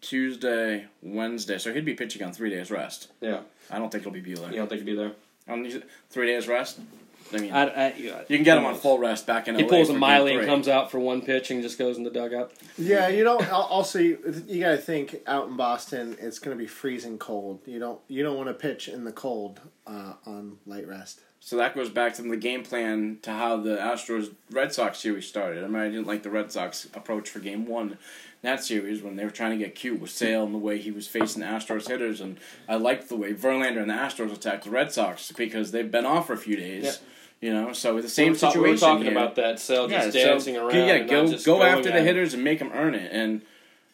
Tuesday, 0.00 0.86
Wednesday. 1.02 1.58
So 1.58 1.72
he'd 1.72 1.84
be 1.84 1.94
pitching 1.94 2.22
on 2.22 2.32
three 2.32 2.50
days 2.50 2.70
rest. 2.70 3.08
Yeah, 3.20 3.40
I 3.70 3.78
don't 3.78 3.90
think 3.90 4.02
it'll 4.02 4.12
be 4.12 4.22
Buehler. 4.22 4.50
you 4.50 4.56
don't 4.56 4.68
think 4.68 4.80
he'd 4.80 4.86
be 4.86 4.96
there? 4.96 5.12
On 5.48 5.66
three 6.10 6.26
days 6.26 6.46
rest. 6.46 6.78
I 7.34 7.38
mean, 7.38 7.52
I, 7.52 7.62
I, 7.66 7.94
you 7.96 8.12
can 8.28 8.42
get 8.42 8.58
him 8.58 8.66
on 8.66 8.74
full 8.74 8.98
rest 8.98 9.26
back 9.26 9.48
in. 9.48 9.54
He 9.54 9.62
LA 9.62 9.68
pulls 9.70 9.88
a 9.88 9.94
for 9.94 9.98
Miley 9.98 10.36
and 10.36 10.46
comes 10.46 10.68
out 10.68 10.90
for 10.90 10.98
one 11.00 11.22
pitch 11.22 11.50
and 11.50 11.62
just 11.62 11.78
goes 11.78 11.96
in 11.96 12.04
the 12.04 12.10
dugout. 12.10 12.52
Yeah, 12.76 13.08
you 13.08 13.24
don't. 13.24 13.48
Also, 13.50 13.98
you, 14.00 14.42
you 14.46 14.60
got 14.60 14.72
to 14.72 14.76
think 14.76 15.16
out 15.26 15.48
in 15.48 15.56
Boston, 15.56 16.16
it's 16.20 16.38
going 16.38 16.54
to 16.56 16.60
be 16.62 16.66
freezing 16.68 17.16
cold. 17.18 17.60
You 17.64 17.78
don't. 17.78 17.98
You 18.08 18.22
don't 18.22 18.36
want 18.36 18.48
to 18.48 18.54
pitch 18.54 18.86
in 18.88 19.04
the 19.04 19.12
cold 19.12 19.60
uh, 19.86 20.14
on 20.26 20.58
light 20.66 20.86
rest. 20.86 21.20
So 21.44 21.56
that 21.56 21.74
goes 21.74 21.90
back 21.90 22.14
to 22.14 22.22
the 22.22 22.36
game 22.36 22.62
plan 22.62 23.18
to 23.22 23.32
how 23.32 23.56
the 23.56 23.76
Astros 23.76 24.32
Red 24.52 24.72
Sox 24.72 24.98
series 25.00 25.26
started. 25.26 25.64
I 25.64 25.66
mean, 25.66 25.82
I 25.82 25.88
didn't 25.88 26.06
like 26.06 26.22
the 26.22 26.30
Red 26.30 26.52
Sox 26.52 26.84
approach 26.94 27.28
for 27.28 27.40
game 27.40 27.66
one. 27.66 27.90
in 27.90 27.98
That 28.42 28.62
series 28.62 29.02
when 29.02 29.16
they 29.16 29.24
were 29.24 29.30
trying 29.32 29.50
to 29.50 29.56
get 29.56 29.74
cute 29.74 30.00
with 30.00 30.10
Sale 30.12 30.44
and 30.44 30.54
the 30.54 30.58
way 30.58 30.78
he 30.78 30.92
was 30.92 31.08
facing 31.08 31.40
the 31.40 31.48
Astros 31.48 31.88
hitters, 31.88 32.20
and 32.20 32.38
I 32.68 32.76
liked 32.76 33.08
the 33.08 33.16
way 33.16 33.34
Verlander 33.34 33.80
and 33.80 33.90
the 33.90 33.94
Astros 33.94 34.32
attacked 34.32 34.64
the 34.64 34.70
Red 34.70 34.92
Sox 34.92 35.32
because 35.32 35.72
they've 35.72 35.90
been 35.90 36.06
off 36.06 36.28
for 36.28 36.34
a 36.34 36.38
few 36.38 36.54
days. 36.54 36.84
Yeah. 36.84 37.48
You 37.48 37.52
know, 37.52 37.72
so 37.72 38.00
the 38.00 38.08
same 38.08 38.34
we 38.34 38.38
ta- 38.38 38.50
situation 38.50 38.62
we 38.62 38.70
were 38.70 38.76
talking 38.78 39.02
here, 39.02 39.10
about 39.10 39.34
that. 39.34 39.58
Sale 39.58 39.90
yeah, 39.90 40.04
just 40.04 40.12
so- 40.12 40.24
dancing 40.24 40.56
around. 40.56 40.76
Yeah, 40.76 41.00
go 41.00 41.26
go 41.38 41.64
after 41.64 41.90
the 41.90 42.02
hitters 42.02 42.34
and 42.34 42.44
make 42.44 42.60
them 42.60 42.70
earn 42.72 42.94
it. 42.94 43.10
And 43.12 43.42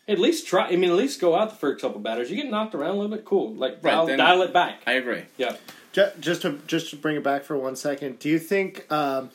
At 0.07 0.19
least 0.19 0.47
try. 0.47 0.69
I 0.69 0.77
mean, 0.77 0.91
at 0.91 0.97
least 0.97 1.19
go 1.19 1.35
out 1.35 1.49
the 1.49 1.57
first 1.57 1.81
couple 1.81 1.99
batters. 2.01 2.31
You 2.31 2.37
get 2.37 2.51
knocked 2.51 2.75
around 2.75 2.91
a 2.91 3.01
little 3.01 3.17
bit. 3.17 3.25
Cool. 3.25 3.55
Like 3.55 3.79
Right, 3.81 3.93
dial, 4.07 4.17
dial 4.19 4.43
it 4.43 4.53
back. 4.53 4.83
I 4.87 4.93
agree. 4.93 5.23
yeah. 5.39 5.57
Ju- 5.93 6.11
Just 6.21 6.43
to 6.43 6.59
just 6.67 6.91
to 6.91 6.97
bring 6.97 7.17
it 7.17 7.23
back 7.25 7.45
for 7.45 7.57
one 7.57 7.77
second, 7.77 8.19
do 8.19 8.29
you 8.29 8.39
think 8.39 8.91
um, 8.93 9.31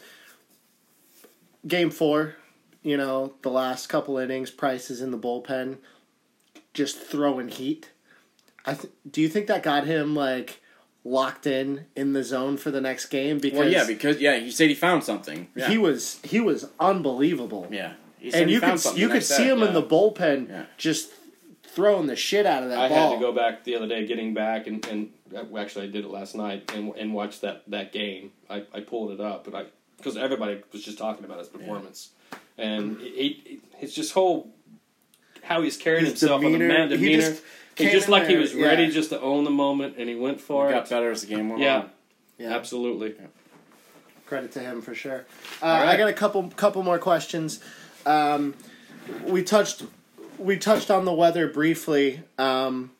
game 1.67 1.89
four, 1.89 2.35
you 2.83 2.97
know, 2.97 3.33
the 3.41 3.49
last 3.49 3.87
couple 3.87 4.17
innings, 4.17 4.51
Price 4.51 4.89
is 4.91 5.01
in 5.01 5.11
the 5.11 5.17
bullpen, 5.17 5.77
just 6.73 6.97
throwing 6.99 7.49
heat? 7.49 7.89
I 8.65 8.75
th- 8.75 8.93
do 9.09 9.21
you 9.21 9.29
think 9.29 9.47
that 9.47 9.63
got 9.63 9.85
him 9.87 10.15
like 10.15 10.61
locked 11.03 11.45
in 11.47 11.85
in 11.95 12.13
the 12.13 12.23
zone 12.23 12.57
for 12.57 12.71
the 12.71 12.79
next 12.81 13.07
game? 13.07 13.39
Because 13.39 13.59
Well, 13.59 13.69
yeah, 13.69 13.85
because 13.85 14.21
yeah, 14.21 14.37
he 14.37 14.51
said 14.51 14.69
he 14.69 14.75
found 14.75 15.03
something. 15.03 15.47
Yeah. 15.55 15.69
he 15.69 15.77
was 15.77 16.19
he 16.23 16.39
was 16.39 16.69
unbelievable. 16.79 17.67
yeah, 17.71 17.93
he 18.19 18.31
said 18.31 18.43
and 18.43 18.51
you 18.51 18.61
could 18.61 18.79
you 18.95 19.09
could 19.09 19.23
see 19.23 19.43
day. 19.45 19.49
him 19.49 19.63
in 19.63 19.73
the 19.73 19.83
bullpen 19.83 20.49
Yeah. 20.49 20.63
just 20.77 21.09
throwing 21.73 22.07
the 22.07 22.15
shit 22.15 22.45
out 22.45 22.63
of 22.63 22.69
that 22.69 22.79
I 22.79 22.89
ball. 22.89 23.09
had 23.09 23.15
to 23.15 23.21
go 23.21 23.31
back 23.31 23.63
the 23.63 23.75
other 23.75 23.87
day, 23.87 24.05
getting 24.05 24.33
back, 24.33 24.67
and, 24.67 24.85
and 24.87 25.09
uh, 25.35 25.57
actually 25.57 25.87
I 25.87 25.91
did 25.91 26.05
it 26.05 26.09
last 26.11 26.35
night 26.35 26.71
and 26.75 26.93
and 26.95 27.13
watch 27.13 27.41
that 27.41 27.63
that 27.69 27.91
game. 27.91 28.31
I, 28.49 28.63
I 28.73 28.79
pulled 28.81 29.11
it 29.11 29.19
up, 29.21 29.43
but 29.45 29.55
I 29.55 29.65
because 29.97 30.17
everybody 30.17 30.61
was 30.71 30.83
just 30.83 30.97
talking 30.97 31.23
about 31.25 31.39
his 31.39 31.47
performance, 31.47 32.09
and 32.57 32.99
he, 32.99 33.41
he 33.45 33.59
his 33.77 33.93
just 33.93 34.13
whole 34.13 34.49
how 35.43 35.61
he's 35.61 35.75
carrying 35.77 36.05
His 36.05 36.19
himself 36.21 36.43
on 36.43 36.51
the 36.53 36.57
demeanor, 36.57 36.73
man 36.73 36.89
he 36.89 36.95
demeanor. 36.97 37.21
just 37.21 37.43
He 37.75 37.89
just 37.89 38.05
in 38.07 38.11
like 38.11 38.23
he 38.27 38.33
there, 38.33 38.41
was 38.41 38.53
ready 38.53 38.89
just 38.91 39.09
to 39.09 39.19
own 39.21 39.43
the 39.43 39.49
moment, 39.51 39.95
and 39.97 40.07
he 40.09 40.15
went 40.15 40.39
for 40.39 40.69
got 40.69 40.83
it. 40.85 40.89
better 40.89 41.11
as 41.11 41.21
the 41.21 41.27
game 41.35 41.49
went 41.49 41.61
Yeah. 41.61 41.77
on. 41.79 41.89
Yeah. 42.37 42.55
Absolutely. 42.55 43.15
Credit 44.25 44.51
to 44.53 44.59
him 44.59 44.81
for 44.81 44.95
sure. 44.95 45.25
Uh, 45.61 45.65
All 45.65 45.79
right. 45.79 45.89
I 45.89 45.97
got 45.97 46.07
a 46.09 46.13
couple 46.13 46.49
couple 46.55 46.81
more 46.83 46.97
questions. 46.99 47.59
Um, 48.05 48.53
we 49.25 49.43
touched 49.43 49.83
we 50.37 50.57
touched 50.57 50.91
on 50.91 51.05
the 51.05 51.13
weather 51.13 51.47
briefly. 51.47 52.21
Um, 52.37 52.91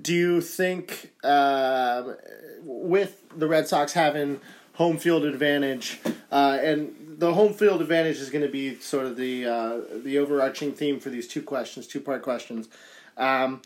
do 0.00 0.14
you 0.14 0.40
think 0.40 1.12
uh, 1.24 2.14
with 2.62 3.24
the 3.36 3.48
Red 3.48 3.68
Sox 3.68 3.92
having 3.92 4.40
home 4.74 4.98
field 4.98 5.24
advantage, 5.24 6.00
uh, 6.30 6.58
and 6.62 6.94
the 7.18 7.34
home 7.34 7.52
field 7.52 7.80
advantage 7.80 8.18
is 8.18 8.30
going 8.30 8.44
to 8.44 8.50
be 8.50 8.76
sort 8.76 9.06
of 9.06 9.16
the 9.16 9.46
uh, 9.46 9.80
the 10.02 10.18
overarching 10.18 10.72
theme 10.72 11.00
for 11.00 11.10
these 11.10 11.26
two 11.26 11.42
questions, 11.42 11.86
two 11.86 12.00
part 12.00 12.22
questions. 12.22 12.68
Um, 13.16 13.62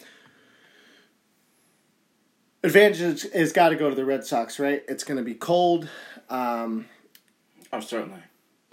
advantage 2.62 3.24
is 3.26 3.52
got 3.52 3.68
to 3.68 3.76
go 3.76 3.90
to 3.90 3.94
the 3.94 4.04
Red 4.04 4.24
Sox, 4.24 4.58
right? 4.58 4.82
It's 4.88 5.04
going 5.04 5.18
to 5.18 5.24
be 5.24 5.34
cold. 5.34 5.88
Um, 6.30 6.86
Oh, 7.74 7.80
certainly. 7.80 8.20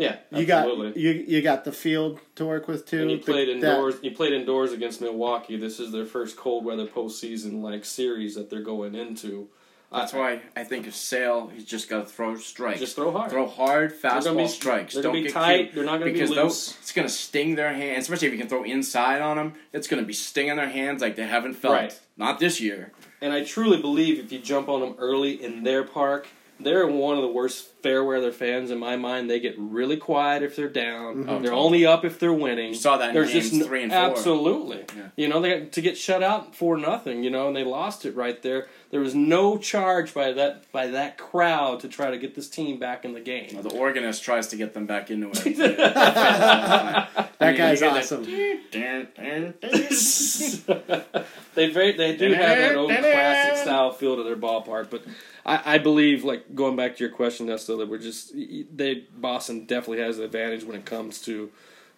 Yeah, 0.01 0.15
you 0.31 0.45
got 0.45 0.97
you 0.97 1.11
you 1.27 1.41
got 1.41 1.63
the 1.63 1.71
field 1.71 2.19
to 2.35 2.45
work 2.45 2.67
with 2.67 2.85
too. 2.85 3.01
and 3.01 3.11
you 3.11 3.17
The- 3.17 3.23
played 3.23 3.47
that- 3.47 3.53
indoors. 3.53 3.95
You 4.01 4.11
played 4.11 4.33
indoors 4.33 4.71
against 4.73 4.99
Milwaukee. 5.01 5.57
This 5.57 5.79
is 5.79 5.91
their 5.91 6.05
first 6.05 6.35
cold 6.37 6.65
weather 6.65 6.85
postseason 6.87 7.61
like 7.61 7.85
series 7.85 8.35
that 8.35 8.49
they're 8.49 8.61
going 8.61 8.95
into. 8.95 9.47
That's 9.93 10.13
I- 10.13 10.17
why 10.17 10.41
I 10.55 10.63
think 10.63 10.87
if 10.87 10.95
Sale, 10.95 11.51
he's 11.53 11.65
just 11.65 11.89
got 11.89 11.99
to 11.99 12.05
throw 12.05 12.37
strikes. 12.37 12.79
Just 12.79 12.95
throw 12.95 13.11
hard. 13.11 13.29
Throw 13.29 13.45
hard 13.45 13.93
gonna 14.01 14.21
fastball 14.21 14.37
be- 14.37 14.47
strikes. 14.47 14.93
they're 14.93 15.03
Don't 15.03 15.13
be 15.13 15.23
get 15.23 15.33
tight, 15.33 15.57
cute. 15.63 15.75
they're 15.75 15.83
not 15.83 15.99
gonna 15.99 16.05
be 16.05 16.13
because 16.13 16.29
loose. 16.29 16.37
those 16.37 16.77
it's 16.81 16.91
gonna 16.93 17.09
sting 17.09 17.55
their 17.55 17.73
hands. 17.73 18.05
Especially 18.05 18.27
if 18.27 18.33
you 18.33 18.39
can 18.39 18.47
throw 18.47 18.63
inside 18.63 19.21
on 19.21 19.35
them, 19.37 19.53
it's 19.73 19.87
gonna 19.89 20.03
be 20.03 20.13
stinging 20.13 20.55
their 20.55 20.69
hands 20.69 21.01
like 21.01 21.15
they 21.17 21.27
haven't 21.27 21.55
felt. 21.55 21.73
Right. 21.75 21.99
Not 22.17 22.39
this 22.39 22.61
year. 22.61 22.93
And 23.21 23.33
I 23.33 23.43
truly 23.43 23.81
believe 23.81 24.17
if 24.17 24.31
you 24.31 24.39
jump 24.39 24.69
on 24.69 24.79
them 24.79 24.95
early 24.97 25.43
in 25.43 25.63
their 25.63 25.83
park, 25.83 26.27
they're 26.59 26.87
one 26.87 27.17
of 27.17 27.21
the 27.21 27.27
worst 27.27 27.70
fair 27.81 28.03
weather 28.03 28.31
fans 28.31 28.71
in 28.71 28.79
my 28.79 28.95
mind. 28.95 29.29
They 29.29 29.39
get 29.39 29.55
really 29.57 29.97
quiet 29.97 30.43
if 30.43 30.55
they're 30.55 30.69
down. 30.69 31.25
Oh, 31.27 31.39
they're 31.39 31.51
totally. 31.51 31.51
only 31.51 31.85
up 31.85 32.05
if 32.05 32.19
they're 32.19 32.33
winning. 32.33 32.69
You 32.69 32.75
saw 32.75 32.97
that 32.97 33.09
in 33.09 33.15
There's 33.15 33.31
just 33.31 33.63
three 33.63 33.83
and 33.83 33.91
four. 33.91 34.01
Absolutely. 34.01 34.85
Yeah. 34.95 35.07
You 35.15 35.27
know, 35.27 35.41
they 35.41 35.59
got 35.59 35.71
to 35.73 35.81
get 35.81 35.97
shut 35.97 36.23
out 36.23 36.55
for 36.55 36.77
nothing. 36.77 37.23
You 37.23 37.29
know, 37.29 37.47
and 37.47 37.55
they 37.55 37.63
lost 37.63 38.05
it 38.05 38.15
right 38.15 38.41
there. 38.41 38.67
There 38.91 38.99
was 38.99 39.15
no 39.15 39.57
charge 39.57 40.13
by 40.13 40.33
that 40.33 40.69
by 40.71 40.87
that 40.87 41.17
crowd 41.17 41.79
to 41.81 41.87
try 41.87 42.11
to 42.11 42.17
get 42.17 42.35
this 42.35 42.49
team 42.49 42.77
back 42.77 43.05
in 43.05 43.13
the 43.13 43.21
game. 43.21 43.49
Well, 43.53 43.63
the 43.63 43.73
organist 43.73 44.23
tries 44.23 44.47
to 44.47 44.57
get 44.57 44.73
them 44.73 44.85
back 44.85 45.09
into 45.09 45.29
it. 45.29 45.57
that 45.57 47.07
guy's 47.39 47.81
awesome. 47.81 48.25
they 51.55 51.69
very 51.69 51.93
they 51.93 52.17
do 52.17 52.33
have 52.33 52.57
that 52.57 52.75
old 52.75 52.91
classic 52.99 53.63
style 53.63 53.91
feel 53.91 54.17
to 54.17 54.23
their 54.23 54.35
ballpark, 54.35 54.89
but 54.89 55.03
I, 55.45 55.75
I 55.75 55.77
believe 55.77 56.23
like 56.23 56.53
going 56.53 56.75
back 56.75 56.97
to 56.97 57.03
your 57.03 57.13
question, 57.13 57.47
Nesto, 57.71 57.77
that 57.79 57.89
we're 57.89 57.97
just 57.97 58.33
they 58.33 59.05
Boston 59.15 59.65
definitely 59.65 60.03
has 60.03 60.17
an 60.17 60.25
advantage 60.25 60.63
when 60.63 60.75
it 60.75 60.85
comes 60.85 61.21
to 61.21 61.51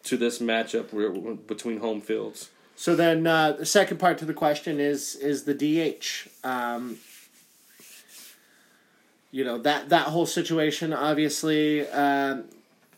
to 0.03 0.17
this 0.17 0.39
matchup 0.39 0.91
where, 0.91 1.11
between 1.11 1.79
home 1.79 2.01
fields. 2.01 2.49
So 2.75 2.95
then 2.95 3.25
uh, 3.25 3.53
the 3.53 3.65
second 3.65 3.97
part 3.97 4.17
to 4.19 4.25
the 4.25 4.33
question 4.33 4.79
is 4.79 5.15
is 5.15 5.43
the 5.43 5.53
DH. 5.53 6.27
Um, 6.45 6.97
you 9.31 9.43
know 9.43 9.57
that 9.59 9.89
that 9.89 10.07
whole 10.07 10.25
situation. 10.25 10.93
Obviously, 10.93 11.87
um, 11.87 12.45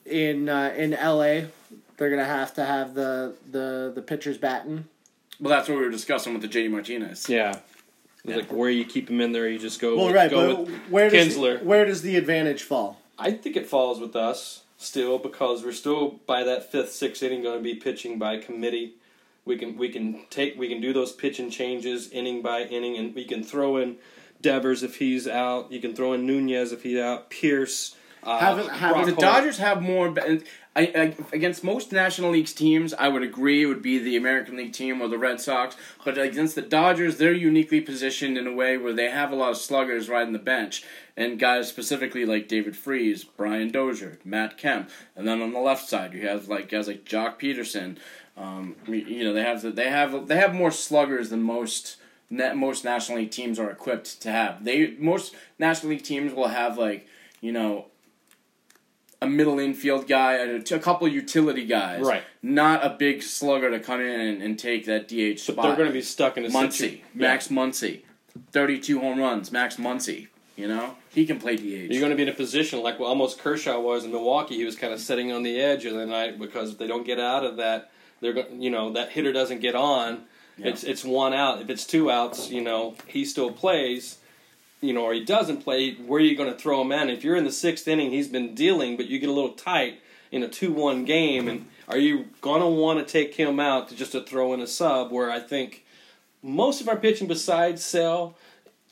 in 0.05 0.49
uh, 0.49 0.73
in 0.75 0.91
LA, 0.91 1.47
they're 1.97 2.09
gonna 2.09 2.25
have 2.25 2.53
to 2.55 2.65
have 2.65 2.93
the 2.93 3.35
the 3.49 3.91
the 3.93 4.01
pitchers 4.01 4.37
batting. 4.37 4.85
well, 5.39 5.49
that's 5.49 5.69
what 5.69 5.77
we 5.77 5.83
were 5.83 5.91
discussing 5.91 6.33
with 6.33 6.41
the 6.41 6.47
JD 6.47 6.71
Martinez. 6.71 7.29
Yeah. 7.29 7.59
Like 8.25 8.51
where 8.51 8.69
you 8.69 8.85
keep 8.85 9.09
him 9.09 9.21
in 9.21 9.31
there, 9.31 9.47
you 9.47 9.59
just 9.59 9.79
go. 9.79 9.95
Well, 9.97 10.13
right, 10.13 10.29
go 10.29 10.55
but 10.55 10.65
with 10.67 10.75
where 10.89 11.09
does 11.09 11.35
Kinsler. 11.35 11.63
where 11.63 11.85
does 11.85 12.01
the 12.01 12.15
advantage 12.17 12.63
fall? 12.63 12.99
I 13.17 13.31
think 13.31 13.55
it 13.55 13.67
falls 13.67 13.99
with 13.99 14.15
us 14.15 14.63
still 14.77 15.17
because 15.19 15.63
we're 15.63 15.71
still 15.71 16.19
by 16.25 16.43
that 16.43 16.71
fifth, 16.71 16.91
sixth 16.91 17.23
inning 17.23 17.43
going 17.43 17.57
to 17.57 17.63
be 17.63 17.75
pitching 17.75 18.17
by 18.19 18.37
committee. 18.37 18.95
We 19.45 19.57
can 19.57 19.77
we 19.77 19.89
can 19.89 20.25
take 20.29 20.57
we 20.57 20.67
can 20.67 20.81
do 20.81 20.91
those 20.91 21.11
pitch 21.11 21.39
and 21.39 21.51
changes 21.51 22.09
inning 22.09 22.41
by 22.41 22.63
inning, 22.63 22.97
and 22.97 23.13
we 23.13 23.25
can 23.25 23.43
throw 23.43 23.77
in 23.77 23.97
Devers 24.41 24.81
if 24.83 24.97
he's 24.97 25.27
out. 25.27 25.71
You 25.71 25.79
can 25.79 25.95
throw 25.95 26.13
in 26.13 26.25
Nunez 26.25 26.71
if 26.71 26.83
he's 26.83 26.97
out. 26.99 27.29
Pearce. 27.29 27.95
Uh, 28.23 28.39
Haven't- 28.39 28.69
haven't- 28.69 29.05
The 29.05 29.21
Dodgers 29.21 29.57
have 29.59 29.83
more. 29.83 30.13
I, 30.75 30.81
I, 30.95 31.15
against 31.31 31.63
most 31.63 31.91
National 31.93 32.31
League's 32.31 32.51
teams, 32.51 32.93
I 32.93 33.07
would 33.07 33.23
agree 33.23 33.63
it 33.63 33.67
would 33.67 33.81
be 33.81 33.97
the 33.97 34.17
American 34.17 34.57
League 34.57 34.73
team 34.73 35.01
or 35.01 35.07
the 35.07 35.17
Red 35.17 35.39
Sox. 35.39 35.77
But 36.03 36.17
against 36.17 36.55
the 36.55 36.61
Dodgers, 36.61 37.17
they're 37.17 37.31
uniquely 37.31 37.79
positioned 37.79 38.37
in 38.37 38.45
a 38.45 38.53
way 38.53 38.77
where 38.77 38.91
they 38.91 39.09
have 39.09 39.31
a 39.31 39.35
lot 39.35 39.51
of 39.51 39.57
sluggers 39.57 40.09
riding 40.09 40.33
the 40.33 40.39
bench 40.39 40.83
and 41.15 41.39
guys 41.39 41.69
specifically 41.69 42.25
like 42.25 42.49
David 42.49 42.75
Freese, 42.75 43.23
Brian 43.23 43.71
Dozier, 43.71 44.19
Matt 44.25 44.57
Kemp, 44.57 44.89
and 45.15 45.25
then 45.25 45.41
on 45.41 45.53
the 45.53 45.59
left 45.59 45.87
side 45.87 46.13
you 46.13 46.27
have 46.27 46.49
like 46.49 46.69
guys 46.69 46.87
like 46.87 47.05
Joc 47.05 47.39
Pederson. 47.39 47.97
Um, 48.37 48.75
you- 48.87 49.23
know 49.23 49.33
they 49.33 49.43
have 49.43 49.61
the, 49.61 49.71
they 49.71 49.89
have 49.89 50.27
they 50.27 50.35
have 50.35 50.53
more 50.53 50.71
sluggers 50.71 51.29
than 51.29 51.41
most. 51.41 51.97
Most 52.29 52.83
National 52.83 53.19
League 53.19 53.31
teams 53.31 53.59
are 53.59 53.69
equipped 53.69 54.19
to 54.23 54.31
have. 54.31 54.65
They 54.65 54.95
most 54.97 55.35
National 55.59 55.91
League 55.91 56.03
teams 56.03 56.33
will 56.33 56.47
have 56.49 56.77
like 56.77 57.07
you 57.39 57.53
know 57.53 57.85
a 59.21 59.27
middle 59.27 59.59
infield 59.59 60.07
guy, 60.07 60.33
a, 60.35 60.57
a 60.57 60.79
couple 60.79 61.07
utility 61.07 61.65
guys. 61.65 62.01
Right. 62.01 62.23
Not 62.43 62.85
a 62.85 62.89
big 62.89 63.23
slugger 63.23 63.69
to 63.71 63.79
come 63.79 64.01
in 64.01 64.19
and, 64.19 64.41
and 64.41 64.59
take 64.59 64.85
that 64.85 65.07
DH 65.07 65.35
But 65.35 65.39
spot. 65.39 65.65
they're 65.67 65.75
going 65.77 65.87
to 65.89 65.93
be 65.93 66.01
stuck 66.01 66.37
in 66.37 66.45
a 66.45 66.49
Muncy, 66.49 66.71
situ- 66.73 67.01
Max 67.13 67.47
Muncy, 67.47 68.01
thirty-two 68.51 68.99
home 68.99 69.19
runs, 69.19 69.51
Max 69.51 69.77
Muncy. 69.77 70.27
You 70.55 70.69
know 70.69 70.95
he 71.13 71.25
can 71.25 71.37
play 71.39 71.55
DH. 71.57 71.61
You're 71.91 71.99
going 71.99 72.11
to 72.11 72.15
be 72.15 72.23
in 72.23 72.29
a 72.29 72.33
position 72.33 72.81
like 72.81 72.97
what 72.99 73.07
almost 73.07 73.39
Kershaw 73.39 73.79
was 73.79 74.05
in 74.05 74.11
Milwaukee. 74.11 74.55
He 74.55 74.63
was 74.63 74.75
kind 74.77 74.93
of 74.93 74.99
sitting 75.01 75.31
on 75.33 75.43
the 75.43 75.59
edge 75.59 75.85
of 75.85 75.93
the 75.95 76.05
night 76.05 76.39
because 76.39 76.71
if 76.71 76.77
they 76.77 76.87
don't 76.87 77.05
get 77.05 77.19
out 77.19 77.43
of 77.43 77.57
that, 77.57 77.91
they're 78.21 78.31
go- 78.33 78.47
you 78.53 78.69
know 78.69 78.93
that 78.93 79.09
hitter 79.09 79.33
doesn't 79.33 79.59
get 79.59 79.75
on. 79.75 80.23
Yeah. 80.57 80.67
It's 80.67 80.83
it's 80.85 81.03
one 81.03 81.33
out. 81.33 81.61
If 81.61 81.69
it's 81.69 81.85
two 81.85 82.09
outs, 82.09 82.49
you 82.49 82.61
know 82.61 82.95
he 83.07 83.25
still 83.25 83.51
plays. 83.51 84.17
You 84.81 84.93
know, 84.93 85.03
or 85.03 85.13
he 85.13 85.23
doesn't 85.23 85.63
play. 85.63 85.93
Where 85.95 86.19
are 86.19 86.23
you 86.23 86.35
going 86.35 86.51
to 86.51 86.57
throw 86.57 86.81
him 86.81 86.91
in? 86.91 87.09
If 87.09 87.23
you're 87.23 87.35
in 87.35 87.45
the 87.45 87.51
sixth 87.51 87.87
inning, 87.87 88.11
he's 88.11 88.27
been 88.27 88.53
dealing, 88.53 88.97
but 88.97 89.07
you 89.07 89.19
get 89.19 89.29
a 89.29 89.33
little 89.33 89.53
tight 89.53 90.01
in 90.31 90.43
a 90.43 90.49
two-one 90.49 91.05
game, 91.05 91.47
and 91.47 91.65
are 91.87 91.97
you 91.97 92.25
going 92.41 92.61
to 92.61 92.67
want 92.67 92.99
to 92.99 93.05
take 93.05 93.35
him 93.35 93.59
out 93.59 93.89
to 93.89 93.95
just 93.95 94.11
to 94.11 94.21
throw 94.21 94.53
in 94.53 94.59
a 94.59 94.67
sub? 94.67 95.11
Where 95.11 95.31
I 95.31 95.39
think 95.39 95.85
most 96.43 96.81
of 96.81 96.89
our 96.89 96.97
pitching 96.97 97.27
besides 97.27 97.83
Sale, 97.83 98.35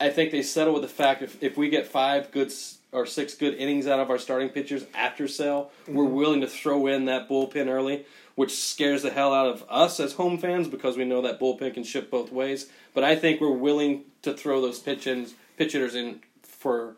I 0.00 0.10
think 0.10 0.32
they 0.32 0.42
settle 0.42 0.72
with 0.72 0.82
the 0.82 0.88
fact 0.88 1.22
if, 1.22 1.40
if 1.42 1.56
we 1.56 1.68
get 1.68 1.86
five 1.86 2.32
good 2.32 2.52
or 2.92 3.06
six 3.06 3.34
good 3.34 3.54
innings 3.54 3.86
out 3.86 4.00
of 4.00 4.10
our 4.10 4.18
starting 4.18 4.48
pitchers 4.48 4.84
after 4.94 5.28
Sale, 5.28 5.70
we're 5.86 6.04
mm-hmm. 6.04 6.14
willing 6.14 6.40
to 6.40 6.46
throw 6.46 6.86
in 6.86 7.04
that 7.06 7.28
bullpen 7.28 7.68
early, 7.68 8.06
which 8.34 8.56
scares 8.56 9.02
the 9.02 9.10
hell 9.10 9.34
out 9.34 9.46
of 9.46 9.64
us 9.68 10.00
as 10.00 10.14
home 10.14 10.38
fans 10.38 10.68
because 10.68 10.96
we 10.96 11.04
know 11.04 11.22
that 11.22 11.40
bullpen 11.40 11.74
can 11.74 11.84
shift 11.84 12.10
both 12.10 12.32
ways. 12.32 12.68
But 12.92 13.04
I 13.04 13.16
think 13.16 13.40
we're 13.40 13.50
willing 13.50 14.04
to 14.22 14.32
throw 14.32 14.60
those 14.60 14.78
pitch 14.78 15.06
ins, 15.06 15.34
pitch 15.56 15.72
hitters 15.72 15.94
in 15.94 16.20
for 16.42 16.96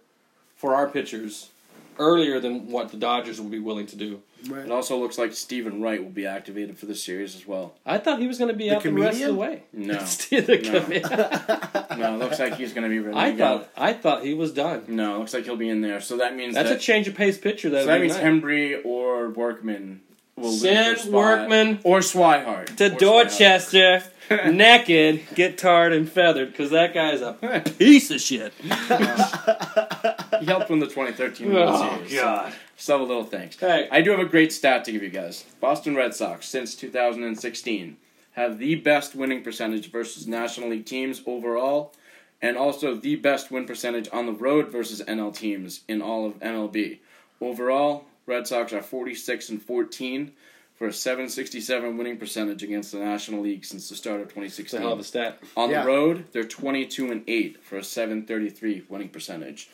for 0.57 0.75
our 0.75 0.89
pitchers 0.89 1.51
earlier 1.99 2.41
than 2.41 2.71
what 2.71 2.91
the 2.91 2.97
Dodgers 2.97 3.41
will 3.41 3.49
be 3.49 3.59
willing 3.59 3.87
to 3.87 3.97
do. 3.97 4.23
It 4.45 4.71
also 4.71 4.99
looks 4.99 5.19
like 5.19 5.33
Steven 5.33 5.81
Wright 5.81 6.03
will 6.03 6.11
be 6.11 6.27
activated 6.27 6.79
for 6.79 6.87
the 6.87 6.95
series 6.95 7.35
as 7.35 7.47
well. 7.47 7.75
I 7.85 7.99
thought 7.99 8.21
he 8.21 8.29
was 8.29 8.39
going 8.39 8.51
to 8.51 8.57
be 8.57 8.69
The 8.69 8.77
out 8.77 8.83
the 8.83 8.93
rest 8.93 9.21
of 9.21 9.29
the 9.29 9.35
way. 9.35 9.63
No, 9.73 9.95
the 9.99 11.91
No. 11.91 11.97
no, 11.97 12.15
it 12.15 12.19
looks 12.19 12.39
like 12.39 12.55
he's 12.55 12.73
going 12.73 12.85
to 12.85 12.91
be 12.91 13.01
ready. 13.01 13.17
I 13.17 13.33
to 13.33 13.37
go. 13.37 13.59
thought 13.59 13.71
I 13.77 13.93
thought 13.93 14.25
he 14.25 14.35
was 14.35 14.53
done. 14.53 14.85
No, 14.89 15.17
it 15.17 15.19
looks 15.19 15.35
like 15.35 15.45
he'll 15.45 15.57
be 15.57 15.69
in 15.69 15.81
there. 15.81 16.01
So 16.01 16.19
that 16.19 16.37
means 16.37 16.55
That's 16.55 16.69
that, 16.69 16.77
a 16.77 16.81
change 16.81 17.09
of 17.09 17.15
pace 17.15 17.39
pitcher. 17.39 17.71
That 17.71 17.83
so 17.83 17.87
that 17.87 18.01
means 18.01 18.17
Hembree 18.17 18.85
or 18.85 19.31
Workman 19.31 20.03
will 20.37 20.51
lose 20.51 20.61
Send. 21.03 21.13
Workman 21.13 21.81
or 21.85 22.01
Swihart 22.01 22.77
to 22.77 22.87
Or 22.93 22.99
Dorchester, 22.99 24.03
naked, 24.31 25.23
get 25.35 25.57
tarred 25.59 25.93
and 25.93 26.09
feathered, 26.09 26.51
because 26.53 26.71
that 26.71 26.93
guy's 26.95 27.21
a 27.21 27.33
piece 27.79 28.11
of 28.11 28.21
shit. 28.21 28.53
Swihart. 28.59 30.23
He 30.41 30.45
helped 30.45 30.69
win 30.69 30.81
the 30.81 30.87
2013 30.87 31.51
World 31.53 31.71
Oh 31.73 31.97
Series. 31.97 32.15
God! 32.21 32.53
So 32.77 33.03
little 33.03 33.25
things. 33.25 33.57
Hey, 33.59 33.89
I 33.91 34.03
do 34.03 34.11
have 34.11 34.21
a 34.21 34.27
great 34.27 34.53
stat 34.53 34.85
to 34.85 34.93
give 34.93 35.03
you 35.03 35.09
guys. 35.09 35.47
Boston 35.61 35.97
Red 35.97 36.15
Sox 36.15 36.47
since 36.47 36.75
2016 36.75 37.97
have 38.33 38.59
the 38.59 38.75
best 38.75 39.15
winning 39.15 39.43
percentage 39.43 39.91
versus 39.91 40.27
National 40.27 40.69
League 40.69 40.85
teams 40.85 41.23
overall, 41.27 41.95
and 42.43 42.59
also 42.59 42.95
the 42.95 43.17
best 43.17 43.51
win 43.51 43.65
percentage 43.65 44.11
on 44.13 44.27
the 44.27 44.33
road 44.33 44.71
versus 44.71 45.01
NL 45.09 45.35
teams 45.35 45.81
in 45.89 46.03
all 46.03 46.27
of 46.27 46.39
MLB. 46.41 46.99
Overall, 47.41 48.05
Red 48.27 48.47
Sox 48.47 48.73
are 48.73 48.83
46 48.83 49.49
and 49.51 49.63
14 49.63 50.33
for 50.75 50.89
a 50.89 50.93
767 50.93 51.97
winning 51.97 52.19
percentage 52.19 52.63
against 52.63 52.93
the 52.93 52.99
National 52.99 53.41
League 53.41 53.65
since 53.65 53.89
the 53.89 53.95
start 53.95 54.21
of 54.21 54.27
it's 54.37 54.75
a 54.75 54.79
hell 54.79 54.93
of 54.93 54.99
2016. 54.99 55.01
a 55.01 55.05
stat. 55.05 55.39
On 55.57 55.71
Yeah. 55.71 55.83
the 55.83 55.87
road, 55.89 56.25
they're 56.33 56.45
22 56.45 57.11
and 57.11 57.25
8 57.27 57.63
for 57.65 57.79
a 57.79 57.85
733 57.85 58.85
winning 58.89 59.09
percentage. 59.09 59.71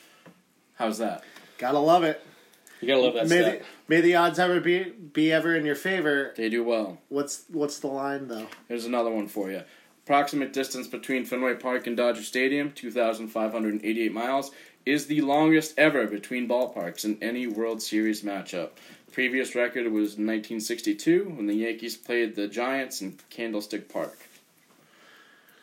How's 0.74 0.98
that? 0.98 1.24
Gotta 1.58 1.78
love 1.78 2.04
it. 2.04 2.20
You 2.80 2.88
gotta 2.88 3.00
love 3.00 3.14
that 3.14 3.28
May 3.28 3.40
stat. 3.40 3.58
the, 3.60 3.64
may 3.94 4.00
the 4.00 4.14
odds 4.16 4.38
ever 4.38 4.60
be 4.60 4.84
be 5.12 5.32
ever 5.32 5.54
in 5.54 5.64
your 5.64 5.74
favor. 5.76 6.34
They 6.36 6.48
do 6.48 6.62
well. 6.64 6.98
What's 7.08 7.44
what's 7.48 7.78
the 7.78 7.86
line 7.86 8.28
though? 8.28 8.48
Here's 8.68 8.84
another 8.84 9.10
one 9.10 9.28
for 9.28 9.50
you. 9.50 9.62
Approximate 10.04 10.52
distance 10.52 10.88
between 10.88 11.24
Fenway 11.24 11.54
Park 11.54 11.86
and 11.86 11.96
Dodger 11.96 12.22
Stadium, 12.24 12.72
2,588 12.72 14.12
miles, 14.12 14.50
is 14.84 15.06
the 15.06 15.20
longest 15.20 15.74
ever 15.78 16.06
between 16.06 16.48
ballparks 16.48 17.04
in 17.04 17.18
any 17.22 17.46
World 17.46 17.82
Series 17.82 18.22
matchup. 18.22 18.70
Previous 19.12 19.54
record 19.54 19.84
was 19.84 20.12
1962 20.12 21.34
when 21.36 21.46
the 21.46 21.54
Yankees 21.54 21.96
played 21.96 22.34
the 22.34 22.48
Giants 22.48 23.02
in 23.02 23.18
Candlestick 23.30 23.92
Park. 23.92 24.18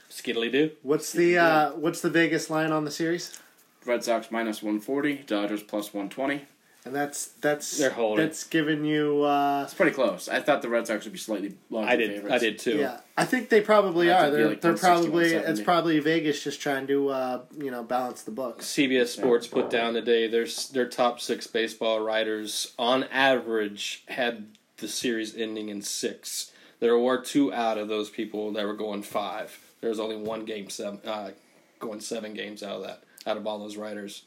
Skiddly 0.10 0.52
do. 0.52 0.72
What's 0.84 1.12
the 1.12 1.38
uh, 1.38 1.72
what's 1.72 2.02
the 2.02 2.10
Vegas 2.10 2.50
line 2.50 2.72
on 2.72 2.86
the 2.86 2.92
series? 2.92 3.40
Red 3.86 4.04
Sox 4.04 4.30
minus 4.32 4.62
140, 4.62 5.24
Dodgers 5.26 5.64
plus 5.64 5.94
120. 5.94 6.46
And 6.86 6.96
that's 6.96 7.28
that's 7.42 7.78
They're 7.78 7.90
holding. 7.90 8.26
that's 8.26 8.46
giving 8.46 8.86
you 8.86 9.22
uh, 9.24 9.62
That's 9.62 9.74
pretty 9.74 9.92
close. 9.92 10.30
I 10.30 10.40
thought 10.40 10.62
the 10.62 10.70
Red 10.70 10.88
Sox 10.88 11.04
would 11.04 11.12
be 11.12 11.20
slightly 11.20 11.56
larger 11.70 11.90
I 11.92 11.96
did. 11.98 12.12
favorites. 12.12 12.34
I 12.34 12.38
did 12.40 12.60
too. 12.60 12.78
yeah. 12.78 13.00
I 13.18 13.26
think 13.26 13.50
they 13.50 13.60
probably 13.60 14.10
I 14.10 14.18
are. 14.18 14.22
think 14.24 14.34
They're 14.34 14.48
like 14.50 14.62
they're 14.62 14.72
160, 14.72 15.10
probably 15.12 15.26
it's 15.26 15.34
170. 15.60 15.66
probably 15.66 16.00
Vegas 16.00 16.42
just 16.44 16.62
trying 16.62 16.88
to 16.88 17.10
uh, 17.10 17.42
you 17.58 17.70
know 17.70 17.84
balance 17.84 18.22
the 18.22 18.32
books. 18.32 18.66
CBS 18.66 19.08
Sports 19.08 19.46
put 19.46 19.70
down 19.70 19.94
today 19.94 20.28
their 20.28 20.48
their 20.72 20.88
top 20.88 21.20
six 21.20 21.48
baseball 21.48 22.00
writers 22.00 22.74
on 22.80 23.04
average 23.12 24.04
had 24.08 24.48
the 24.78 24.88
series 24.88 25.36
ending 25.36 25.68
in 25.70 25.82
six. 25.82 26.52
There 26.80 26.98
were 26.98 27.20
two 27.20 27.54
out 27.54 27.78
of 27.78 27.90
those 27.90 28.10
people 28.10 28.54
that 28.54 28.66
were 28.66 28.74
going 28.74 29.04
five. 29.04 29.60
There 29.82 29.90
was 29.90 30.00
only 30.00 30.16
one 30.16 30.46
game 30.46 30.70
seven, 30.70 31.02
uh, 31.06 31.32
going 31.80 32.00
seven 32.00 32.34
games 32.34 32.64
out 32.64 32.78
of 32.78 32.84
that 32.84 33.04
out 33.28 33.36
of 33.36 33.46
all 33.46 33.60
those 33.60 33.76
writers. 33.76 34.24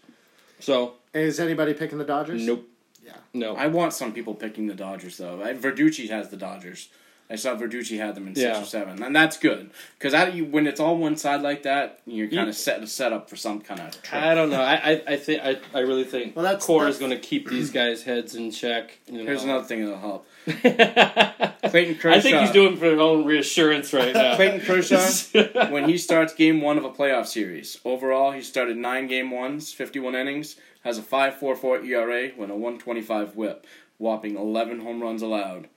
So 0.62 0.94
Is 1.12 1.40
anybody 1.40 1.74
picking 1.74 1.98
the 1.98 2.04
Dodgers? 2.04 2.40
nope, 2.46 2.68
Yeah. 3.04 3.16
no. 3.34 3.56
I 3.56 3.66
want 3.66 3.92
some 3.92 4.12
people 4.12 4.34
picking 4.34 4.68
the 4.68 4.74
Dodgers 4.74 5.16
though. 5.18 5.42
I, 5.42 5.54
Verducci 5.54 6.08
has 6.08 6.28
the 6.28 6.36
Dodgers. 6.36 6.88
I 7.32 7.36
saw 7.36 7.56
Verducci 7.56 7.96
had 7.98 8.14
them 8.14 8.26
in 8.28 8.34
six 8.34 8.44
Yeah. 8.44 8.60
or 8.62 8.66
seven, 8.66 9.02
and 9.02 9.16
that's 9.16 9.38
good 9.38 9.70
because 9.98 10.12
when 10.50 10.66
it's 10.66 10.78
all 10.78 10.98
one 10.98 11.16
side 11.16 11.40
like 11.40 11.62
that, 11.62 12.00
you're 12.04 12.28
kind 12.28 12.48
of 12.50 12.54
set 12.54 12.86
set 12.90 13.12
up 13.12 13.30
for 13.30 13.36
some 13.36 13.60
kind 13.62 13.80
of. 13.80 13.96
I 14.12 14.34
don't 14.34 14.50
know. 14.50 14.60
I 14.60 14.74
I, 14.74 15.02
I 15.08 15.16
think 15.16 15.42
I, 15.42 15.56
I 15.72 15.80
really 15.80 16.04
think 16.04 16.36
Well, 16.36 16.44
that's- 16.44 16.64
Cora 16.66 16.80
that's- 16.80 16.96
is 16.96 17.00
going 17.00 17.12
to 17.12 17.18
keep 17.18 17.48
these 17.48 17.70
guys' 17.80 18.02
heads 18.02 18.34
in 18.34 18.50
check. 18.50 18.98
You 19.06 19.18
know. 19.18 19.24
Here's 19.24 19.44
another 19.44 19.64
thing 19.64 19.82
that'll 19.84 19.98
help. 19.98 20.26
I 20.46 21.52
Clayton 21.68 21.94
Kershaw. 21.96 22.18
I 22.18 22.20
think 22.20 22.38
he's 22.40 22.50
doing 22.50 22.74
it 22.74 22.78
for 22.78 22.90
his 22.90 23.00
own 23.00 23.24
reassurance 23.24 23.92
right 23.94 24.12
now. 24.12 24.36
Clayton 24.36 24.60
Kershaw 24.60 25.68
when 25.70 25.88
he 25.88 25.96
starts 25.96 26.34
game 26.34 26.60
one 26.60 26.76
of 26.76 26.84
a 26.84 26.90
playoff 26.90 27.26
series. 27.26 27.78
Overall, 27.84 28.32
he 28.32 28.42
started 28.42 28.76
nine 28.76 29.06
game 29.06 29.30
ones, 29.30 29.72
51 29.72 30.14
innings, 30.14 30.56
has 30.84 30.98
a 30.98 31.02
5.44 31.02 31.86
ERA, 31.86 32.30
with 32.36 32.50
a 32.50 32.54
125 32.54 33.36
WHIP, 33.36 33.66
whopping 33.98 34.36
11 34.36 34.80
home 34.80 35.00
runs 35.00 35.22
allowed. 35.22 35.68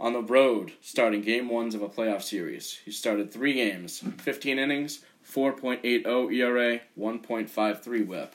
On 0.00 0.12
the 0.12 0.22
road, 0.22 0.72
starting 0.80 1.22
game 1.22 1.48
ones 1.48 1.74
of 1.74 1.82
a 1.82 1.88
playoff 1.88 2.22
series, 2.22 2.78
he 2.84 2.90
started 2.92 3.32
three 3.32 3.54
games, 3.54 4.02
15 4.18 4.58
innings, 4.58 5.04
4.80 5.28 6.32
ERA, 6.32 6.80
1.53 6.98 8.06
WHIP. 8.06 8.34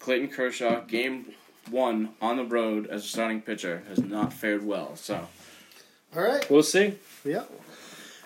Clayton 0.00 0.28
Kershaw, 0.28 0.80
game 0.80 1.32
one 1.70 2.10
on 2.20 2.36
the 2.36 2.44
road 2.44 2.88
as 2.88 3.04
a 3.04 3.08
starting 3.08 3.40
pitcher, 3.40 3.84
has 3.88 3.98
not 3.98 4.32
fared 4.32 4.66
well. 4.66 4.96
So 4.96 5.28
All 6.16 6.22
right. 6.22 6.48
we'll 6.50 6.64
see. 6.64 6.94
Yeah. 7.24 7.44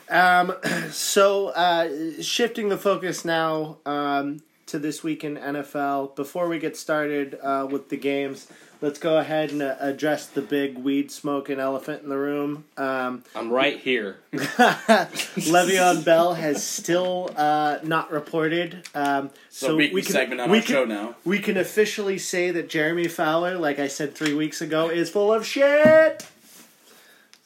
Um, 0.09 0.55
so 0.91 1.49
uh, 1.49 2.23
shifting 2.23 2.71
the 2.71 2.79
focus 2.79 3.25
now 3.25 3.79
um, 3.85 4.41
to 4.67 4.79
this 4.81 5.03
week 5.03 5.23
in 5.25 5.37
NFL. 5.37 6.17
Before 6.17 6.49
we 6.49 6.59
get 6.59 6.77
started 6.77 7.39
uh, 7.41 7.67
with 7.71 7.89
the 7.89 7.97
games, 7.97 8.49
let's 8.81 8.99
go 8.99 9.19
ahead 9.19 9.51
and 9.53 9.63
uh, 9.63 9.77
address 9.79 10.27
the 10.27 10.43
big 10.43 10.77
weed 10.79 11.11
smoking 11.13 11.61
elephant 11.61 12.03
in 12.03 12.09
the 12.09 12.19
room. 12.19 12.65
Um, 12.77 13.23
I'm 13.37 13.51
right 13.51 13.79
here. 13.79 14.17
Le'Veon 14.33 16.05
Bell 16.05 16.35
has 16.35 16.65
still 16.67 17.31
uh, 17.37 17.79
not 17.85 18.11
reported. 18.11 18.87
Um, 18.95 19.31
So, 19.51 19.77
weekly 19.77 19.95
we 19.95 20.03
can, 20.03 20.13
segment 20.13 20.41
on 20.41 20.51
we 20.51 20.59
can, 20.61 20.67
show 20.67 20.85
now. 20.85 21.15
We 21.25 21.39
can 21.39 21.57
officially 21.57 22.19
say 22.19 22.51
that 22.51 22.69
Jeremy 22.69 23.07
Fowler, 23.09 23.57
like 23.59 23.79
I 23.79 23.87
said 23.87 24.15
three 24.17 24.35
weeks 24.35 24.61
ago, 24.61 24.89
is 24.91 25.09
full 25.11 25.33
of 25.33 25.47
shit. 25.47 26.27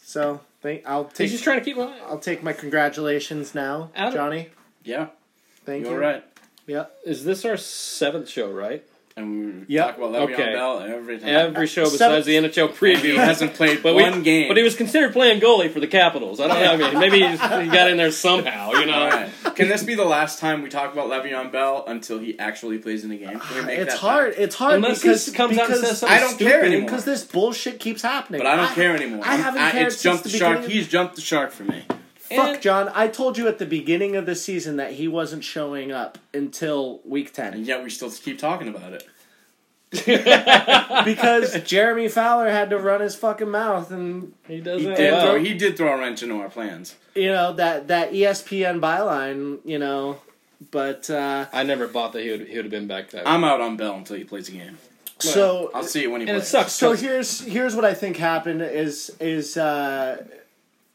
So 0.03 0.41
thank, 0.63 0.85
I'll 0.89 1.05
take. 1.05 1.19
He's 1.27 1.33
just 1.33 1.45
trying 1.45 1.59
to 1.61 1.65
keep 1.65 1.77
my. 1.77 1.97
I'll 2.09 2.19
take 2.19 2.43
my 2.43 2.53
congratulations 2.53 3.55
now, 3.55 3.91
of- 3.95 4.13
Johnny. 4.15 4.49
Yeah, 4.83 5.09
Thank 5.67 5.85
you're 5.85 5.93
you. 5.95 6.01
right. 6.01 6.25
Yeah. 6.71 6.85
Is 7.05 7.25
this 7.25 7.45
our 7.45 7.57
seventh 7.57 8.29
show, 8.29 8.49
right? 8.51 8.85
And 9.17 9.67
we 9.67 9.75
Yep. 9.75 9.87
talk 9.87 9.99
about 9.99 10.13
Le'Veon 10.13 10.33
Okay. 10.35 10.53
Bell 10.53 10.81
every 10.81 11.19
time. 11.19 11.29
Every 11.29 11.67
show 11.67 11.85
Seven- 11.87 12.21
besides 12.23 12.27
the 12.27 12.37
NHL 12.37 12.69
he 12.69 12.73
preview. 12.75 13.17
hasn't 13.17 13.55
played 13.55 13.83
But 13.83 13.97
we- 13.97 14.05
one 14.05 14.23
game. 14.23 14.47
But 14.47 14.57
he 14.57 14.63
was 14.63 14.77
considered 14.77 15.13
playing 15.13 15.41
goalie 15.41 15.71
for 15.71 15.81
the 15.81 15.89
Capitals. 15.89 16.39
I 16.41 16.47
don't 16.47 16.63
know. 16.63 16.87
I 16.87 16.91
mean, 16.93 16.99
maybe 17.01 17.19
he's, 17.27 17.41
he 17.41 17.67
got 17.77 17.91
in 17.91 17.97
there 17.97 18.13
somehow. 18.13 18.71
You 18.73 18.87
know. 18.87 18.93
All 18.93 19.09
right. 19.11 19.29
Can 19.57 19.69
this 19.69 19.83
be 19.83 19.97
the 19.97 20.05
last 20.05 20.39
time 20.39 20.63
we 20.63 20.69
talk 20.71 20.93
about 20.93 21.09
Le'Veon 21.09 21.51
Bell 21.51 21.83
until 21.89 22.21
he 22.21 22.39
actually 22.39 22.79
plays 22.79 23.05
in 23.05 23.11
a 23.11 23.17
game? 23.17 23.41
Can 23.41 23.57
we 23.57 23.63
make 23.63 23.79
It's 23.81 23.95
that 23.95 24.01
hard. 24.01 24.31
pact? 24.35 24.41
It's 24.45 24.55
hard 24.55 24.75
Unless 24.77 25.03
because 25.03 25.27
he 25.27 25.33
comes 25.33 25.59
out 25.59 25.65
and 25.67 25.75
because, 25.75 25.89
says 25.89 25.99
something 25.99 26.17
I 26.17 26.21
don't 26.21 26.39
care 26.39 26.63
anymore. 26.65 26.87
because 26.89 27.05
this 27.05 27.25
bullshit 27.25 27.81
keeps 27.81 28.03
happening. 28.03 28.39
But 28.41 28.47
I 28.47 28.55
don't 28.57 28.73
care 28.77 28.95
anymore. 28.95 29.25
I 29.27 29.35
haven't 29.37 29.61
I, 29.61 29.71
cared 29.73 29.87
It's 29.89 29.97
since 29.97 30.03
jumped 30.05 30.23
the 30.25 30.31
the 30.31 30.39
shark. 30.39 30.57
beginning. 30.59 30.77
He's 30.77 30.89
jumped 30.89 31.17
the 31.17 31.21
shark 31.23 31.51
for 31.51 31.65
me. 31.65 31.83
Fuck, 32.35 32.55
And- 32.55 32.63
John. 32.63 32.91
I 32.95 33.09
told 33.09 33.37
you 33.39 33.49
at 33.49 33.59
the 33.59 33.67
beginning 33.67 34.17
of 34.17 34.25
the 34.27 34.35
season 34.35 34.77
that 34.77 34.93
he 34.93 35.09
wasn't 35.09 35.45
showing 35.45 35.91
up 35.93 36.19
until 36.33 37.01
week 37.05 37.33
10. 37.33 37.47
And 37.47 37.55
ten. 37.57 37.65
yet 37.65 37.83
we 37.83 37.91
still 37.91 38.11
keep 38.11 38.39
talking 38.39 38.69
about 38.69 38.93
it. 38.93 39.05
because 41.05 41.61
Jeremy 41.63 42.09
Fowler 42.09 42.51
had 42.51 42.71
to 42.71 42.79
run 42.79 43.01
his 43.01 43.15
fucking 43.17 43.51
mouth, 43.51 43.91
and 43.91 44.33
he 44.47 44.61
does 44.61 44.81
He 44.83 44.89
did, 44.89 45.13
well. 45.13 45.27
throw, 45.33 45.39
he 45.43 45.55
did 45.55 45.77
throw 45.77 45.93
a 45.93 45.99
wrench 45.99 46.23
into 46.23 46.39
our 46.41 46.49
plans. 46.49 46.95
you 47.15 47.29
know 47.33 47.53
that 47.55 47.89
that 47.89 48.13
ESPN 48.13 48.81
byline, 48.81 49.59
you 49.65 49.79
know, 49.79 50.19
but 50.71 51.11
uh, 51.11 51.47
I 51.53 51.65
never 51.65 51.89
bought 51.89 52.13
that 52.13 52.23
he 52.23 52.31
would 52.31 52.47
he 52.49 52.57
would 52.57 52.67
have 52.67 52.71
been 52.71 52.87
back 52.87 53.11
that. 53.11 53.27
I'm 53.27 53.43
out 53.45 53.61
on 53.61 53.77
Bell 53.77 53.95
until 53.97 54.17
he 54.17 54.25
plays 54.25 54.49
a 54.49 54.53
game. 54.53 54.79
so 55.19 55.71
I'll 55.75 55.83
see 55.83 56.03
you 56.03 56.11
when 56.11 56.21
he 56.21 56.27
and 56.29 56.37
it 56.37 56.41
plays. 56.41 56.49
sucks. 56.49 56.73
So 56.73 56.91
'cause- 56.91 57.01
here's 57.01 57.41
here's 57.41 57.75
what 57.75 57.85
I 57.85 57.95
think 57.95 58.17
happened 58.17 58.63
is 58.63 59.11
is 59.21 59.57
uh, 59.57 60.25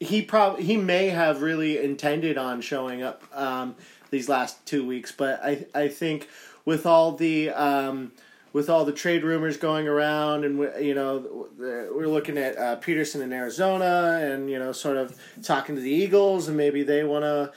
he 0.00 0.22
prob 0.22 0.58
he 0.58 0.76
may 0.76 1.08
have 1.08 1.42
really 1.42 1.78
intended 1.78 2.36
on 2.38 2.60
showing 2.60 3.02
up 3.02 3.22
um, 3.32 3.74
these 4.10 4.28
last 4.28 4.64
two 4.66 4.86
weeks, 4.86 5.12
but 5.12 5.40
I 5.42 5.66
I 5.74 5.88
think 5.88 6.28
with 6.64 6.86
all 6.86 7.12
the 7.12 7.50
um, 7.50 8.12
with 8.52 8.68
all 8.70 8.84
the 8.84 8.92
trade 8.92 9.24
rumors 9.24 9.56
going 9.56 9.88
around, 9.88 10.44
and 10.44 10.58
you 10.84 10.94
know 10.94 11.48
we're 11.58 12.08
looking 12.08 12.38
at 12.38 12.56
uh, 12.58 12.76
Peterson 12.76 13.22
in 13.22 13.32
Arizona, 13.32 14.18
and 14.22 14.50
you 14.50 14.58
know 14.58 14.72
sort 14.72 14.96
of 14.96 15.18
talking 15.42 15.74
to 15.76 15.80
the 15.80 15.90
Eagles, 15.90 16.48
and 16.48 16.56
maybe 16.56 16.82
they 16.82 17.04
want 17.04 17.24
to 17.24 17.52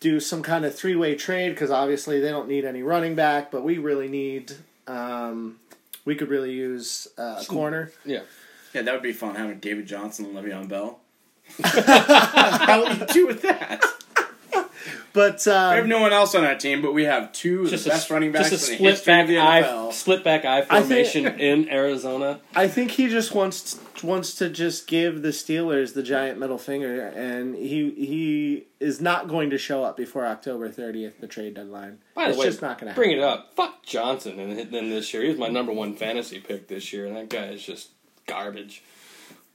do 0.00 0.20
some 0.20 0.42
kind 0.42 0.64
of 0.64 0.74
three 0.74 0.96
way 0.96 1.14
trade 1.14 1.50
because 1.50 1.70
obviously 1.70 2.20
they 2.20 2.30
don't 2.30 2.48
need 2.48 2.64
any 2.64 2.82
running 2.82 3.14
back, 3.14 3.50
but 3.50 3.62
we 3.62 3.78
really 3.78 4.08
need. 4.08 4.52
Um, 4.86 5.56
we 6.04 6.14
could 6.14 6.28
really 6.28 6.52
use 6.52 7.06
uh, 7.18 7.38
a 7.40 7.44
corner. 7.44 7.92
yeah. 8.04 8.20
Yeah, 8.72 8.82
that 8.82 8.92
would 8.94 9.02
be 9.02 9.12
fun 9.12 9.34
having 9.34 9.58
David 9.58 9.86
Johnson 9.86 10.26
and 10.26 10.34
Le'Veon 10.36 10.68
Bell. 10.68 10.99
How 11.62 12.82
would 12.84 12.98
you 13.00 13.06
do 13.06 13.26
with 13.26 13.42
that? 13.42 13.82
But 15.12 15.42
We 15.44 15.50
have 15.52 15.82
um, 15.82 15.88
no 15.88 16.00
one 16.00 16.12
else 16.12 16.36
on 16.36 16.44
our 16.44 16.54
team, 16.54 16.82
but 16.82 16.94
we 16.94 17.02
have 17.04 17.32
two 17.32 17.64
of 17.64 17.70
Just 17.70 17.84
the 17.84 17.90
a, 17.90 17.94
best 17.94 18.10
running 18.10 18.30
backs 18.30 18.50
just 18.50 18.68
a 18.68 18.72
in 18.72 18.72
the 18.72 18.76
split 18.76 18.90
history 18.94 19.12
back 19.12 19.22
of 19.22 19.28
the 19.28 19.38
eye, 19.40 19.62
NFL. 19.62 19.92
split 19.92 20.24
back 20.24 20.44
eye 20.44 20.58
I 20.58 20.60
think- 20.62 20.68
formation 20.86 21.26
in 21.40 21.68
Arizona. 21.68 22.40
I 22.54 22.68
think 22.68 22.92
he 22.92 23.08
just 23.08 23.34
wants 23.34 23.80
wants 24.04 24.36
to 24.36 24.48
just 24.48 24.86
give 24.86 25.22
the 25.22 25.28
Steelers 25.30 25.94
the 25.94 26.02
giant 26.04 26.38
middle 26.38 26.58
finger, 26.58 27.06
and 27.08 27.56
he 27.56 27.90
he 27.90 28.66
is 28.78 29.00
not 29.00 29.26
going 29.28 29.50
to 29.50 29.58
show 29.58 29.82
up 29.82 29.96
before 29.96 30.26
October 30.26 30.68
thirtieth, 30.68 31.20
the 31.20 31.26
trade 31.26 31.54
deadline. 31.54 31.98
By 32.14 32.26
the 32.26 32.30
it's 32.30 32.38
way, 32.38 32.46
just 32.46 32.62
not 32.62 32.78
going 32.78 32.92
to 32.92 32.96
bring 32.96 33.10
happen. 33.10 33.24
it 33.24 33.26
up. 33.26 33.52
Fuck 33.56 33.82
Johnson, 33.82 34.38
and 34.38 34.72
then 34.72 34.90
this 34.90 35.12
year 35.12 35.24
he 35.24 35.28
was 35.30 35.38
my 35.38 35.48
number 35.48 35.72
one 35.72 35.94
fantasy 35.96 36.38
pick 36.38 36.68
this 36.68 36.92
year, 36.92 37.06
and 37.06 37.16
that 37.16 37.28
guy 37.28 37.46
is 37.46 37.64
just 37.66 37.88
garbage. 38.26 38.84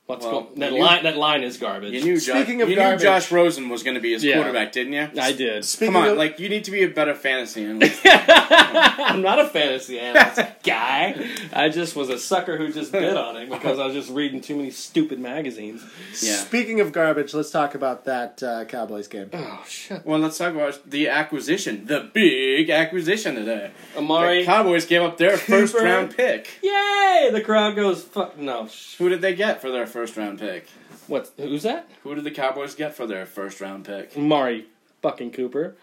What's 0.07 0.23
Well, 0.23 0.41
going? 0.41 0.59
That 0.59 0.71
you- 0.73 0.79
line, 0.83 1.03
that 1.03 1.17
line 1.17 1.41
is 1.41 1.57
garbage. 1.57 1.91
You 1.93 2.03
knew, 2.03 2.19
Josh, 2.19 2.35
Speaking 2.37 2.61
of 2.61 2.69
you 2.69 2.75
garbage- 2.75 2.99
knew 2.99 3.05
Josh 3.05 3.31
Rosen 3.31 3.69
was 3.69 3.81
going 3.81 3.95
to 3.95 3.99
be 4.01 4.13
his 4.13 4.23
Yeah. 4.23 4.35
quarterback, 4.35 4.71
didn't 4.71 4.93
you? 4.93 5.09
I 5.19 5.31
did. 5.31 5.65
Speaking 5.65 5.93
Come 5.93 6.03
on, 6.03 6.09
of, 6.11 6.17
like 6.17 6.39
you 6.39 6.47
need 6.47 6.63
to 6.65 6.71
be 6.71 6.83
a 6.83 6.87
better 6.87 7.15
fantasy 7.15 7.63
analyst. 7.65 8.01
I'm 8.05 9.21
not 9.23 9.39
a 9.39 9.47
fantasy 9.47 9.99
analyst 9.99 10.41
guy. 10.65 11.27
I 11.53 11.69
just 11.69 11.95
was 11.95 12.09
a 12.09 12.17
sucker 12.19 12.57
who 12.57 12.71
just 12.73 12.91
bit 12.91 13.15
on 13.15 13.37
it 13.37 13.49
because 13.49 13.79
I 13.79 13.85
was 13.85 13.93
just 13.93 14.09
reading 14.09 14.41
too 14.41 14.55
many 14.55 14.71
stupid 14.71 15.19
magazines. 15.19 15.83
yeah. 16.21 16.37
speaking 16.37 16.79
of 16.81 16.91
garbage, 16.91 17.33
let's 17.33 17.51
talk 17.51 17.75
about 17.75 18.05
that 18.05 18.41
uh, 18.43 18.65
Cowboys 18.65 19.07
game. 19.07 19.29
Oh 19.33 19.63
shit! 19.67 20.05
Well, 20.05 20.19
let's 20.19 20.37
talk 20.37 20.53
about 20.53 20.89
the 20.89 21.07
acquisition, 21.07 21.85
the 21.85 22.09
big 22.11 22.69
acquisition 22.69 23.35
today. 23.35 23.71
Amari, 23.95 24.39
The 24.39 24.45
Cowboys 24.45 24.85
gave 24.85 25.01
up 25.01 25.17
their 25.17 25.37
first 25.37 25.73
Cooper. 25.73 25.85
round 25.85 26.15
pick. 26.17 26.59
yay! 26.61 27.29
The 27.31 27.41
crowd 27.41 27.75
goes 27.75 28.03
fuck 28.03 28.37
no. 28.37 28.67
Who 28.97 29.09
did 29.09 29.21
they 29.21 29.35
get 29.35 29.61
for 29.61 29.71
their 29.71 29.87
first 29.87 30.17
round 30.17 30.39
pick? 30.39 30.67
What? 31.07 31.31
Who's 31.37 31.63
that? 31.63 31.87
Who 32.03 32.15
did 32.15 32.23
the 32.23 32.31
Cowboys 32.31 32.73
get 32.75 32.95
for 32.95 33.05
their 33.05 33.25
first 33.25 33.61
round 33.61 33.85
pick? 33.85 34.17
Amari 34.17 34.65
fucking 35.01 35.31
Cooper. 35.31 35.75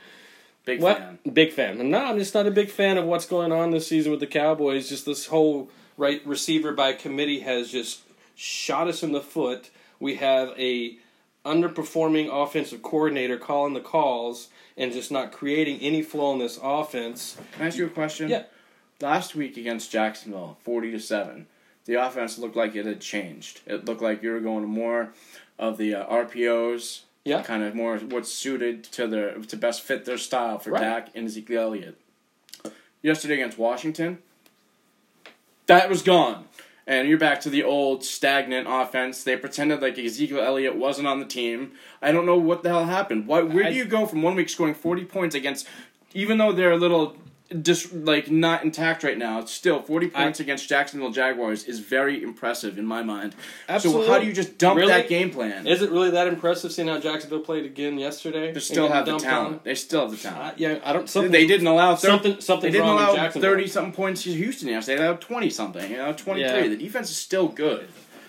Big 0.64 0.80
What? 0.80 0.98
fan. 0.98 1.18
Big 1.32 1.52
fan. 1.52 1.90
No, 1.90 1.98
I'm 2.04 2.18
just 2.18 2.34
not 2.34 2.46
a 2.46 2.50
big 2.50 2.70
fan 2.70 2.96
of 2.98 3.04
what's 3.04 3.26
going 3.26 3.50
on 3.52 3.70
this 3.72 3.86
season 3.88 4.10
with 4.12 4.20
the 4.20 4.26
Cowboys. 4.26 4.88
Just 4.88 5.06
this 5.06 5.26
whole 5.26 5.70
right 5.96 6.20
receiver 6.26 6.72
by 6.72 6.92
committee 6.92 7.40
has 7.40 7.70
just 7.70 8.02
shot 8.34 8.86
us 8.88 9.02
in 9.02 9.12
the 9.12 9.20
foot. 9.20 9.70
We 9.98 10.16
have 10.16 10.50
a 10.58 10.96
underperforming 11.44 12.28
offensive 12.32 12.82
coordinator 12.82 13.36
calling 13.36 13.74
the 13.74 13.80
calls 13.80 14.48
and 14.76 14.92
just 14.92 15.10
not 15.10 15.32
creating 15.32 15.80
any 15.80 16.02
flow 16.02 16.32
in 16.32 16.38
this 16.38 16.58
offense. 16.62 17.36
Can 17.52 17.62
I 17.64 17.66
ask 17.66 17.76
you 17.78 17.86
a 17.86 17.90
question? 17.90 18.28
Yeah. 18.28 18.44
Last 19.00 19.34
week 19.34 19.56
against 19.56 19.90
Jacksonville, 19.90 20.58
forty 20.62 20.92
to 20.92 21.00
seven, 21.00 21.46
the 21.86 21.94
offense 21.94 22.38
looked 22.38 22.54
like 22.54 22.76
it 22.76 22.86
had 22.86 23.00
changed. 23.00 23.60
It 23.66 23.84
looked 23.84 24.00
like 24.02 24.22
you 24.22 24.30
were 24.30 24.38
going 24.40 24.62
to 24.62 24.68
more 24.68 25.12
of 25.58 25.76
the 25.76 25.94
uh, 25.96 26.06
RPOs. 26.06 27.00
Yeah. 27.24 27.42
Kind 27.42 27.62
of 27.62 27.74
more 27.74 27.98
what's 27.98 28.32
suited 28.32 28.84
to 28.84 29.06
their 29.06 29.34
to 29.34 29.56
best 29.56 29.82
fit 29.82 30.04
their 30.04 30.18
style 30.18 30.58
for 30.58 30.70
Right. 30.70 30.80
Dak 30.80 31.08
and 31.14 31.26
Ezekiel 31.26 31.62
Elliott. 31.62 31.98
Yesterday 33.02 33.34
against 33.34 33.58
Washington, 33.58 34.18
that 35.66 35.88
was 35.88 36.02
gone. 36.02 36.44
And 36.84 37.08
you're 37.08 37.18
back 37.18 37.40
to 37.42 37.50
the 37.50 37.62
old 37.62 38.04
stagnant 38.04 38.66
offense. 38.68 39.22
They 39.22 39.36
pretended 39.36 39.80
like 39.80 39.96
Ezekiel 39.98 40.40
Elliott 40.40 40.74
wasn't 40.76 41.06
on 41.06 41.20
the 41.20 41.24
team. 41.24 41.72
I 42.00 42.10
don't 42.10 42.26
know 42.26 42.36
what 42.36 42.64
the 42.64 42.70
hell 42.70 42.86
happened. 42.86 43.28
Why, 43.28 43.42
where 43.42 43.70
do 43.70 43.76
you 43.76 43.84
go 43.84 44.04
from 44.04 44.22
one 44.22 44.34
week 44.34 44.48
scoring 44.48 44.74
40 44.74 45.04
points 45.04 45.36
against, 45.36 45.68
even 46.12 46.38
though 46.38 46.52
they're 46.52 46.72
a 46.72 46.76
little 46.76 47.16
just 47.60 47.92
like 47.92 48.30
not 48.30 48.64
intact 48.64 49.02
right 49.04 49.18
now, 49.18 49.40
it's 49.40 49.52
still 49.52 49.82
40 49.82 50.08
points 50.08 50.40
against 50.40 50.68
Jacksonville 50.68 51.10
Jaguars 51.10 51.64
is 51.64 51.80
very 51.80 52.22
impressive 52.22 52.78
in 52.78 52.86
my 52.86 53.02
mind. 53.02 53.34
Absolutely. 53.68 54.06
So 54.06 54.12
how 54.12 54.18
do 54.18 54.26
you 54.26 54.32
just 54.32 54.58
dump 54.58 54.76
Really? 54.78 54.90
that 54.92 55.08
game 55.08 55.30
plan? 55.30 55.66
Is 55.66 55.82
it 55.82 55.90
really 55.90 56.10
that 56.10 56.26
impressive 56.28 56.72
seeing 56.72 56.88
how 56.88 56.98
Jacksonville 56.98 57.40
played 57.40 57.64
again 57.64 57.98
yesterday? 57.98 58.52
they 58.52 58.60
still 58.60 58.88
have 58.88 59.04
the 59.04 59.12
dumped 59.12 59.26
on? 59.26 59.30
talent. 59.30 59.64
They 59.64 59.74
still 59.74 60.08
have 60.08 60.10
the 60.22 60.28
Uh, 60.28 60.32
talent. 60.32 60.58
yeah, 60.58 60.78
I 60.84 60.92
don't. 60.92 61.08
Something, 61.08 61.32
They 61.32 61.46
didn't 61.46 61.66
allow 61.66 61.94
thir- 61.96 62.08
something. 62.40 62.70
They 62.72 62.78
didn't 62.78 62.88
allow 62.88 63.28
thirty 63.30 63.66
something 63.66 63.92
points 63.92 64.22
to 64.24 64.32
Houston 64.32 64.68
yesterday. 64.68 64.98
They 64.98 65.04
allowed 65.06 65.20
twenty 65.20 65.50
something. 65.50 65.90
You 65.90 65.96
know, 65.98 66.12
twenty 66.12 66.42
three. 66.48 66.62
Yeah. 66.62 66.68
The 66.68 66.76
defense 66.76 67.10
is 67.10 67.16
still 67.16 67.48
good. 67.48 67.88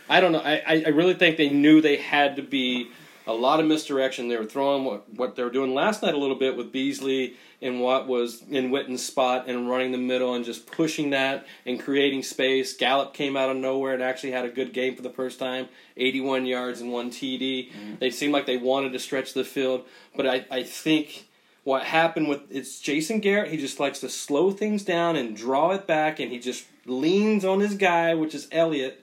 I 0.10 0.20
don't 0.20 0.32
know. 0.34 0.40
I, 0.44 0.62
I, 0.68 0.84
I 0.88 0.90
really 0.90 1.14
think 1.14 1.38
they 1.38 1.50
knew 1.50 1.80
they 1.82 1.96
had 1.98 2.36
to 2.36 2.42
be 2.42 2.90
a 3.26 3.34
lot 3.34 3.62
of 3.62 3.66
misdirection. 3.66 4.28
They 4.28 4.36
were 4.36 4.44
throwing 4.46 4.84
what, 4.84 5.10
what 5.14 5.38
they 5.38 5.44
were 5.44 5.50
doing 5.50 5.74
last 5.74 6.04
night 6.04 6.14
a 6.14 6.18
little 6.18 6.36
bit 6.36 6.58
with 6.58 6.74
Beasley 6.74 7.36
in 7.64 7.80
what 7.80 8.08
was 8.08 8.44
in 8.50 8.70
Witten's 8.70 9.04
spot 9.04 9.46
and 9.48 9.70
running 9.70 9.92
the 9.92 9.98
middle 9.98 10.36
and 10.36 10.44
just 10.44 10.68
pushing 10.68 11.12
that 11.12 11.46
and 11.66 11.80
creating 11.80 12.22
space. 12.22 12.76
Gallup 12.76 13.14
came 13.14 13.38
out 13.38 13.50
of 13.50 13.58
nowhere 13.58 13.94
and 13.94 14.04
actually 14.04 14.32
had 14.32 14.46
a 14.46 14.50
good 14.50 14.74
game 14.74 14.96
for 14.96 15.02
the 15.02 15.10
first 15.10 15.40
time 15.40 15.70
81 15.98 16.46
yards 16.46 16.82
and 16.82 16.92
one 16.92 17.10
TD. 17.10 17.72
Mm-hmm. 17.72 17.96
They 18.00 18.12
seemed 18.12 18.34
like 18.34 18.46
they 18.46 18.58
wanted 18.58 18.92
to 18.94 19.00
stretch 19.00 19.34
the 19.34 19.44
field, 19.44 19.86
but 20.16 20.28
I, 20.28 20.46
I 20.52 20.64
think. 20.64 21.28
What 21.66 21.84
happened 21.84 22.28
with 22.28 22.42
it's 22.50 22.82
Jason 22.82 23.22
Garrett? 23.22 23.50
He 23.50 23.56
just 23.56 23.80
likes 23.80 24.02
to 24.02 24.10
slow 24.10 24.52
things 24.52 24.84
down 24.84 25.16
and 25.16 25.34
draw 25.34 25.72
it 25.72 25.88
back, 25.88 26.20
and 26.20 26.30
he 26.30 26.38
just 26.38 26.66
leans 26.86 27.46
on 27.46 27.62
his 27.62 27.76
guy, 27.76 28.16
which 28.16 28.36
is 28.36 28.50
Elliott, 28.52 29.02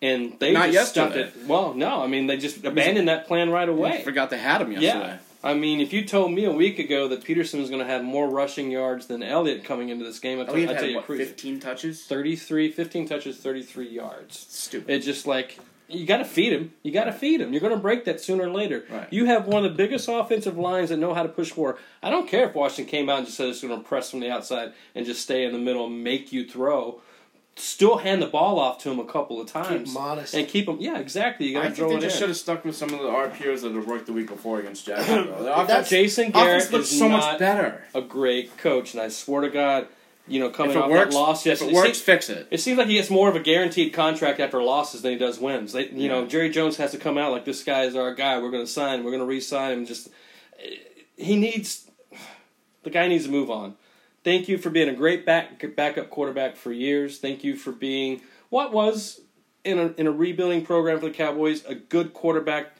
and 0.00 0.34
they 0.40 0.54
Not 0.54 0.70
just 0.70 0.92
stuffed 0.92 1.16
yesterday. 1.16 1.38
it. 1.42 1.46
Well, 1.46 1.74
no, 1.74 2.02
I 2.02 2.06
mean 2.06 2.26
they 2.26 2.38
just 2.38 2.64
abandoned 2.64 3.08
that 3.08 3.26
plan 3.26 3.50
right 3.50 3.68
away. 3.68 3.98
I 3.98 4.02
forgot 4.02 4.30
they 4.30 4.38
had 4.38 4.62
him 4.62 4.72
yesterday. 4.72 5.06
Yeah, 5.06 5.18
I 5.42 5.54
mean 5.54 5.80
if 5.80 5.92
you 5.92 6.04
told 6.04 6.32
me 6.32 6.44
a 6.44 6.52
week 6.52 6.78
ago 6.78 7.08
that 7.08 7.24
Peterson 7.24 7.60
was 7.60 7.70
going 7.70 7.80
to 7.80 7.86
have 7.86 8.02
more 8.02 8.28
rushing 8.28 8.70
yards 8.70 9.06
than 9.06 9.22
Elliott 9.22 9.64
coming 9.64 9.88
into 9.88 10.04
this 10.04 10.18
game, 10.18 10.40
I'd, 10.40 10.48
Elliott 10.48 10.70
I'd 10.70 10.78
tell 10.78 10.88
you 10.88 10.96
what, 10.96 11.06
crazy. 11.06 11.24
fifteen 11.24 11.60
touches. 11.60 12.04
33, 12.04 12.72
15 12.72 13.08
touches, 13.08 13.38
thirty 13.38 13.62
three 13.62 13.88
yards. 13.88 14.38
Stupid. 14.48 14.90
It's 14.90 15.06
just 15.06 15.26
like 15.26 15.58
you 15.88 16.04
got 16.04 16.18
to 16.18 16.24
feed 16.24 16.52
him. 16.52 16.72
You 16.82 16.92
got 16.92 17.04
to 17.04 17.12
feed 17.12 17.40
him. 17.40 17.52
You're 17.52 17.62
going 17.62 17.74
to 17.74 17.80
break 17.80 18.04
that 18.04 18.20
sooner 18.20 18.44
or 18.44 18.50
later. 18.50 18.84
Right. 18.90 19.08
You 19.10 19.24
have 19.24 19.46
one 19.46 19.64
of 19.64 19.72
the 19.72 19.76
biggest 19.76 20.06
offensive 20.06 20.58
lines 20.58 20.90
that 20.90 20.98
know 20.98 21.14
how 21.14 21.22
to 21.22 21.30
push 21.30 21.50
forward. 21.50 21.78
I 22.02 22.10
don't 22.10 22.28
care 22.28 22.46
if 22.46 22.54
Washington 22.54 22.90
came 22.90 23.08
out 23.08 23.18
and 23.18 23.26
just 23.26 23.38
said 23.38 23.48
it's 23.48 23.62
going 23.62 23.74
to 23.74 23.88
press 23.88 24.10
from 24.10 24.20
the 24.20 24.30
outside 24.30 24.74
and 24.94 25.06
just 25.06 25.22
stay 25.22 25.44
in 25.46 25.52
the 25.52 25.58
middle 25.58 25.86
and 25.86 26.04
make 26.04 26.30
you 26.30 26.46
throw. 26.46 27.00
Still 27.58 27.98
hand 27.98 28.22
the 28.22 28.26
ball 28.26 28.58
off 28.58 28.78
to 28.84 28.90
him 28.90 28.98
a 29.00 29.04
couple 29.04 29.40
of 29.40 29.48
times. 29.50 29.88
Keep 29.88 29.96
'em 29.96 29.96
honest. 29.96 30.34
And 30.34 30.46
keep 30.46 30.68
him. 30.68 30.76
Yeah, 30.80 30.98
exactly. 30.98 31.46
You 31.48 31.54
got 31.54 31.64
I 31.64 31.68
to 31.70 31.74
throw 31.74 31.88
think 31.88 32.00
they 32.00 32.06
it 32.06 32.08
just 32.10 32.16
in. 32.16 32.20
should 32.20 32.28
have 32.28 32.36
stuck 32.38 32.64
with 32.64 32.76
some 32.76 32.92
of 32.94 33.00
the 33.00 33.08
RPOs 33.08 33.62
that 33.62 33.72
have 33.72 33.86
worked 33.86 34.06
the 34.06 34.12
week 34.12 34.28
before 34.28 34.60
against 34.60 34.86
Jacksonville. 34.86 35.24
The 35.42 35.52
offense, 35.52 35.68
That's- 35.68 35.88
Jason 35.90 36.30
Garrett 36.30 36.56
offense 36.62 36.72
looks 36.72 36.92
is 36.92 36.98
so 36.98 37.08
not 37.08 37.18
much 37.32 37.38
better. 37.38 37.84
a 37.94 38.00
great 38.00 38.56
coach, 38.58 38.94
and 38.94 39.02
I 39.02 39.08
swear 39.08 39.42
to 39.42 39.50
God, 39.50 39.88
you 40.28 40.38
know, 40.40 40.50
coming 40.50 40.72
If 40.72 40.76
it 40.76 40.82
off 40.82 40.90
works, 40.90 41.14
that 41.14 41.20
loss 41.20 41.40
if 41.40 41.46
yesterday, 41.46 41.70
it 41.70 41.74
works, 41.74 41.86
seems, 41.88 42.00
fix 42.00 42.28
it. 42.30 42.46
it 42.50 42.58
seems 42.60 42.78
like 42.78 42.86
he 42.86 42.94
gets 42.94 43.08
more 43.10 43.28
of 43.30 43.34
a 43.34 43.40
guaranteed 43.40 43.92
contract 43.92 44.38
after 44.40 44.62
losses 44.62 45.02
than 45.02 45.12
he 45.12 45.18
does 45.18 45.38
wins. 45.40 45.72
They, 45.72 45.88
you 45.88 46.08
know, 46.08 46.26
Jerry 46.26 46.50
Jones 46.50 46.76
has 46.76 46.90
to 46.92 46.98
come 46.98 47.16
out 47.18 47.32
like 47.32 47.44
this 47.46 47.64
guy 47.64 47.84
is 47.84 47.96
our 47.96 48.14
guy. 48.14 48.38
We're 48.38 48.50
going 48.50 48.64
to 48.66 48.70
sign. 48.70 49.04
We're 49.04 49.10
going 49.10 49.22
to 49.22 49.26
re-sign 49.26 49.72
him. 49.72 49.86
Just 49.86 50.08
eh, 50.62 50.76
he 51.16 51.34
needs 51.36 51.90
the 52.82 52.90
guy 52.90 53.08
needs 53.08 53.24
to 53.24 53.30
move 53.30 53.50
on. 53.50 53.74
Thank 54.24 54.48
you 54.48 54.58
for 54.58 54.70
being 54.70 54.88
a 54.88 54.94
great 54.94 55.24
back 55.24 55.62
backup 55.76 56.10
quarterback 56.10 56.56
for 56.56 56.72
years. 56.72 57.18
Thank 57.18 57.44
you 57.44 57.56
for 57.56 57.72
being 57.72 58.20
what 58.50 58.72
was 58.72 59.20
in 59.64 59.78
a 59.78 59.86
in 59.96 60.06
a 60.06 60.12
rebuilding 60.12 60.64
program 60.64 60.98
for 61.00 61.06
the 61.06 61.14
Cowboys 61.14 61.64
a 61.64 61.74
good 61.74 62.12
quarterback. 62.14 62.72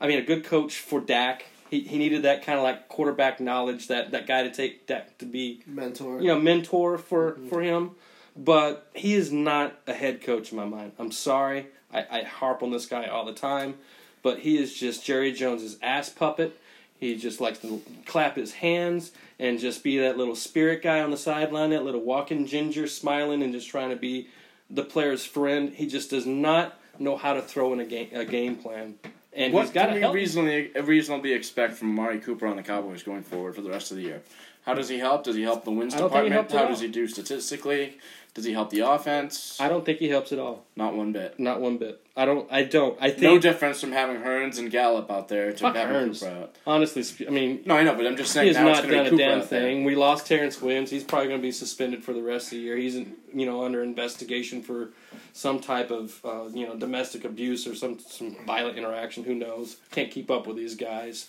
I 0.00 0.06
mean, 0.08 0.18
a 0.18 0.22
good 0.22 0.44
coach 0.44 0.78
for 0.78 1.00
Dak. 1.00 1.46
He 1.70 1.80
he 1.80 1.98
needed 1.98 2.22
that 2.22 2.44
kind 2.44 2.58
of 2.58 2.64
like 2.64 2.88
quarterback 2.88 3.40
knowledge 3.40 3.88
that 3.88 4.10
that 4.10 4.26
guy 4.26 4.42
to 4.42 4.52
take 4.52 4.86
Dak 4.86 5.18
to 5.18 5.24
be 5.24 5.62
mentor. 5.66 6.20
you 6.20 6.28
know 6.28 6.38
mentor 6.38 6.98
for 6.98 7.32
mm-hmm. 7.32 7.48
for 7.48 7.62
him. 7.62 7.92
But 8.36 8.90
he 8.94 9.14
is 9.14 9.30
not 9.30 9.78
a 9.86 9.94
head 9.94 10.20
coach 10.20 10.50
in 10.50 10.56
my 10.56 10.64
mind. 10.64 10.92
I'm 10.98 11.12
sorry. 11.12 11.68
I, 11.92 12.04
I 12.10 12.22
harp 12.24 12.64
on 12.64 12.72
this 12.72 12.86
guy 12.86 13.06
all 13.06 13.24
the 13.24 13.32
time, 13.32 13.76
but 14.22 14.40
he 14.40 14.58
is 14.58 14.74
just 14.74 15.04
Jerry 15.04 15.32
Jones's 15.32 15.78
ass 15.80 16.08
puppet. 16.08 16.58
He 16.98 17.16
just 17.16 17.40
likes 17.40 17.58
to 17.58 17.82
clap 18.06 18.36
his 18.36 18.54
hands 18.54 19.12
and 19.38 19.58
just 19.58 19.82
be 19.82 19.98
that 19.98 20.16
little 20.16 20.36
spirit 20.36 20.82
guy 20.82 21.00
on 21.00 21.10
the 21.10 21.16
sideline, 21.16 21.70
that 21.70 21.84
little 21.84 22.00
walking 22.00 22.46
ginger, 22.46 22.86
smiling 22.86 23.42
and 23.42 23.52
just 23.52 23.68
trying 23.68 23.90
to 23.90 23.96
be 23.96 24.28
the 24.70 24.84
player's 24.84 25.24
friend. 25.24 25.72
He 25.72 25.86
just 25.86 26.10
does 26.10 26.26
not 26.26 26.78
know 26.98 27.16
how 27.16 27.34
to 27.34 27.42
throw 27.42 27.72
in 27.72 27.80
a 27.80 27.84
game 27.84 28.08
a 28.12 28.24
game 28.24 28.56
plan. 28.56 28.94
And 29.32 29.52
what 29.52 29.62
he's 29.62 29.72
got 29.72 29.86
can 29.86 29.88
to 29.90 29.94
we 29.96 30.00
help. 30.00 30.14
reasonably 30.14 30.70
reasonably 30.80 31.32
expect 31.32 31.74
from 31.74 31.90
Amari 31.90 32.20
Cooper 32.20 32.46
on 32.46 32.56
the 32.56 32.62
Cowboys 32.62 33.02
going 33.02 33.22
forward 33.22 33.54
for 33.56 33.62
the 33.62 33.70
rest 33.70 33.90
of 33.90 33.96
the 33.96 34.04
year? 34.04 34.22
How 34.64 34.72
does 34.74 34.88
he 34.88 34.98
help? 34.98 35.24
Does 35.24 35.36
he 35.36 35.42
help 35.42 35.64
the 35.64 35.72
wins 35.72 35.94
I 35.94 35.98
don't 35.98 36.10
think 36.10 36.24
he 36.24 36.30
department? 36.30 36.58
How 36.58 36.68
does 36.68 36.80
he 36.80 36.88
do 36.88 37.06
statistically? 37.06 37.98
Does 38.34 38.44
he 38.44 38.52
help 38.52 38.70
the 38.70 38.80
offense? 38.80 39.56
I 39.60 39.68
don't 39.68 39.84
think 39.86 40.00
he 40.00 40.08
helps 40.08 40.32
at 40.32 40.40
all. 40.40 40.64
Not 40.74 40.96
one 40.96 41.12
bit. 41.12 41.38
Not 41.38 41.60
one 41.60 41.78
bit. 41.78 42.04
I 42.16 42.24
don't. 42.24 42.50
I 42.52 42.64
don't. 42.64 42.98
I 43.00 43.10
think 43.10 43.22
No 43.22 43.38
difference 43.38 43.80
from 43.80 43.92
having 43.92 44.16
Hurns 44.16 44.58
and 44.58 44.72
Gallup 44.72 45.08
out 45.08 45.28
there 45.28 45.52
to 45.52 45.58
Fuck 45.58 45.76
having 45.76 45.94
Hurns. 45.94 46.20
Cooper 46.20 46.32
out. 46.32 46.56
honestly. 46.66 47.26
I 47.28 47.30
mean, 47.30 47.62
No, 47.64 47.76
I 47.76 47.84
know, 47.84 47.94
but 47.94 48.06
I'm 48.06 48.16
just 48.16 48.32
saying 48.32 48.48
has 48.48 48.56
now 48.56 48.68
it's 48.70 48.82
not 48.82 48.90
done 48.90 49.06
a 49.06 49.16
damn 49.16 49.42
thing. 49.42 49.84
We 49.84 49.94
lost 49.94 50.26
Terrance 50.26 50.60
Williams. 50.60 50.90
He's 50.90 51.04
probably 51.04 51.28
going 51.28 51.40
to 51.40 51.46
be 51.46 51.52
suspended 51.52 52.02
for 52.02 52.12
the 52.12 52.22
rest 52.22 52.46
of 52.46 52.50
the 52.52 52.58
year. 52.58 52.76
He's 52.76 52.96
in, 52.96 53.14
you 53.32 53.46
know 53.46 53.64
under 53.64 53.84
investigation 53.84 54.62
for 54.62 54.90
some 55.32 55.60
type 55.60 55.92
of 55.92 56.20
uh, 56.24 56.46
you 56.52 56.66
know 56.66 56.74
domestic 56.76 57.24
abuse 57.24 57.68
or 57.68 57.76
some 57.76 58.00
some 58.00 58.36
violent 58.44 58.76
interaction. 58.78 59.22
Who 59.22 59.36
knows? 59.36 59.76
Can't 59.92 60.10
keep 60.10 60.28
up 60.28 60.48
with 60.48 60.56
these 60.56 60.74
guys. 60.74 61.28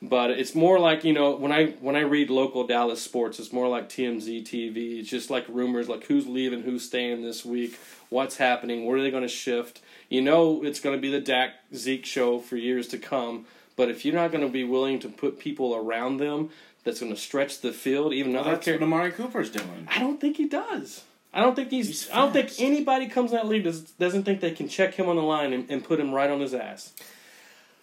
But 0.00 0.30
it's 0.30 0.54
more 0.54 0.78
like 0.78 1.02
you 1.02 1.12
know 1.12 1.34
when 1.34 1.50
I 1.50 1.70
when 1.80 1.96
I 1.96 2.00
read 2.00 2.30
local 2.30 2.66
Dallas 2.66 3.02
sports, 3.02 3.40
it's 3.40 3.52
more 3.52 3.68
like 3.68 3.88
TMZ 3.88 4.44
TV. 4.44 5.00
It's 5.00 5.08
just 5.10 5.28
like 5.28 5.44
rumors, 5.48 5.88
like 5.88 6.04
who's 6.04 6.26
leaving, 6.26 6.62
who's 6.62 6.84
staying 6.84 7.22
this 7.22 7.44
week, 7.44 7.78
what's 8.08 8.36
happening, 8.36 8.86
where 8.86 8.98
are 8.98 9.02
they 9.02 9.10
going 9.10 9.24
to 9.24 9.28
shift. 9.28 9.80
You 10.08 10.22
know 10.22 10.62
it's 10.64 10.80
going 10.80 10.96
to 10.96 11.02
be 11.02 11.10
the 11.10 11.20
Dak 11.20 11.54
Zeke 11.74 12.06
show 12.06 12.38
for 12.38 12.56
years 12.56 12.86
to 12.88 12.98
come. 12.98 13.46
But 13.76 13.90
if 13.90 14.04
you're 14.04 14.14
not 14.14 14.32
going 14.32 14.44
to 14.44 14.52
be 14.52 14.64
willing 14.64 14.98
to 15.00 15.08
put 15.08 15.38
people 15.38 15.74
around 15.74 16.16
them 16.18 16.50
that's 16.84 17.00
going 17.00 17.12
to 17.12 17.20
stretch 17.20 17.60
the 17.60 17.72
field, 17.72 18.12
even 18.12 18.32
Well, 18.32 18.44
though 18.44 18.50
that's 18.50 18.66
what 18.66 18.82
Amari 18.82 19.12
Cooper's 19.12 19.50
doing. 19.50 19.86
I 19.88 19.98
don't 19.98 20.20
think 20.20 20.36
he 20.36 20.46
does. 20.46 21.04
I 21.32 21.42
don't 21.42 21.54
think 21.54 21.70
he's. 21.70 21.88
He's 21.88 22.10
I 22.10 22.16
don't 22.16 22.32
think 22.32 22.52
anybody 22.58 23.08
comes 23.08 23.32
in 23.32 23.36
that 23.36 23.46
league 23.46 23.64
does, 23.64 23.82
doesn't 23.82 24.24
think 24.24 24.40
they 24.40 24.52
can 24.52 24.68
check 24.68 24.94
him 24.94 25.08
on 25.08 25.16
the 25.16 25.22
line 25.22 25.52
and, 25.52 25.70
and 25.70 25.84
put 25.84 26.00
him 26.00 26.12
right 26.12 26.30
on 26.30 26.40
his 26.40 26.54
ass. 26.54 26.92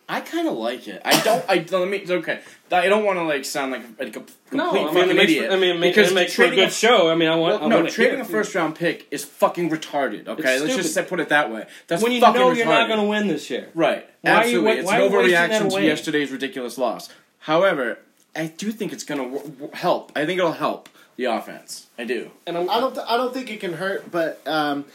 I 0.07 0.21
kind 0.21 0.47
of 0.47 0.53
like 0.55 0.87
it. 0.87 1.01
I 1.03 1.19
don't. 1.21 1.43
I 1.49 1.65
let 1.71 1.87
me. 1.89 2.05
Okay, 2.07 2.39
I 2.71 2.87
don't 2.87 3.03
want 3.03 3.17
to 3.17 3.23
like 3.23 3.43
sound 3.43 3.71
like 3.71 3.81
a, 3.99 4.03
a 4.05 4.09
complete 4.11 4.35
No, 4.51 4.69
I 4.69 4.73
mean, 4.73 4.87
fucking 4.93 5.09
it 5.09 5.15
makes, 5.15 5.31
idiot. 5.31 5.51
I 5.51 5.55
mean, 5.55 5.77
it 5.77 5.81
because 5.81 6.11
it 6.11 6.13
makes 6.15 6.35
for 6.35 6.43
a 6.43 6.47
trading 6.47 6.65
good 6.65 6.73
show. 6.73 7.09
I 7.09 7.15
mean, 7.15 7.27
I 7.27 7.35
want. 7.35 7.55
Well, 7.55 7.63
I 7.63 7.67
no, 7.69 7.75
want 7.77 7.89
to 7.89 7.93
trading 7.95 8.19
a 8.19 8.25
first 8.25 8.53
round 8.53 8.75
pick 8.75 9.07
is 9.09 9.25
fucking 9.25 9.69
retarded. 9.71 10.27
Okay, 10.27 10.55
It's 10.57 10.63
let's 10.63 10.93
just 10.93 11.09
put 11.09 11.19
it 11.19 11.29
that 11.29 11.51
way. 11.51 11.65
That's 11.87 12.03
when 12.03 12.11
you 12.11 12.21
fucking 12.21 12.39
know 12.39 12.49
retarded. 12.51 12.57
you're 12.57 12.65
not 12.67 12.87
going 12.87 12.99
to 12.99 13.07
win 13.07 13.27
this 13.27 13.49
year. 13.49 13.69
Right. 13.73 14.07
Why 14.21 14.31
are 14.31 14.45
you 14.45 14.67
Absolutely. 14.67 14.71
it's 14.73 14.85
why 14.87 14.95
an 14.97 15.01
are 15.01 15.05
you 15.05 15.17
wasting 15.17 15.35
overreaction 15.39 15.69
to 15.69 15.75
away? 15.75 15.85
yesterday's 15.87 16.31
ridiculous 16.31 16.77
loss. 16.77 17.09
However, 17.39 17.97
I 18.35 18.47
do 18.47 18.71
think 18.71 18.93
it's 18.93 19.03
going 19.03 19.19
to 19.19 19.35
w- 19.37 19.53
w- 19.53 19.71
help. 19.73 20.11
I 20.15 20.25
think 20.27 20.37
it'll 20.37 20.51
help 20.51 20.87
the 21.15 21.25
offense. 21.25 21.87
I 21.97 22.03
do. 22.03 22.29
And 22.45 22.57
I'm, 22.57 22.69
I 22.69 22.79
don't. 22.79 22.93
Th- 22.93 23.05
I 23.09 23.17
don't 23.17 23.33
think 23.33 23.49
it 23.49 23.59
can 23.59 23.73
hurt, 23.73 24.11
but 24.11 24.41
um, 24.45 24.85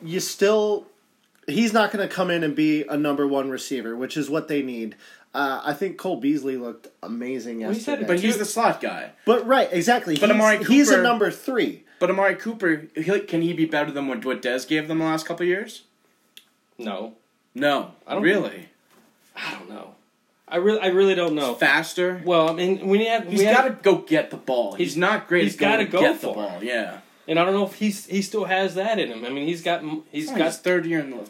you 0.00 0.20
still. 0.20 0.86
He's 1.46 1.72
not 1.72 1.92
going 1.92 2.06
to 2.06 2.12
come 2.12 2.30
in 2.30 2.42
and 2.42 2.54
be 2.56 2.82
a 2.82 2.96
number 2.96 3.26
one 3.26 3.50
receiver, 3.50 3.94
which 3.96 4.16
is 4.16 4.28
what 4.28 4.48
they 4.48 4.62
need. 4.62 4.96
Uh, 5.32 5.60
I 5.64 5.74
think 5.74 5.96
Cole 5.98 6.16
Beasley 6.16 6.56
looked 6.56 6.88
amazing 7.02 7.58
he 7.60 7.64
said- 7.66 7.74
yesterday. 8.00 8.04
But 8.06 8.20
he's 8.20 8.38
the 8.38 8.44
slot 8.44 8.80
guy. 8.80 9.10
But 9.24 9.46
right, 9.46 9.68
exactly. 9.70 10.14
But 10.16 10.30
he's, 10.30 10.40
Amari 10.40 10.64
he's 10.64 10.90
a 10.90 11.02
number 11.02 11.30
three. 11.30 11.84
But 11.98 12.10
Amari 12.10 12.34
Cooper, 12.36 12.88
he, 12.94 13.20
can 13.20 13.42
he 13.42 13.52
be 13.52 13.64
better 13.66 13.90
than 13.90 14.08
what, 14.08 14.24
what 14.24 14.42
Dez 14.42 14.66
gave 14.66 14.88
them 14.88 14.98
the 14.98 15.04
last 15.04 15.24
couple 15.26 15.44
of 15.44 15.48
years? 15.48 15.82
no, 16.78 17.14
No. 17.54 17.92
I 18.06 18.14
don't 18.14 18.22
really. 18.22 18.68
I 19.36 19.52
don't 19.52 19.68
know. 19.68 19.94
I 20.48 20.56
really, 20.56 20.80
I 20.80 20.86
really 20.88 21.14
don't 21.14 21.34
know. 21.34 21.54
Faster. 21.54 22.22
Well, 22.24 22.48
I 22.50 22.52
mean, 22.52 22.86
when 22.86 23.00
you 23.00 23.08
have, 23.08 23.26
He's 23.28 23.40
we 23.40 23.44
have- 23.46 23.56
got 23.56 23.64
to 23.64 23.70
go 23.82 23.96
get 23.98 24.30
the 24.30 24.36
ball. 24.36 24.74
He's, 24.74 24.94
He's- 24.94 24.96
not 24.96 25.26
great. 25.28 25.44
He's 25.44 25.56
gotta 25.56 25.84
to 25.84 25.90
go 25.90 26.00
get 26.00 26.16
for 26.20 26.26
the 26.26 26.32
it. 26.32 26.34
ball. 26.34 26.62
Yeah. 26.64 26.98
And 27.28 27.38
I 27.38 27.44
don't 27.44 27.54
know 27.54 27.66
if 27.66 27.74
he's 27.74 28.06
he 28.06 28.22
still 28.22 28.44
has 28.44 28.74
that 28.74 28.98
in 28.98 29.10
him. 29.10 29.24
I 29.24 29.30
mean, 29.30 29.46
he's 29.46 29.62
got 29.62 29.80
he's 29.82 29.90
oh, 29.92 30.04
He's 30.12 30.30
got. 30.32 30.54
third 30.54 30.86
year 30.86 31.00
in 31.00 31.10
the 31.10 31.28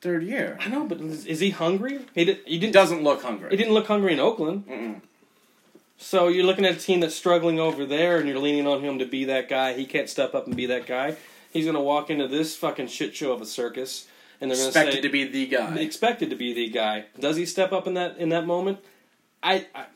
third 0.00 0.22
year. 0.22 0.58
I 0.60 0.68
know, 0.68 0.84
but 0.84 1.00
is, 1.00 1.26
is 1.26 1.40
he 1.40 1.50
hungry? 1.50 2.00
He 2.14 2.24
did. 2.24 2.38
He 2.46 2.58
didn't. 2.58 2.74
doesn't 2.74 3.02
look 3.02 3.22
hungry. 3.22 3.50
He 3.50 3.56
didn't 3.56 3.74
look 3.74 3.86
hungry 3.86 4.12
in 4.12 4.20
Oakland. 4.20 4.66
Mm-mm. 4.66 5.00
So 5.98 6.28
you're 6.28 6.44
looking 6.44 6.66
at 6.66 6.74
a 6.76 6.78
team 6.78 7.00
that's 7.00 7.14
struggling 7.14 7.58
over 7.58 7.86
there, 7.86 8.18
and 8.18 8.28
you're 8.28 8.38
leaning 8.38 8.66
on 8.66 8.80
him 8.82 8.98
to 8.98 9.06
be 9.06 9.24
that 9.24 9.48
guy. 9.48 9.72
He 9.72 9.86
can't 9.86 10.08
step 10.10 10.34
up 10.34 10.46
and 10.46 10.54
be 10.54 10.66
that 10.66 10.86
guy. 10.86 11.16
He's 11.52 11.64
going 11.64 11.74
to 11.74 11.80
walk 11.80 12.10
into 12.10 12.28
this 12.28 12.54
fucking 12.54 12.88
shit 12.88 13.16
show 13.16 13.32
of 13.32 13.40
a 13.40 13.46
circus, 13.46 14.06
and 14.40 14.50
they're 14.50 14.56
going 14.58 14.70
to 14.72 14.78
Expected 14.78 14.94
say 14.96 15.00
to 15.00 15.08
be 15.08 15.24
the 15.24 15.46
guy. 15.46 15.74
expected 15.76 16.28
to 16.30 16.36
be 16.36 16.52
the 16.52 16.68
guy. 16.68 17.06
Does 17.18 17.36
he 17.36 17.46
step 17.46 17.72
up 17.72 17.86
in 17.86 17.94
that 17.94 18.18
in 18.18 18.28
that 18.28 18.46
moment? 18.46 18.78
I, 19.42 19.66
I 19.74 19.86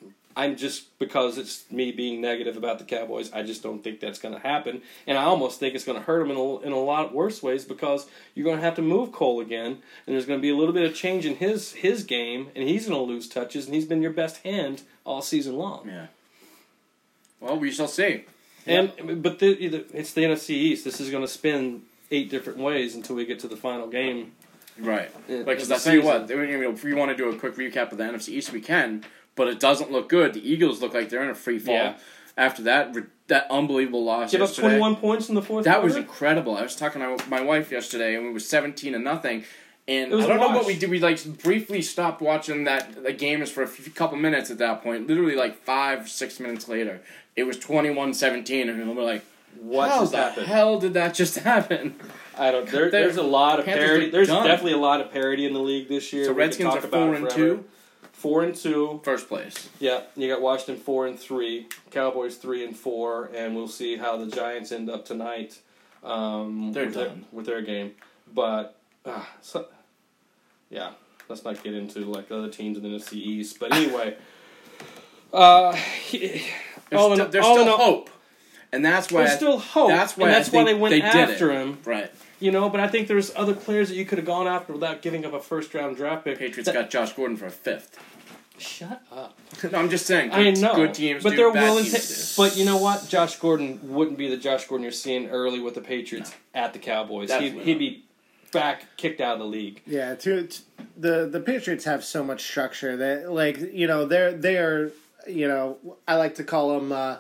I'm 0.41 0.57
just 0.57 0.99
because 0.99 1.37
it's 1.37 1.71
me 1.71 1.93
being 1.93 2.23
negative 2.23 2.57
about 2.57 2.79
the 2.79 2.87
Cowboys. 2.87 3.31
I 3.31 3.43
just 3.43 3.63
don't 3.63 3.85
think 3.85 4.01
that's 4.01 4.19
going 4.19 4.35
to 4.35 4.41
happen, 4.41 4.81
and 5.07 5.19
I 5.19 5.25
almost 5.25 5.61
think 5.61 5.75
it's 5.75 5.85
going 5.85 5.99
to 5.99 6.05
hurt 6.05 6.21
them 6.21 6.31
in 6.31 6.37
a, 6.39 6.59
in 6.61 6.73
a 6.73 6.79
lot 6.79 7.15
worse 7.15 7.43
ways 7.43 7.67
because 7.67 8.07
you're 8.35 8.47
going 8.47 8.57
to 8.57 8.63
have 8.63 8.77
to 8.77 8.83
move 8.83 9.13
Cole 9.13 9.41
again, 9.41 9.67
and 9.67 10.15
there's 10.15 10.25
going 10.25 10.39
to 10.39 10.43
be 10.43 10.49
a 10.49 10.57
little 10.57 10.73
bit 10.73 10.91
of 10.91 10.97
change 10.97 11.27
in 11.27 11.37
his 11.37 11.73
his 11.75 12.05
game, 12.05 12.49
and 12.57 12.67
he's 12.67 12.89
going 12.89 12.99
to 12.99 13.05
lose 13.05 13.29
touches, 13.29 13.67
and 13.67 13.75
he's 13.75 13.85
been 13.85 14.01
your 14.01 14.13
best 14.13 14.39
hand 14.39 14.81
all 15.05 15.21
season 15.21 15.57
long. 15.57 15.87
Yeah. 15.87 16.07
Well, 17.39 17.59
we 17.59 17.71
shall 17.71 17.89
see. 17.89 18.25
And 18.67 19.23
but 19.23 19.41
the, 19.41 19.51
it's 19.93 20.15
the 20.15 20.23
NFC 20.23 20.51
East. 20.51 20.87
This 20.87 21.03
is 21.03 21.11
going 21.11 21.23
to 21.23 21.29
spin 21.29 21.83
eight 22.11 22.31
different 22.31 22.61
ways 22.61 22.95
until 22.95 23.17
we 23.17 23.27
get 23.27 23.41
to 23.41 23.49
the 23.49 23.57
final 23.57 23.89
game. 23.89 24.33
Right. 24.79 25.11
Because 25.27 25.69
in 25.69 25.77
I 25.77 25.79
tell 25.79 25.95
you 25.95 26.03
what, 26.03 26.29
you 26.31 26.37
know, 26.37 26.71
if 26.71 26.83
we 26.83 26.95
want 26.95 27.11
to 27.11 27.17
do 27.17 27.29
a 27.29 27.37
quick 27.39 27.57
recap 27.57 27.93
of 27.93 27.99
the 27.99 28.05
NFC 28.05 28.31
East, 28.31 28.53
we 28.53 28.63
can. 28.63 29.05
But 29.37 29.49
it 29.49 29.61
doesn't 29.61 29.91
look 29.91 30.09
good. 30.09 30.35
The 30.35 30.49
Eagles 30.49 30.81
look 30.83 30.93
like 30.95 31.09
they're 31.09 31.23
in 31.23 31.31
a 31.31 31.35
free 31.35 31.59
fall. 31.59 31.75
Yeah. 31.75 31.95
After 32.37 32.63
that, 32.63 32.97
that 33.27 33.47
unbelievable 33.51 34.05
loss 34.05 34.31
Give 34.31 34.41
up 34.43 34.53
21 34.53 34.97
points 34.97 35.29
in 35.29 35.35
the 35.35 35.43
fourth. 35.43 35.65
That 35.65 35.83
was 35.83 35.97
incredible. 35.97 36.57
I 36.57 36.63
was 36.63 36.77
talking 36.77 37.01
to 37.01 37.29
my 37.29 37.41
wife 37.41 37.71
yesterday, 37.71 38.15
and 38.17 38.27
we 38.27 38.33
were 38.33 38.41
seventeen 38.41 38.95
and 38.95 39.05
nothing. 39.05 39.45
And 39.89 40.15
I 40.15 40.27
don't 40.27 40.39
know 40.39 40.49
what 40.51 40.67
we 40.67 40.79
did. 40.79 40.89
We 40.91 41.01
like 41.01 41.23
briefly 41.43 41.83
stopped 41.83 42.21
watching 42.23 42.65
that 42.65 43.03
the 43.03 43.13
games 43.13 43.51
for 43.51 43.63
a 43.63 43.67
few, 43.67 43.91
couple 43.93 44.17
minutes 44.19 44.51
at 44.51 44.59
that 44.59 44.83
point. 44.83 45.07
Literally 45.09 45.35
like 45.35 45.57
five, 45.65 46.09
six 46.09 46.39
minutes 46.39 46.69
later, 46.69 47.01
it 47.35 47.45
was 47.45 47.57
21-17, 47.59 48.69
and 48.69 48.97
we're 48.97 49.03
like, 49.03 49.25
What 49.61 49.91
"How 49.91 50.01
just 50.01 50.13
the 50.13 50.19
happened? 50.19 50.47
hell 50.47 50.79
did 50.79 50.95
that 50.95 51.15
just 51.15 51.39
happen?" 51.39 51.97
I 52.39 52.53
don't. 52.53 52.69
There, 52.69 52.91
there's 52.91 53.17
a 53.17 53.23
lot 53.23 53.59
of 53.59 53.65
Panthers 53.65 53.85
parity. 53.87 54.11
There's 54.11 54.29
done. 54.29 54.47
definitely 54.47 54.73
a 54.73 54.79
lot 54.79 55.01
of 55.01 55.11
parity 55.13 55.45
in 55.45 55.53
the 55.53 55.61
league 55.61 55.89
this 55.89 56.13
year. 56.13 56.25
So 56.25 56.33
Redskins 56.33 56.75
are 56.75 56.81
four 56.81 57.15
and 57.15 57.25
forever. 57.29 57.35
two, 57.35 57.65
Four 58.21 58.43
and 58.43 58.55
two. 58.55 59.01
first 59.03 59.29
place. 59.29 59.71
Yeah, 59.81 60.03
you 60.15 60.29
got 60.29 60.43
Washington 60.43 60.77
four 60.77 61.07
and 61.07 61.19
three. 61.19 61.69
Cowboys 61.91 62.37
three 62.37 62.63
and 62.67 62.77
four, 62.77 63.31
and 63.35 63.57
we'll 63.57 63.67
see 63.67 63.97
how 63.97 64.19
the 64.19 64.27
Giants 64.27 64.73
end 64.73 64.91
up 64.91 65.07
tonight. 65.07 65.59
Um, 66.05 66.71
They're 66.75 66.85
with 66.85 66.95
their, 66.95 67.09
done. 67.09 67.25
with 67.33 67.47
their 67.47 67.63
game, 67.63 67.93
but 68.35 68.77
uh, 69.07 69.25
so, 69.41 69.67
yeah, 70.69 70.91
let's 71.31 71.45
not 71.45 71.63
get 71.63 71.73
into 71.75 72.01
like 72.01 72.29
the 72.29 72.37
other 72.37 72.51
teams 72.51 72.77
in 72.77 72.83
the 72.83 72.91
NFC 72.91 73.15
East. 73.15 73.59
But 73.59 73.73
anyway, 73.73 74.17
uh, 75.33 75.75
There's, 76.13 76.43
all 76.93 77.13
in, 77.13 77.17
still, 77.17 77.29
there's 77.29 77.45
all 77.47 77.57
still 77.59 77.69
all, 77.71 77.79
hope, 77.79 78.11
and 78.73 78.85
that's 78.85 79.11
why 79.11 79.21
There's 79.23 79.33
I- 79.33 79.37
still 79.37 79.59
hope. 79.59 79.89
That's 79.89 80.17
why 80.17 80.27
and 80.27 80.35
I 80.37 80.39
that's 80.39 80.53
why 80.53 80.65
they 80.65 80.75
went 80.75 80.93
they 80.93 81.01
after 81.03 81.53
him. 81.53 81.79
right. 81.87 82.11
You 82.41 82.51
know, 82.51 82.69
but 82.69 82.81
I 82.81 82.89
think 82.89 83.07
there's 83.07 83.33
other 83.37 83.55
players 83.55 83.91
that 83.91 83.97
you 83.97 84.07
could 84.07 84.19
have 84.19 84.27
gone 84.27 84.47
after 84.47 84.73
without 84.73 85.03
giving 85.03 85.25
up 85.25 85.35
a 85.35 85.41
first 85.41 85.73
round 85.75 85.97
draft 85.97 86.25
pick. 86.25 86.39
Patriots 86.39 86.67
That- 86.67 86.75
got 86.75 86.91
Josh 86.91 87.13
Gordon 87.13 87.37
for 87.37 87.47
a 87.47 87.51
fifth. 87.51 87.99
Shut 88.59 89.01
up. 89.11 89.39
No, 89.73 89.79
I'm 89.79 89.89
just 89.89 90.05
saying. 90.07 90.33
I 90.33 90.51
know, 90.51 90.75
good 90.75 90.93
teams, 90.93 91.23
but 91.23 91.31
do, 91.31 91.37
they're 91.37 91.53
bad 91.53 91.63
willing 91.63 91.85
teams 91.85 92.35
to. 92.35 92.37
But 92.37 92.59
you 92.59 92.67
know 92.67 92.77
what? 92.77 93.09
Josh 93.09 93.37
Gordon 93.37 93.81
wouldn't 93.83 94.19
be 94.19 94.29
the 94.29 94.37
Josh 94.37 94.67
Gordon 94.67 94.83
you're 94.83 94.93
seeing 94.93 95.31
early 95.31 95.61
with 95.61 95.75
the 95.75 95.81
Patriots 95.81 96.35
at 96.55 96.75
the 96.75 96.79
Cowboys. 96.79 97.33
He'd, 97.33 97.55
he'd 97.55 97.79
be 97.79 98.05
back 98.53 98.85
kicked 98.99 99.21
out 99.21 99.35
of 99.35 99.39
the 99.39 99.47
league. 99.47 99.81
Yeah, 99.87 100.15
to, 100.17 100.47
to 100.47 100.63
the 100.97 101.27
the 101.27 101.41
Patriots 101.41 101.85
have 101.85 102.05
so 102.05 102.23
much 102.23 102.43
structure 102.43 102.97
that 102.99 103.33
like 103.33 103.59
you 103.73 103.87
know 103.87 104.05
they're 104.05 104.33
they 104.33 104.59
are 104.59 104.93
you 105.27 105.49
know 105.49 105.79
I 106.07 106.17
like 106.17 106.35
to 106.35 106.45
call 106.45 106.79
them 106.79 106.93
uh, 106.93 107.17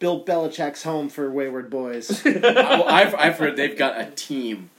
Bill 0.00 0.24
Belichick's 0.24 0.82
home 0.82 1.08
for 1.08 1.30
wayward 1.30 1.70
boys. 1.70 2.20
I- 2.26 2.82
I've 2.88 3.14
I've 3.14 3.38
heard 3.38 3.54
they've 3.56 3.78
got 3.78 4.00
a 4.00 4.06
team 4.10 4.70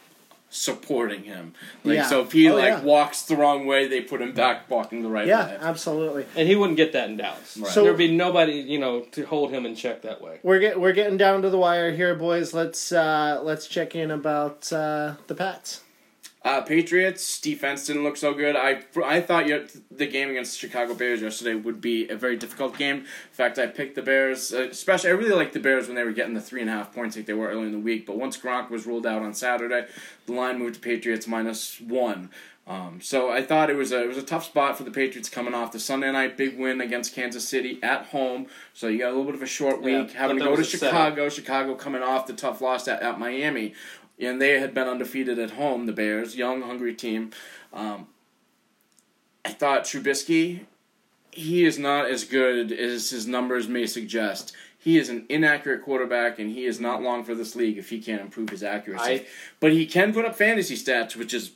supporting 0.53 1.23
him. 1.23 1.53
Like 1.85 1.95
Yeah. 1.95 2.07
so, 2.09 2.21
if 2.23 2.33
he 2.33 2.49
Oh, 2.49 2.55
like 2.55 2.65
yeah. 2.65 2.81
walks 2.81 3.21
the 3.21 3.37
wrong 3.37 3.65
way, 3.65 3.87
they 3.87 4.01
put 4.01 4.21
him 4.21 4.33
back 4.33 4.69
walking 4.69 5.01
the 5.01 5.07
right 5.07 5.25
yeah, 5.25 5.47
way. 5.47 5.57
absolutely. 5.61 6.25
And 6.35 6.45
he 6.45 6.57
wouldn't 6.57 6.75
get 6.75 6.91
that 6.91 7.07
in 7.09 7.15
Dallas. 7.15 7.55
Right. 7.57 7.71
So- 7.71 7.83
There'd 7.83 7.95
be 7.97 8.11
nobody, 8.11 8.53
you 8.55 8.77
know, 8.77 8.99
to 9.13 9.25
hold 9.25 9.51
him 9.51 9.65
in 9.65 9.75
check 9.77 10.01
that 10.01 10.21
way. 10.21 10.39
We're 10.43 10.59
get 10.59 10.77
we're 10.79 10.91
getting 10.91 11.15
down 11.17 11.41
to 11.43 11.49
the 11.49 11.57
wire 11.57 11.91
here, 11.91 12.15
boys. 12.15 12.53
Let's 12.53 12.91
uh, 12.91 13.39
let's 13.43 13.65
check 13.67 13.95
in 13.95 14.11
about 14.11 14.73
uh, 14.73 15.13
the 15.27 15.35
Pats. 15.35 15.81
Uh, 16.43 16.59
Patriots 16.61 17.39
defense 17.39 17.85
didn't 17.85 18.03
look 18.03 18.17
so 18.17 18.33
good. 18.33 18.55
I 18.55 18.81
I 19.05 19.21
thought 19.21 19.45
the 19.91 20.07
game 20.07 20.31
against 20.31 20.57
Chicago 20.57 20.95
Bears 20.95 21.21
yesterday 21.21 21.53
would 21.53 21.79
be 21.81 22.09
a 22.09 22.15
very 22.15 22.35
difficult 22.35 22.75
game. 22.77 22.97
In 22.97 23.05
fact, 23.31 23.59
I 23.59 23.67
picked 23.67 23.93
the 23.93 24.01
Bears. 24.01 24.51
Uh, 24.51 24.67
especially, 24.71 25.11
I 25.11 25.13
really 25.13 25.35
liked 25.35 25.53
the 25.53 25.59
Bears 25.59 25.85
when 25.85 25.95
they 25.95 26.03
were 26.03 26.11
getting 26.13 26.33
the 26.33 26.41
three 26.41 26.61
and 26.61 26.69
a 26.69 26.73
half 26.73 26.93
points 26.93 27.15
like 27.15 27.27
they 27.27 27.33
were 27.33 27.49
early 27.49 27.67
in 27.67 27.71
the 27.73 27.79
week. 27.79 28.07
But 28.07 28.17
once 28.17 28.37
Gronk 28.37 28.71
was 28.71 28.87
ruled 28.87 29.05
out 29.05 29.21
on 29.21 29.35
Saturday, 29.35 29.85
the 30.25 30.33
line 30.33 30.57
moved 30.57 30.75
to 30.75 30.81
Patriots 30.81 31.27
minus 31.27 31.79
one, 31.79 32.31
Um, 32.67 33.01
so 33.01 33.31
I 33.31 33.43
thought 33.43 33.69
it 33.69 33.75
was 33.75 33.91
a 33.91 34.01
it 34.03 34.07
was 34.07 34.17
a 34.17 34.23
tough 34.23 34.45
spot 34.45 34.77
for 34.77 34.83
the 34.83 34.91
Patriots 34.91 35.29
coming 35.29 35.53
off 35.53 35.71
the 35.71 35.79
Sunday 35.79 36.11
night 36.11 36.37
big 36.37 36.57
win 36.57 36.81
against 36.81 37.13
Kansas 37.13 37.47
City 37.47 37.79
at 37.83 38.05
home. 38.07 38.47
So 38.73 38.87
you 38.87 38.97
got 38.99 39.09
a 39.09 39.15
little 39.15 39.25
bit 39.25 39.35
of 39.35 39.41
a 39.43 39.47
short 39.47 39.83
Yeah, 39.83 40.01
week, 40.01 40.13
having 40.13 40.37
to 40.39 40.43
go 40.43 40.55
to 40.55 40.61
a 40.61 40.65
setup. 40.65 40.89
Chicago. 40.89 41.29
Chicago 41.29 41.75
coming 41.75 42.01
off 42.01 42.25
the 42.27 42.33
tough 42.33 42.61
loss 42.61 42.87
at, 42.87 43.01
at 43.03 43.19
Miami, 43.19 43.73
and 44.21 44.41
they 44.41 44.59
had 44.59 44.73
been 44.73 44.87
undefeated 44.87 45.39
at 45.39 45.51
home. 45.51 45.85
The 45.85 45.91
Bears, 45.93 46.35
young 46.35 46.61
hungry 46.61 46.93
team. 46.93 47.31
Um, 47.73 48.07
I 49.43 49.49
thought 49.49 49.83
Trubisky, 49.85 50.61
he 51.31 51.65
is 51.65 51.79
not 51.79 52.05
as 52.05 52.23
good 52.23 52.71
as 52.71 53.09
his 53.09 53.25
numbers 53.27 53.67
may 53.67 53.85
suggest. 53.87 54.53
He 54.77 54.97
is 54.97 55.09
an 55.09 55.25
inaccurate 55.29 55.83
quarterback, 55.83 56.39
and 56.39 56.49
he 56.49 56.65
is 56.65 56.79
not 56.79 57.01
long 57.03 57.23
for 57.23 57.35
this 57.35 57.55
league 57.55 57.77
if 57.77 57.89
he 57.89 57.99
can't 57.99 58.21
improve 58.21 58.49
his 58.49 58.63
accuracy. 58.63 59.03
I- 59.03 59.25
but 59.59 59.71
he 59.71 59.85
can 59.85 60.13
put 60.13 60.25
up 60.25 60.35
fantasy 60.35 60.75
stats, 60.75 61.15
which 61.15 61.33
is 61.33 61.51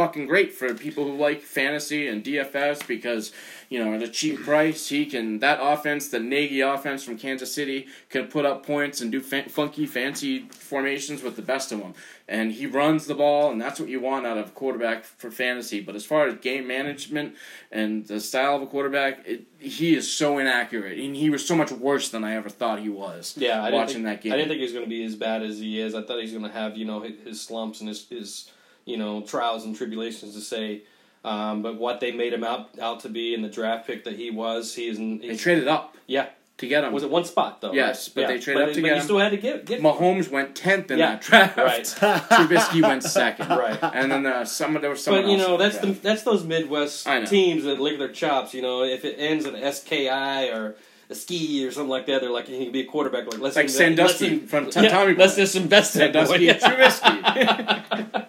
fucking 0.00 0.26
great 0.26 0.50
for 0.50 0.72
people 0.72 1.04
who 1.04 1.14
like 1.14 1.42
fantasy 1.42 2.08
and 2.08 2.24
DFS 2.24 2.86
because 2.86 3.32
you 3.68 3.78
know 3.78 3.92
at 3.92 4.02
a 4.02 4.08
cheap 4.08 4.40
price 4.44 4.88
he 4.88 5.04
can 5.04 5.40
that 5.40 5.58
offense, 5.60 6.08
the 6.08 6.18
Nagy 6.18 6.62
offense 6.62 7.04
from 7.04 7.18
Kansas 7.18 7.54
City, 7.54 7.86
can 8.08 8.28
put 8.28 8.46
up 8.46 8.64
points 8.64 9.02
and 9.02 9.12
do 9.12 9.20
fa- 9.20 9.48
funky, 9.50 9.84
fancy 9.84 10.48
formations 10.48 11.22
with 11.22 11.36
the 11.36 11.42
best 11.42 11.70
of 11.70 11.80
them. 11.80 11.92
And 12.26 12.52
he 12.52 12.64
runs 12.64 13.06
the 13.06 13.14
ball, 13.14 13.50
and 13.50 13.60
that's 13.60 13.78
what 13.78 13.88
you 13.88 14.00
want 14.00 14.24
out 14.24 14.38
of 14.38 14.48
a 14.48 14.50
quarterback 14.52 15.04
for 15.04 15.30
fantasy. 15.30 15.80
But 15.80 15.96
as 15.96 16.06
far 16.06 16.28
as 16.28 16.36
game 16.36 16.66
management 16.66 17.34
and 17.72 18.06
the 18.06 18.20
style 18.20 18.56
of 18.56 18.62
a 18.62 18.66
quarterback, 18.66 19.26
it, 19.26 19.46
he 19.58 19.94
is 19.94 20.10
so 20.10 20.38
inaccurate, 20.38 20.98
and 20.98 21.14
he 21.14 21.28
was 21.28 21.46
so 21.46 21.56
much 21.56 21.72
worse 21.72 22.08
than 22.08 22.24
I 22.24 22.36
ever 22.36 22.48
thought 22.48 22.78
he 22.78 22.88
was. 22.88 23.34
Yeah, 23.36 23.62
I 23.62 23.70
watching 23.70 24.04
think, 24.04 24.06
that 24.06 24.22
game. 24.22 24.32
I 24.32 24.36
didn't 24.36 24.48
think 24.48 24.60
he 24.60 24.64
was 24.64 24.72
going 24.72 24.84
to 24.84 24.88
be 24.88 25.04
as 25.04 25.16
bad 25.16 25.42
as 25.42 25.58
he 25.58 25.80
is. 25.80 25.94
I 25.94 26.02
thought 26.02 26.16
he 26.16 26.22
was 26.22 26.32
going 26.32 26.44
to 26.44 26.52
have 26.52 26.78
you 26.78 26.86
know 26.86 27.00
his, 27.00 27.20
his 27.24 27.40
slumps 27.42 27.80
and 27.80 27.88
his, 27.88 28.08
his 28.08 28.50
you 28.90 28.96
know 28.96 29.22
trials 29.22 29.64
and 29.64 29.76
tribulations 29.76 30.34
to 30.34 30.40
say. 30.40 30.82
Um, 31.22 31.60
but 31.62 31.76
what 31.78 32.00
they 32.00 32.12
made 32.12 32.32
him 32.32 32.44
out 32.44 32.78
out 32.80 33.00
to 33.00 33.08
be 33.10 33.34
in 33.34 33.42
the 33.42 33.48
draft 33.48 33.86
pick 33.86 34.04
that 34.04 34.16
he 34.16 34.30
was, 34.30 34.74
he 34.74 34.88
is. 34.88 34.96
they 34.98 35.36
traded 35.36 35.68
up 35.68 35.94
yeah, 36.06 36.28
to 36.56 36.66
get 36.66 36.82
him. 36.82 36.94
was 36.94 37.02
it 37.02 37.10
one 37.10 37.24
spot 37.26 37.60
though? 37.60 37.74
Yes, 37.74 38.08
right? 38.08 38.14
but 38.14 38.20
Yeah. 38.22 38.26
they 38.28 38.38
traded 38.38 38.62
up 38.62 38.68
but, 38.68 38.74
to 38.76 38.80
but 38.80 38.86
get 38.86 38.94
you 38.94 39.00
him. 39.00 39.04
still 39.04 39.18
had 39.18 39.30
to 39.32 39.36
get 39.36 39.66
get. 39.66 39.82
Mahomes 39.82 40.30
went 40.30 40.56
tenth 40.56 40.90
in 40.90 40.98
Yeah, 40.98 41.16
that 41.16 41.20
draft. 41.20 41.56
right. 41.58 41.84
Trubisky 42.30 42.80
went 42.82 43.02
second. 43.02 43.50
Right. 43.50 43.78
And 43.82 44.10
then 44.10 44.24
uh, 44.24 44.46
some 44.46 44.72
there 44.80 44.88
was 44.88 45.04
someone 45.04 45.24
But 45.24 45.30
you 45.30 45.36
know 45.36 45.58
that's 45.58 45.76
the 45.78 45.88
that's 45.92 46.22
those 46.22 46.42
Midwest 46.42 47.06
teams 47.26 47.64
that 47.64 47.78
lick 47.80 47.98
their 47.98 48.08
chops. 48.12 48.54
You 48.54 48.62
know, 48.62 48.82
if 48.84 49.04
it 49.04 49.16
ends 49.18 49.44
in 49.44 49.54
SKI 49.72 50.48
or 50.56 50.74
a 51.10 51.14
ski 51.14 51.66
or 51.66 51.70
something 51.72 51.90
like 51.90 52.06
that, 52.06 52.22
they're 52.22 52.30
like 52.30 52.46
he 52.46 52.62
can 52.64 52.72
be 52.72 52.80
a 52.80 52.84
quarterback. 52.86 53.26
Like 53.26 53.40
let's 53.40 53.56
like 53.56 53.64
invest- 53.66 53.76
Sandusky 54.18 54.30
let's- 54.38 54.50
from 54.50 54.70
T- 54.70 54.80
yeah, 54.84 54.88
Tommy. 54.88 55.14
let's 55.16 55.36
just 55.36 55.54
invest 55.54 55.96
in 55.96 56.12
that 56.12 56.26
boy. 56.28 56.38
Sandusky 56.38 57.06
Trubisky. 57.10 58.26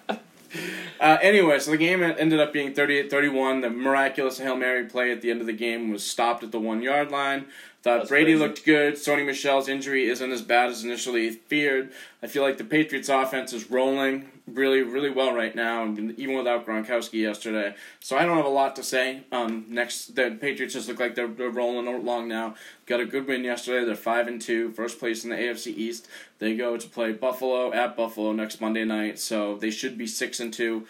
Uh, 1.02 1.18
anyway, 1.24 1.58
so 1.58 1.72
the 1.72 1.78
game 1.78 2.04
ended 2.04 2.40
up 2.40 2.54
being 2.54 2.74
38-31. 2.74 3.64
The 3.64 3.72
miraculous 3.72 4.38
Hail 4.38 4.56
Mary 4.56 4.86
play 4.86 5.12
at 5.12 5.22
the 5.22 5.32
end 5.32 5.42
of 5.42 5.48
the 5.48 5.54
game 5.54 5.92
was 5.92 6.06
stopped 6.06 6.44
at 6.44 6.52
the 6.52 6.60
one-yard 6.60 7.10
line. 7.10 7.48
Thought 7.82 7.98
That's 7.98 8.10
Brady 8.10 8.34
crazy. 8.34 8.40
looked 8.40 8.66
good. 8.66 8.94
Sony 8.94 9.26
Michel's 9.26 9.68
injury 9.68 10.08
isn't 10.08 10.32
as 10.32 10.44
bad 10.44 10.70
as 10.70 10.84
initially 10.84 11.32
feared. 11.32 11.92
I 12.22 12.28
feel 12.28 12.44
like 12.44 12.60
the 12.60 12.64
Patriots' 12.64 13.10
offense 13.10 13.52
is 13.52 13.72
rolling 13.72 14.30
really, 14.54 14.82
really 14.82 15.10
well 15.10 15.34
right 15.34 15.56
now, 15.56 15.86
even 15.86 16.36
without 16.36 16.66
Gronkowski 16.66 17.22
yesterday. 17.22 17.76
So 18.00 18.18
I 18.18 18.26
don't 18.26 18.38
have 18.38 18.46
a 18.46 18.50
lot 18.50 18.76
to 18.78 18.84
say. 18.84 19.22
Um, 19.32 19.66
next, 19.70 20.16
the 20.16 20.38
Patriots 20.40 20.74
just 20.74 20.88
look 20.88 21.00
like 21.00 21.16
they're, 21.16 21.28
they're 21.28 21.50
rolling 21.50 21.88
along 21.88 22.28
now. 22.28 22.56
Got 22.86 23.00
a 23.00 23.06
good 23.06 23.28
win 23.28 23.44
yesterday. 23.44 23.86
They're 23.86 23.96
five 23.96 24.28
and 24.28 24.42
two, 24.42 24.72
first 24.72 25.00
place 25.00 25.24
in 25.24 25.30
the 25.30 25.36
AFC 25.38 25.68
East. 25.68 26.08
They 26.40 26.56
go 26.56 26.78
to 26.78 26.88
play 26.88 27.12
Buffalo 27.14 27.72
at 27.74 27.96
Buffalo 27.96 28.32
next 28.34 28.60
Monday 28.62 28.86
night, 28.86 29.20
so 29.20 29.56
they 29.58 29.72
should 29.72 29.98
be 29.98 30.08
six 30.08 30.40
and 30.40 30.54
two. 30.54 30.88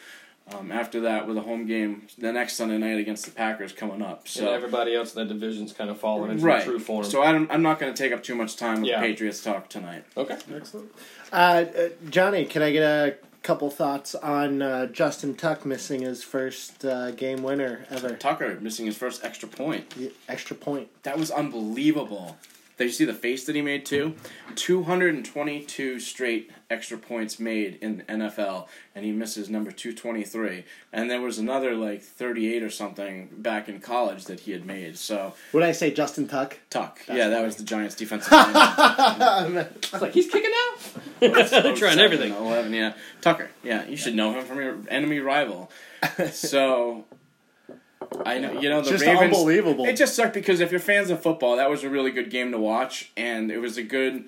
Um, 0.51 0.71
after 0.71 0.99
that, 1.01 1.27
with 1.27 1.37
a 1.37 1.41
home 1.41 1.65
game 1.65 2.07
the 2.17 2.31
next 2.33 2.57
Sunday 2.57 2.77
night 2.77 2.97
against 2.99 3.23
the 3.25 3.31
Packers 3.31 3.71
coming 3.71 4.01
up. 4.01 4.21
and 4.21 4.27
So 4.29 4.51
everybody 4.51 4.93
else 4.95 5.15
in 5.15 5.25
that 5.25 5.33
division's 5.33 5.71
kind 5.71 5.89
of 5.89 5.97
falling 5.99 6.31
into 6.31 6.43
right. 6.43 6.63
true 6.63 6.79
form. 6.79 7.05
So 7.05 7.21
I 7.21 7.31
don't, 7.31 7.49
I'm 7.51 7.61
not 7.61 7.79
going 7.79 7.93
to 7.93 7.97
take 8.03 8.11
up 8.11 8.21
too 8.21 8.35
much 8.35 8.57
time 8.57 8.81
with 8.81 8.89
Yeah. 8.89 8.99
Patriots 8.99 9.41
talk 9.41 9.69
tonight. 9.69 10.03
okay, 10.17 10.37
Excellent. 10.53 10.91
Uh, 11.31 11.35
uh, 11.35 11.89
Johnny, 12.09 12.43
can 12.45 12.63
I 12.63 12.71
get 12.71 12.83
a 12.83 13.15
couple 13.43 13.69
thoughts 13.69 14.13
on 14.15 14.61
uh, 14.61 14.85
Justin 14.87 15.35
Tuck 15.35 15.65
missing 15.65 16.01
his 16.01 16.23
first 16.23 16.85
uh, 16.85 17.11
game 17.11 17.43
winner 17.43 17.85
ever? 17.89 18.15
Tucker 18.15 18.59
missing 18.61 18.85
his 18.85 18.97
first 18.97 19.23
extra 19.23 19.49
point. 19.49 19.89
The 19.91 20.11
Extra 20.29 20.55
point. 20.55 20.89
That 21.03 21.17
was 21.17 21.31
unbelievable. 21.31 22.37
Did 22.81 22.87
you 22.87 22.93
see 22.93 23.05
the 23.05 23.13
face 23.13 23.43
that 23.45 23.55
he 23.55 23.61
made 23.61 23.85
too? 23.85 24.15
222 24.55 25.99
straight 25.99 26.49
extra 26.67 26.97
points 26.97 27.39
made 27.39 27.77
in 27.79 27.97
the 27.97 28.03
NFL, 28.05 28.67
and 28.95 29.05
he 29.05 29.11
misses 29.11 29.51
number 29.51 29.71
223. 29.71 30.63
And 30.91 31.11
there 31.11 31.21
was 31.21 31.37
another 31.37 31.75
like 31.75 32.01
38 32.01 32.63
or 32.63 32.71
something 32.71 33.29
back 33.37 33.69
in 33.69 33.81
college 33.81 34.25
that 34.25 34.39
he 34.39 34.51
had 34.51 34.65
made. 34.65 34.97
So 34.97 35.35
Would 35.53 35.61
I 35.61 35.73
say 35.73 35.91
Justin 35.91 36.27
Tuck? 36.27 36.57
Tuck, 36.71 37.01
That's 37.05 37.17
yeah, 37.19 37.27
that 37.27 37.35
funny. 37.35 37.45
was 37.45 37.57
the 37.57 37.63
Giants' 37.65 37.93
defensive 37.93 38.31
lineman. 38.31 39.67
it's 39.75 40.01
like 40.01 40.13
he's 40.13 40.27
kicking 40.31 40.51
out. 40.51 40.79
They're 41.51 41.75
trying 41.75 41.99
everything. 41.99 42.33
11, 42.33 42.73
yeah. 42.73 42.93
Tucker, 43.21 43.51
yeah, 43.63 43.85
you 43.85 43.95
should 43.95 44.15
know 44.15 44.33
him 44.33 44.43
from 44.43 44.57
your 44.57 44.79
enemy 44.89 45.19
rival. 45.19 45.69
So, 46.31 47.05
I 48.25 48.39
know 48.39 48.59
you 48.59 48.69
know 48.69 48.81
the 48.81 48.91
just 48.91 49.05
Ravens. 49.05 49.35
unbelievable. 49.35 49.85
It 49.85 49.95
just 49.95 50.15
sucked 50.15 50.33
because 50.33 50.59
if 50.59 50.71
you're 50.71 50.79
fans 50.79 51.09
of 51.09 51.21
football, 51.21 51.57
that 51.57 51.69
was 51.69 51.83
a 51.83 51.89
really 51.89 52.11
good 52.11 52.29
game 52.29 52.51
to 52.51 52.57
watch, 52.57 53.11
and 53.15 53.51
it 53.51 53.59
was 53.59 53.77
a 53.77 53.83
good. 53.83 54.25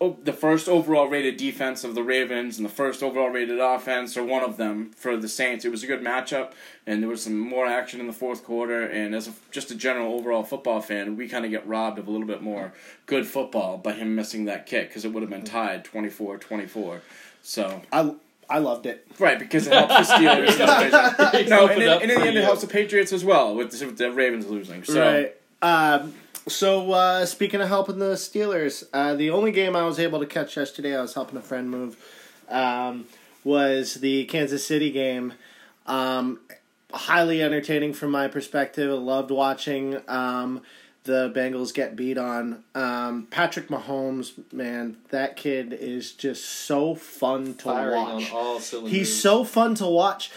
Oh, 0.00 0.18
the 0.22 0.32
first 0.32 0.68
overall 0.68 1.08
rated 1.08 1.36
defense 1.38 1.84
of 1.84 1.94
the 1.94 2.02
Ravens 2.02 2.58
and 2.58 2.64
the 2.64 2.70
first 2.70 3.02
overall 3.02 3.28
rated 3.30 3.58
offense, 3.58 4.16
or 4.16 4.22
one 4.24 4.42
of 4.42 4.56
them 4.56 4.92
for 4.94 5.16
the 5.16 5.28
Saints. 5.28 5.64
It 5.64 5.70
was 5.70 5.82
a 5.82 5.86
good 5.86 6.02
matchup, 6.02 6.52
and 6.86 7.02
there 7.02 7.08
was 7.08 7.22
some 7.22 7.38
more 7.38 7.66
action 7.66 7.98
in 7.98 8.06
the 8.06 8.12
fourth 8.12 8.44
quarter. 8.44 8.82
And 8.82 9.14
as 9.14 9.26
a, 9.26 9.32
just 9.50 9.70
a 9.70 9.74
general 9.74 10.14
overall 10.14 10.44
football 10.44 10.80
fan, 10.80 11.16
we 11.16 11.28
kind 11.28 11.44
of 11.44 11.50
get 11.50 11.66
robbed 11.66 11.98
of 11.98 12.08
a 12.08 12.10
little 12.10 12.26
bit 12.26 12.42
more 12.42 12.72
good 13.06 13.26
football 13.26 13.78
by 13.78 13.92
him 13.92 14.14
missing 14.14 14.44
that 14.44 14.66
kick 14.66 14.88
because 14.88 15.04
it 15.04 15.12
would 15.12 15.22
have 15.22 15.30
been 15.30 15.44
tied 15.44 15.84
24-24. 15.84 17.00
So 17.42 17.82
I, 17.90 18.14
I 18.50 18.58
loved 18.58 18.86
it. 18.86 19.06
right 19.18 19.38
because 19.38 19.66
it 19.66 19.72
helps 19.72 20.08
the 20.08 20.14
Steelers. 20.14 20.58
no, 20.58 21.38
and, 21.38 21.52
Opened 21.52 21.82
in, 21.82 21.88
and 21.88 22.02
in 22.02 22.08
the 22.08 22.14
for 22.14 22.20
end, 22.22 22.36
it 22.36 22.44
helps 22.44 22.60
the 22.62 22.66
Patriots 22.66 23.12
as 23.12 23.24
well 23.24 23.54
with 23.54 23.70
the, 23.70 23.86
with 23.86 23.96
the 23.96 24.10
Ravens 24.10 24.46
losing. 24.46 24.82
So 24.84 25.00
Right. 25.00 25.36
Um, 25.62 26.14
so 26.48 26.90
uh, 26.92 27.26
speaking 27.26 27.60
of 27.60 27.68
helping 27.68 27.98
the 27.98 28.14
Steelers, 28.14 28.84
uh, 28.92 29.14
the 29.14 29.30
only 29.30 29.52
game 29.52 29.76
I 29.76 29.84
was 29.84 29.98
able 29.98 30.18
to 30.20 30.26
catch 30.26 30.56
yesterday, 30.56 30.96
I 30.96 31.00
was 31.00 31.14
helping 31.14 31.38
a 31.38 31.42
friend 31.42 31.70
move, 31.70 31.96
um, 32.48 33.06
was 33.44 33.94
the 33.94 34.24
Kansas 34.24 34.66
City 34.66 34.90
game. 34.90 35.34
Um, 35.86 36.40
highly 36.92 37.42
entertaining 37.42 37.92
from 37.92 38.10
my 38.10 38.28
perspective. 38.28 38.90
I 38.90 38.94
loved 38.94 39.30
watching 39.30 40.00
um, 40.08 40.62
the 41.04 41.32
Bengals 41.34 41.72
get 41.72 41.96
beat 41.96 42.18
on. 42.18 42.62
Um, 42.74 43.26
Patrick 43.30 43.68
Mahomes, 43.68 44.32
man, 44.52 44.96
that 45.10 45.36
kid 45.36 45.72
is 45.72 46.12
just 46.12 46.44
so 46.44 46.94
fun 46.94 47.54
to 47.54 47.64
Firing 47.64 48.02
watch. 48.02 48.30
on 48.30 48.36
all 48.36 48.60
cylinders. 48.60 48.92
He's 48.92 49.20
so 49.22 49.44
fun 49.44 49.74
to 49.76 49.86
watch. 49.86 50.30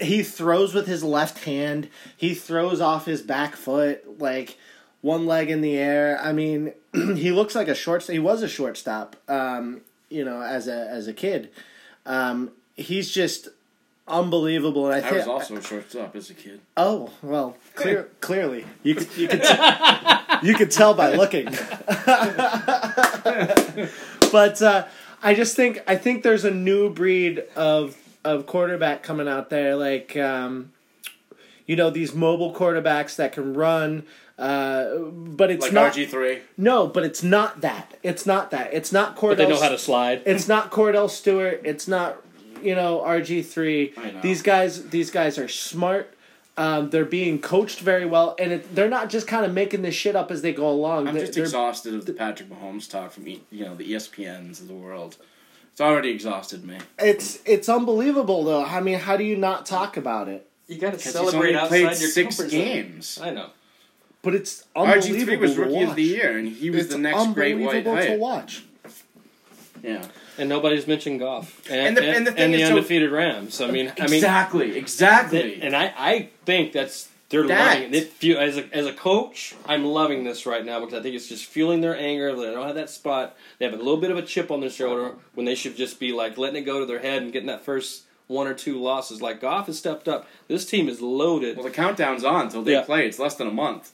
He 0.00 0.22
throws 0.22 0.74
with 0.74 0.86
his 0.86 1.04
left 1.04 1.44
hand. 1.44 1.88
He 2.16 2.34
throws 2.34 2.80
off 2.80 3.06
his 3.06 3.22
back 3.22 3.54
foot, 3.54 4.20
like 4.20 4.58
one 5.00 5.26
leg 5.26 5.50
in 5.50 5.60
the 5.60 5.76
air. 5.76 6.18
I 6.20 6.32
mean, 6.32 6.72
he 6.92 7.30
looks 7.30 7.54
like 7.54 7.68
a 7.68 7.74
short. 7.74 8.02
He 8.04 8.18
was 8.18 8.42
a 8.42 8.48
shortstop, 8.48 9.14
um, 9.28 9.82
you 10.08 10.24
know, 10.24 10.42
as 10.42 10.66
a 10.66 10.88
as 10.88 11.06
a 11.06 11.12
kid. 11.12 11.50
Um, 12.04 12.50
he's 12.74 13.10
just 13.12 13.48
unbelievable. 14.08 14.86
And 14.86 14.94
I 14.94 14.98
I 14.98 15.10
think 15.10 15.16
was 15.16 15.28
also 15.28 15.56
a 15.56 15.62
shortstop 15.62 16.14
as 16.16 16.30
a 16.30 16.34
kid. 16.34 16.60
Oh 16.76 17.10
well, 17.22 17.56
clear, 17.74 18.08
clearly 18.20 18.64
you 18.82 18.94
could 18.94 19.08
you 19.16 19.28
could 19.28 19.42
t- 19.42 20.46
you 20.46 20.54
could 20.54 20.70
tell 20.70 20.94
by 20.94 21.14
looking. 21.14 21.46
but 24.32 24.60
uh, 24.62 24.86
I 25.22 25.34
just 25.34 25.56
think 25.56 25.82
I 25.86 25.96
think 25.96 26.22
there's 26.22 26.44
a 26.44 26.50
new 26.50 26.90
breed 26.90 27.42
of 27.54 27.96
of 28.24 28.46
quarterback 28.46 29.02
coming 29.02 29.28
out 29.28 29.50
there, 29.50 29.76
like 29.76 30.16
um, 30.16 30.72
you 31.66 31.76
know 31.76 31.90
these 31.90 32.14
mobile 32.14 32.54
quarterbacks 32.54 33.16
that 33.16 33.32
can 33.32 33.54
run. 33.54 34.04
Uh, 34.38 34.98
but 34.98 35.50
it's 35.50 35.62
Like 35.64 35.72
not 35.72 35.94
RG 35.94 36.08
three. 36.08 36.40
no, 36.58 36.86
but 36.86 37.04
it's 37.04 37.22
not 37.22 37.62
that. 37.62 37.94
It's 38.02 38.26
not 38.26 38.50
that. 38.50 38.74
It's 38.74 38.92
not 38.92 39.16
Cordell. 39.16 39.28
but 39.30 39.38
they 39.38 39.48
know 39.48 39.60
how 39.60 39.70
to 39.70 39.78
slide. 39.78 40.22
It's 40.26 40.46
not 40.46 40.70
Cordell 40.70 41.08
Stewart. 41.08 41.62
It's 41.64 41.88
not 41.88 42.22
you 42.62 42.74
know 42.74 43.02
RG 43.04 43.44
three. 43.46 43.92
These 44.22 44.42
guys, 44.42 44.88
these 44.90 45.10
guys 45.10 45.38
are 45.38 45.48
smart. 45.48 46.12
Um, 46.58 46.88
they're 46.88 47.04
being 47.04 47.38
coached 47.38 47.80
very 47.80 48.06
well, 48.06 48.34
and 48.38 48.50
it, 48.52 48.74
they're 48.74 48.88
not 48.88 49.10
just 49.10 49.26
kind 49.26 49.44
of 49.44 49.52
making 49.52 49.82
this 49.82 49.94
shit 49.94 50.16
up 50.16 50.30
as 50.30 50.40
they 50.40 50.54
go 50.54 50.70
along. 50.70 51.06
I'm 51.06 51.14
They're- 51.14 51.26
just 51.26 51.36
exhausted 51.38 51.94
of 51.94 52.06
the 52.06 52.14
Patrick 52.14 52.48
Mahomes 52.48 52.88
talk 52.90 53.12
from 53.12 53.28
E- 53.28 53.42
you 53.50 53.64
know 53.66 53.74
the 53.74 53.92
ESPNs 53.92 54.60
of 54.60 54.68
the 54.68 54.74
world. 54.74 55.16
It's 55.72 55.80
already 55.82 56.08
exhausted 56.10 56.64
me. 56.64 56.78
it's 56.98 57.40
it's 57.44 57.68
unbelievable 57.68 58.42
though. 58.44 58.64
I 58.64 58.80
mean, 58.80 58.98
how 59.00 59.18
do 59.18 59.24
you 59.24 59.36
not 59.36 59.66
talk 59.66 59.98
about 59.98 60.28
it? 60.28 60.48
You 60.66 60.78
got 60.78 60.92
to 60.92 60.96
'Cause 60.96 61.04
he's 61.04 61.12
celebrate 61.12 61.48
only 61.50 61.54
outside 61.56 61.68
played 61.68 61.82
your 62.00 62.10
six 62.10 62.36
comfort 62.36 62.50
zone. 62.50 62.60
games. 62.60 63.18
I 63.22 63.30
know. 63.30 63.50
But 64.22 64.34
it's 64.34 64.64
unbelievable. 64.74 65.02
RG 65.02 65.06
unbelievable 65.10 65.26
three 65.26 65.36
was 65.36 65.54
to 65.54 65.60
rookie 65.60 65.74
watch. 65.74 65.88
of 65.90 65.94
the 65.96 66.02
year, 66.02 66.38
and 66.38 66.48
he 66.48 66.70
was 66.70 66.80
it's 66.86 66.92
the 66.94 66.98
next 66.98 67.34
great 67.34 67.54
white 67.58 67.76
unbelievable 67.76 67.96
to 67.96 68.08
hype. 68.08 68.18
watch. 68.18 68.64
Yeah. 69.82 70.04
and 70.38 70.48
nobody's 70.48 70.86
mentioned 70.86 71.20
Goff 71.20 71.62
and, 71.70 71.88
And 71.88 71.96
the- 71.96 72.02
and, 72.04 72.16
and 72.16 72.26
the 72.26 72.32
thing 72.32 72.42
and 72.44 72.54
the 72.54 72.60
is, 72.62 72.68
so- 72.68 72.74
undefeated 72.76 73.10
Rams. 73.10 73.60
I 73.60 73.66
mean, 73.70 73.92
I 73.98 74.06
mean, 74.06 74.14
exactly, 74.14 74.76
exactly. 74.76 75.60
And 75.62 75.74
I, 75.76 75.92
I 75.96 76.28
think 76.44 76.72
that's 76.72 77.08
they're 77.28 77.46
That- 77.46 77.74
loving 77.80 77.94
it. 77.94 78.12
it. 78.22 78.36
As 78.36 78.56
a 78.56 78.68
as 78.72 78.86
a 78.86 78.92
coach, 78.92 79.54
I'm 79.66 79.84
loving 79.84 80.24
this 80.24 80.46
right 80.46 80.64
now 80.64 80.80
because 80.80 80.94
I 80.98 81.02
think 81.02 81.14
it's 81.16 81.28
just 81.28 81.44
fueling 81.46 81.80
their 81.80 81.96
anger. 81.98 82.34
They 82.36 82.52
don't 82.52 82.66
have 82.66 82.76
that 82.76 82.90
spot. 82.90 83.36
They 83.58 83.64
have 83.64 83.74
a 83.74 83.78
little 83.78 83.96
bit 83.96 84.10
of 84.10 84.16
a 84.16 84.22
chip 84.22 84.50
on 84.50 84.60
their 84.60 84.70
shoulder 84.70 85.14
when 85.34 85.44
they 85.46 85.54
should 85.56 85.76
just 85.76 85.98
be 85.98 86.12
like 86.12 86.38
letting 86.38 86.62
it 86.62 86.66
go 86.66 86.78
to 86.80 86.86
their 86.86 87.00
head 87.00 87.22
and 87.22 87.32
getting 87.32 87.48
that 87.48 87.64
first 87.64 88.04
one 88.28 88.46
or 88.46 88.54
two 88.54 88.80
losses. 88.80 89.20
Like 89.22 89.40
Goff 89.40 89.66
has 89.66 89.78
stepped 89.78 90.06
up. 90.08 90.26
This 90.48 90.64
team 90.66 90.88
is 90.88 91.00
loaded. 91.00 91.56
well, 91.56 91.64
the 91.64 91.70
countdown's 91.72 92.24
on 92.24 92.46
until 92.46 92.62
they 92.62 92.72
Yeah. 92.72 92.82
play. 92.82 93.06
It's 93.06 93.18
less 93.18 93.34
than 93.34 93.46
a 93.48 93.52
month. 93.52 93.92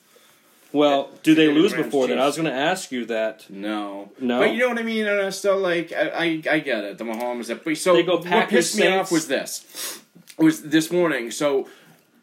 Well, 0.72 1.10
do 1.22 1.34
they 1.34 1.48
lose 1.48 1.72
Rams 1.72 1.86
before 1.86 2.06
then? 2.06 2.18
I 2.18 2.26
was 2.26 2.36
going 2.36 2.46
to 2.48 2.54
ask 2.54 2.90
you 2.90 3.04
that. 3.06 3.48
No, 3.50 4.10
No? 4.18 4.38
But 4.38 4.52
you 4.52 4.60
know 4.60 4.68
what 4.68 4.78
I 4.78 4.82
mean. 4.82 5.06
And 5.06 5.20
I 5.20 5.30
still 5.30 5.58
like. 5.58 5.92
I, 5.92 6.08
I, 6.08 6.24
I 6.50 6.58
get 6.60 6.84
it. 6.84 6.98
The 6.98 7.04
Mahomes. 7.04 7.48
But 7.62 7.76
so 7.76 7.94
They 7.94 8.02
go 8.02 8.16
what 8.16 8.24
Packers, 8.24 8.70
pissed 8.70 8.78
me 8.78 8.86
off 8.88 9.12
was 9.12 9.28
this. 9.28 10.00
Was 10.38 10.62
this 10.62 10.90
morning. 10.90 11.30
So 11.30 11.68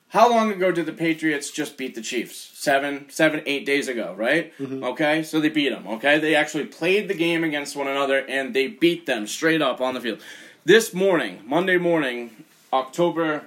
how 0.09 0.29
long 0.29 0.51
ago 0.51 0.71
did 0.71 0.87
the 0.87 0.93
Patriots 0.93 1.51
just 1.51 1.77
beat 1.77 1.93
the 1.93 2.01
Chiefs? 2.01 2.35
Seven, 2.57 3.05
seven, 3.09 3.43
eight 3.45 3.65
days 3.65 3.87
ago, 3.87 4.15
right? 4.17 4.57
Mm-hmm. 4.57 4.83
Okay, 4.83 5.21
so 5.23 5.39
they 5.39 5.49
beat 5.49 5.69
them. 5.69 5.87
Okay, 5.87 6.17
they 6.17 6.33
actually 6.33 6.65
played 6.65 7.07
the 7.07 7.13
game 7.13 7.43
against 7.43 7.75
one 7.75 7.87
another 7.87 8.25
and 8.27 8.53
they 8.55 8.67
beat 8.67 9.05
them 9.05 9.27
straight 9.27 9.61
up 9.61 9.79
on 9.79 9.93
the 9.93 10.01
field. 10.01 10.19
This 10.65 10.93
morning, 10.93 11.41
Monday 11.45 11.77
morning, 11.77 12.43
October 12.73 13.43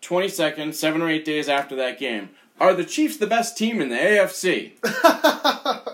twenty 0.00 0.28
second, 0.28 0.74
seven 0.74 1.02
or 1.02 1.10
eight 1.10 1.24
days 1.24 1.48
after 1.48 1.76
that 1.76 1.98
game. 1.98 2.30
Are 2.62 2.74
the 2.74 2.84
Chiefs 2.84 3.16
the 3.16 3.26
best 3.26 3.58
team 3.58 3.80
in 3.80 3.88
the 3.88 3.96
AFC? 3.96 4.72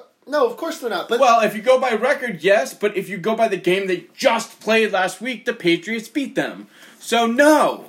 No, 0.31 0.47
of 0.47 0.59
course 0.59 0.79
they're 0.81 0.91
not. 0.91 1.09
But 1.09 1.21
Well, 1.21 1.41
if 1.41 1.57
you 1.57 1.63
go 1.63 1.81
by 1.81 1.95
record, 1.95 2.43
yes, 2.43 2.75
but 2.75 2.95
if 2.99 3.09
you 3.09 3.17
go 3.17 3.35
by 3.35 3.49
the 3.49 3.57
game 3.57 3.87
they 3.87 4.05
just 4.15 4.61
played 4.61 4.93
last 4.93 5.23
week, 5.23 5.47
the 5.47 5.55
Patriots 5.55 6.07
beat 6.07 6.35
them. 6.35 6.67
So 7.01 7.27
no. 7.27 7.87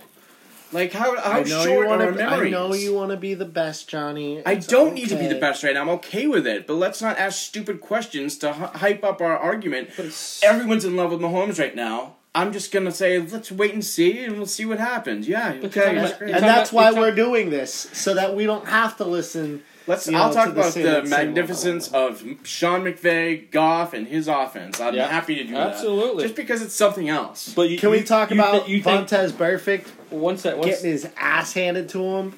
Like 0.71 0.93
how 0.93 1.19
how 1.19 1.39
I 1.39 1.43
know 1.43 1.65
short 1.65 1.67
you 1.67 1.85
want 1.87 2.01
are 2.01 2.05
our 2.05 2.11
to. 2.13 2.23
I 2.23 2.49
know 2.49 2.73
you 2.73 2.93
want 2.93 3.11
to 3.11 3.17
be 3.17 3.33
the 3.33 3.43
best, 3.43 3.89
Johnny. 3.89 4.41
I 4.45 4.55
don't 4.55 4.93
need 4.93 5.09
to 5.09 5.17
be 5.17 5.27
the 5.27 5.35
best 5.35 5.63
right 5.63 5.73
now. 5.73 5.81
I'm 5.81 5.89
okay 5.89 6.27
with 6.27 6.47
it, 6.47 6.65
but 6.65 6.75
let's 6.75 7.01
not 7.01 7.17
ask 7.17 7.39
stupid 7.41 7.81
questions 7.81 8.37
to 8.37 8.53
hy- 8.53 8.77
hype 8.77 9.03
up 9.03 9.19
our 9.19 9.37
argument. 9.37 9.89
But 9.97 10.39
Everyone's 10.41 10.85
in 10.85 10.95
love 10.95 11.11
with 11.11 11.19
Mahomes 11.19 11.59
right 11.59 11.75
now. 11.75 12.15
I'm 12.35 12.53
just 12.53 12.71
gonna 12.71 12.91
say 12.91 13.17
let's 13.19 13.51
wait 13.51 13.73
and 13.73 13.83
see, 13.83 14.19
and 14.23 14.37
we'll 14.37 14.45
see 14.45 14.65
what 14.65 14.79
happens. 14.79 15.27
Yeah, 15.27 15.49
okay, 15.49 15.59
you're 15.61 15.61
that's 15.69 15.73
talking 15.73 15.95
great. 15.95 16.11
about- 16.11 16.21
And 16.21 16.43
that's 16.43 16.69
about- 16.69 16.75
why 16.75 16.83
you're 16.85 16.91
talk- 16.93 17.01
we're 17.01 17.15
doing 17.15 17.49
this, 17.49 17.73
so 17.93 18.13
that 18.13 18.35
we 18.35 18.45
don't 18.45 18.67
have 18.67 18.97
to 18.97 19.03
listen. 19.05 19.63
Let's. 19.87 20.05
you 20.07 20.15
I'll 20.15 20.27
know, 20.27 20.33
talk 20.35 20.45
to 20.49 20.51
the 20.51 20.59
about 20.61 20.73
same- 20.73 20.83
the 20.83 21.01
same 21.01 21.09
magnificence 21.09 21.91
of 21.91 22.23
Sean 22.43 22.83
McVay, 22.83 23.49
Goff, 23.49 23.93
and 23.95 24.07
his 24.07 24.27
offense. 24.27 24.79
I'm 24.79 24.93
Yeah, 24.93 25.07
happy 25.07 25.35
to 25.35 25.43
do 25.43 25.55
absolutely. 25.55 26.17
that. 26.21 26.29
Just 26.29 26.35
because 26.35 26.61
it's 26.61 26.75
something 26.75 27.09
else. 27.09 27.51
But 27.55 27.69
you, 27.69 27.79
Can 27.79 27.89
we 27.89 28.03
talk 28.03 28.29
you 28.29 28.35
about 28.39 28.67
thi- 28.67 28.73
you 28.73 28.83
think 28.83 29.07
Vontaze 29.09 29.31
Burfict 29.31 29.87
one 30.11 30.37
sec? 30.37 30.57
One 30.57 30.67
getting 30.67 30.91
his 30.91 31.07
ass 31.17 31.53
handed 31.53 31.89
to 31.89 32.03
him, 32.03 32.33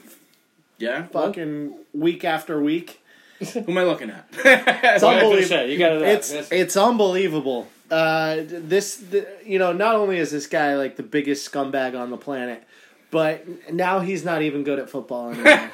Yeah. 0.78 1.08
fucking 1.08 1.74
week 1.94 2.24
after 2.24 2.62
week? 2.62 3.02
Who 3.54 3.60
am 3.68 3.78
I 3.78 3.84
looking 3.84 4.10
at? 4.12 4.26
It's 4.46 5.04
unbelievable. 5.04 5.66
You 5.68 5.78
got 5.78 5.92
it. 5.94 6.02
It's 6.04 6.32
it's 6.52 6.78
unbelievable. 6.78 7.68
Uh, 7.92 8.38
this, 8.48 8.96
the, 8.96 9.28
you 9.46 9.60
know, 9.60 9.74
not 9.74 9.96
only 9.96 10.18
is 10.18 10.32
this 10.32 10.48
guy 10.48 10.76
like 10.76 10.96
the 10.96 11.04
biggest 11.04 11.52
scumbag 11.52 12.00
on 12.00 12.10
the 12.10 12.18
planet, 12.18 12.64
but 13.12 13.46
now 13.74 14.00
he's 14.00 14.24
not 14.24 14.42
even 14.42 14.64
good 14.64 14.80
at 14.80 14.89
football 14.89 15.30
anymore. 15.34 15.70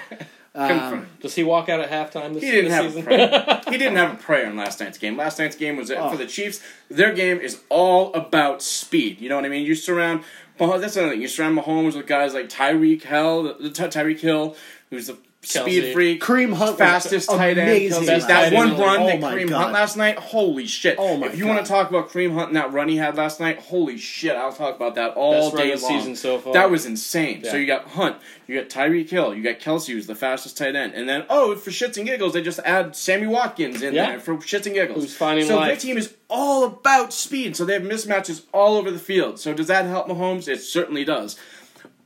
um, 0.55 1.05
Does 1.21 1.35
he 1.35 1.43
walk 1.43 1.69
out 1.69 1.79
at 1.79 1.91
halftime 1.91 2.33
this, 2.33 2.41
He 2.41 2.49
didn't 2.49 2.71
this 2.71 2.73
have 2.73 2.85
a 2.85 2.89
season? 2.89 3.03
prayer. 3.03 3.61
he 3.69 3.77
didn't 3.77 3.97
have 3.97 4.13
a 4.13 4.17
prayer 4.17 4.47
in 4.49 4.55
last 4.57 4.79
night's 4.79 4.97
game. 4.97 5.15
Last 5.15 5.37
night's 5.37 5.55
game 5.55 5.77
was 5.77 5.91
Oh. 5.91 6.09
for 6.09 6.17
the 6.17 6.25
Chiefs. 6.25 6.59
Their 6.89 7.13
game 7.13 7.37
is 7.39 7.61
all 7.69 8.11
about 8.15 8.63
speed. 8.63 9.21
You 9.21 9.29
know 9.29 9.35
what 9.35 9.45
I 9.45 9.49
mean? 9.49 9.63
You 9.65 9.75
surround. 9.75 10.23
Well, 10.59 10.79
that's 10.79 10.95
another 10.95 11.11
thing. 11.11 11.21
You 11.21 11.27
surround 11.27 11.55
Mahomes 11.55 11.95
with 11.95 12.07
guys 12.07 12.33
like 12.33 12.49
Tyreek 12.49 13.03
Hill, 13.03 13.43
the, 13.43 13.53
the 13.65 13.69
Ty- 13.69 13.89
Tyreek 13.89 14.19
Hill, 14.19 14.55
who's 14.89 15.05
the 15.05 15.17
Kelce. 15.47 15.61
speed 15.63 15.93
freak. 15.93 16.21
Kareem 16.21 16.53
Hunt, 16.53 16.71
was 16.71 16.77
fastest 16.77 17.29
tight 17.29 17.57
end. 17.57 17.69
amazing. 17.69 18.05
Best 18.05 18.27
that 18.27 18.49
tight 18.49 18.53
one 18.55 18.69
end. 18.71 18.79
run 18.79 18.99
Oh 19.01 19.07
that 19.07 19.19
my 19.21 19.33
Kareem 19.35 19.49
God. 19.49 19.61
Hunt 19.61 19.73
last 19.73 19.97
night, 19.97 20.17
holy 20.17 20.65
shit! 20.67 20.95
Oh 20.99 21.17
my 21.17 21.27
if 21.27 21.37
you 21.37 21.45
God. 21.45 21.55
want 21.55 21.65
to 21.65 21.71
talk 21.71 21.89
about 21.89 22.09
Kareem 22.09 22.33
Hunt 22.33 22.47
and 22.47 22.55
that 22.57 22.71
run 22.71 22.89
he 22.89 22.97
had 22.97 23.15
last 23.15 23.39
night, 23.39 23.59
holy 23.59 23.97
shit! 23.97 24.35
I'll 24.35 24.53
talk 24.53 24.75
about 24.75 24.95
that 24.95 25.11
all 25.15 25.31
Best 25.51 25.53
run 25.55 25.63
day 25.67 25.71
of 25.73 25.79
the 25.81 25.87
long. 25.87 25.99
season 25.99 26.15
so 26.15 26.37
far. 26.39 26.53
That 26.53 26.69
was 26.69 26.85
insane. 26.85 27.41
Yeah. 27.43 27.51
So 27.51 27.57
you 27.57 27.65
got 27.67 27.85
Hunt, 27.89 28.17
you 28.47 28.59
got 28.59 28.69
Tyreek 28.69 29.09
Hill, 29.09 29.33
you 29.33 29.43
got 29.43 29.59
Kelce, 29.59 29.87
who's 29.93 30.07
the 30.07 30.15
fastest 30.15 30.57
tight 30.57 30.75
end, 30.75 30.93
and 30.93 31.07
then 31.07 31.25
oh, 31.29 31.55
for 31.55 31.71
shits 31.71 31.97
and 31.97 32.05
giggles, 32.05 32.33
they 32.33 32.41
just 32.41 32.59
add 32.65 32.95
Sammy 32.95 33.27
Watkins 33.27 33.81
in 33.81 33.93
Yeah. 33.93 34.07
there 34.11 34.19
for 34.19 34.35
shits 34.37 34.65
and 34.65 34.75
giggles. 34.75 35.03
Who's 35.03 35.15
finding 35.15 35.45
so 35.45 35.55
life. 35.57 35.67
their 35.69 35.77
team 35.77 35.97
is 35.97 36.13
all 36.29 36.65
about 36.65 37.13
speed. 37.13 37.55
So 37.55 37.63
they 37.63 37.73
have 37.73 37.83
mismatches 37.83 38.43
all 38.53 38.75
over 38.75 38.91
the 38.91 38.99
field. 38.99 39.39
So 39.39 39.53
does 39.53 39.67
that 39.67 39.85
help 39.85 40.07
Mahomes? 40.07 40.47
It 40.49 40.61
certainly 40.61 41.05
does. 41.05 41.37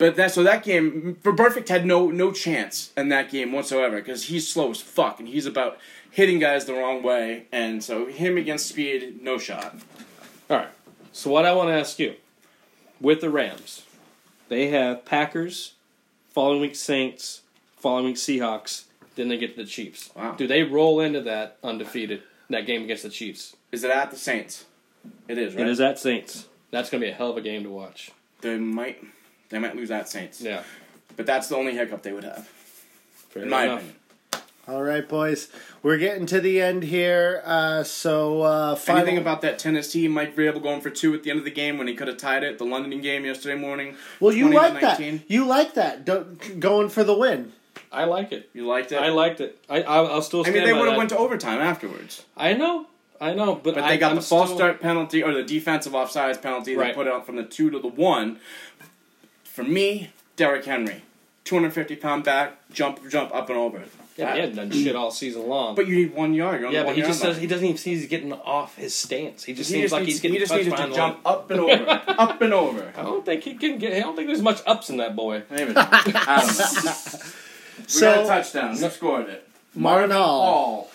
But 0.02 0.16
that 0.16 0.32
so 0.32 0.42
that 0.42 0.64
game 0.64 1.16
for 1.22 1.32
Burfict 1.32 1.70
had 1.70 1.86
no 1.86 2.10
no 2.10 2.32
chance 2.32 2.92
in 2.98 3.10
that 3.10 3.30
game 3.30 3.52
whatsoever 3.52 3.98
because 3.98 4.24
he's 4.24 4.52
slow 4.52 4.72
as 4.72 4.82
fuck 4.82 5.20
and 5.20 5.30
he's 5.30 5.46
about 5.46 5.78
hitting 6.10 6.40
guys 6.40 6.66
the 6.66 6.74
wrong 6.74 7.04
way 7.04 7.46
and 7.52 7.84
so 7.84 8.08
him 8.08 8.36
against 8.36 8.66
speed 8.66 9.22
no 9.22 9.38
shot. 9.38 9.76
All 10.50 10.58
right. 10.58 10.70
So 11.12 11.30
what 11.30 11.46
I 11.46 11.54
want 11.54 11.70
to 11.70 11.74
ask 11.74 12.00
you, 12.00 12.16
with 13.00 13.22
the 13.22 13.30
Rams, 13.30 13.84
they 14.50 14.70
have 14.70 15.06
Packers, 15.06 15.76
following 16.32 16.62
week 16.62 16.76
Saints, 16.76 17.42
following 17.78 18.06
week 18.06 18.16
Seahawks, 18.16 18.86
then 19.14 19.28
they 19.28 19.38
get 19.38 19.56
to 19.56 19.64
the 19.64 19.70
Chiefs. 19.70 20.10
Wow. 20.16 20.32
Do 20.32 20.48
they 20.48 20.64
roll 20.64 21.00
into 21.00 21.22
that 21.22 21.58
undefeated 21.64 22.24
that 22.50 22.66
game 22.66 22.82
against 22.86 23.04
the 23.04 23.10
Chiefs? 23.10 23.56
Is 23.72 23.84
it 23.84 23.92
at 23.92 24.10
the 24.10 24.18
Saints? 24.18 24.66
It 25.28 25.38
is 25.38 25.54
right. 25.54 25.68
It 25.68 25.70
is 25.70 25.80
at 25.80 26.00
Saints. 26.00 26.48
That's 26.72 26.90
going 26.90 27.02
to 27.02 27.06
be 27.06 27.12
a 27.12 27.16
hell 27.16 27.30
of 27.30 27.38
a 27.38 27.42
game 27.42 27.62
to 27.66 27.70
watch. 27.70 28.10
They 28.42 28.58
might 28.58 29.04
they 29.52 29.60
might 29.60 29.76
lose 29.76 29.92
at 29.92 30.10
Saints. 30.10 30.42
Yeah. 30.42 30.64
But 31.16 31.26
that's 31.26 31.48
the 31.50 31.56
only 31.58 31.74
hiccup 31.76 32.02
they 32.04 32.14
would 32.14 32.24
have, 32.24 32.48
Fair 33.30 33.44
in 33.44 33.50
my 33.50 33.64
enough. 33.66 33.78
opinion. 33.80 33.96
All 34.68 34.84
right, 34.84 35.08
boys, 35.08 35.50
we're 35.84 35.98
getting 35.98 36.26
to 36.28 36.40
the 36.40 36.62
end 36.62 36.84
here. 36.84 37.42
Uh, 37.44 37.84
so 37.84 38.44
uh, 38.44 38.76
final, 38.76 39.02
Anything 39.02 39.18
about 39.18 39.42
that 39.42 39.60
Tennessee 39.60 40.08
Mike 40.08 40.36
Vrabel 40.36 40.62
going 40.62 40.82
for 40.82 40.90
two 40.90 41.14
at 41.14 41.24
the 41.24 41.30
end 41.32 41.40
of 41.40 41.46
the 41.46 41.52
game 41.52 41.78
when 41.78 41.88
he 41.88 41.96
could 41.96 42.08
have 42.08 42.18
tied 42.18 42.44
it? 42.44 42.58
The 42.60 42.64
London 42.64 43.02
game 43.02 43.26
yesterday 43.26 43.56
morning. 43.60 43.96
Well, 44.20 44.32
you 44.34 44.44
20 44.52 44.56
like 44.58 44.74
that. 44.82 45.00
19? 45.00 45.24
You 45.28 45.46
like 45.46 45.74
that. 45.74 46.06
Don't, 46.06 46.60
going 46.60 46.90
for 46.90 47.04
the 47.04 47.18
win. 47.18 47.52
I 47.92 48.06
like 48.06 48.32
it. 48.32 48.50
You 48.54 48.66
liked 48.68 48.92
it. 48.94 48.98
I 49.02 49.10
liked 49.10 49.42
it. 49.42 49.58
I, 49.70 49.82
I'll, 49.82 50.08
I'll 50.08 50.22
still 50.22 50.46
I 50.46 50.52
mean, 50.52 50.64
they 50.64 50.72
would 50.74 50.88
have 50.88 50.96
went 50.98 51.10
to 51.10 51.18
overtime 51.18 51.60
afterwards. 51.60 52.24
I 52.38 52.54
know. 52.54 52.86
I 53.20 53.34
know. 53.34 53.56
But, 53.56 53.76
But 53.76 53.84
I, 53.84 53.90
they 53.90 53.98
got 53.98 54.12
I'm 54.12 54.16
the 54.16 54.22
false 54.22 54.48
still- 54.50 54.58
start 54.58 54.80
penalty 54.80 55.22
or 55.24 55.34
the 55.34 55.44
defensive 55.44 55.94
offsides 55.94 56.42
penalty. 56.42 56.76
They 56.76 56.94
put 56.94 57.08
it 57.08 57.14
out 57.14 57.26
from 57.26 57.36
the 57.36 57.44
two 57.44 57.70
to 57.72 57.80
the 57.80 57.88
one. 57.88 58.40
For 59.54 59.64
me, 59.64 60.12
Derrick 60.36 60.66
Henry, 60.66 61.02
two 61.44 61.56
hundred 61.56 61.74
fifty 61.74 61.96
pound 61.96 62.24
back, 62.24 62.58
jump, 62.72 63.00
jump 63.10 63.34
up 63.36 63.50
and 63.50 63.58
over. 63.58 63.84
Yeah, 64.18 64.34
he 64.34 64.40
hadn't 64.42 64.56
done 64.58 64.72
shit 64.72 64.96
all 64.96 65.10
season 65.10 65.48
long. 65.48 65.74
But 65.74 65.88
you 65.88 65.96
need 65.96 66.14
one 66.14 66.34
yard. 66.34 66.60
You're 66.60 66.68
on 66.68 66.74
yeah, 66.74 66.80
the 66.82 66.86
but 66.86 66.90
one 66.90 66.96
he 66.98 67.02
just 67.02 67.22
line. 67.24 67.32
does. 67.34 67.42
He 67.42 67.48
doesn't 67.48 67.66
even 67.66 67.78
see 67.78 67.92
he's 67.96 68.08
getting 68.08 68.34
off 68.34 68.76
his 68.76 68.94
stance. 68.94 69.44
He 69.46 69.54
just 69.54 69.70
He 69.70 69.76
seems 69.76 69.84
just 69.86 69.94
like 69.94 70.02
needs, 70.04 70.14
he's 70.14 70.22
getting 70.22 70.34
he 70.36 70.40
just 70.40 70.52
touched 70.52 70.66
needed 70.66 70.78
to 70.78 70.94
jump 70.94 71.24
line. 71.26 71.34
up 71.36 71.50
and 71.52 71.60
over, 71.62 71.86
up 72.08 72.42
and 72.42 72.54
over. 72.54 72.94
I 72.96 73.04
don't 73.04 73.26
think 73.26 73.44
he 73.44 73.54
can 73.56 73.78
get. 73.78 73.94
I 73.94 74.00
don't 74.02 74.16
think 74.16 74.28
there's 74.28 74.42
much 74.42 74.62
ups 74.68 74.90
in 74.90 74.98
that 74.98 75.16
boy. 75.16 75.44
Maybe. 75.50 75.74
I 75.76 76.42
don't 76.42 76.86
know. 76.86 76.92
We 77.78 77.84
So- 77.88 78.14
got 78.14 78.24
a 78.24 78.28
touchdown. 78.28 78.76
Who 78.78 78.90
scored 78.90 79.30
it? 79.30 79.48
Marvin 79.74 80.12
Hall. 80.12 80.42
Hall. 80.42 80.91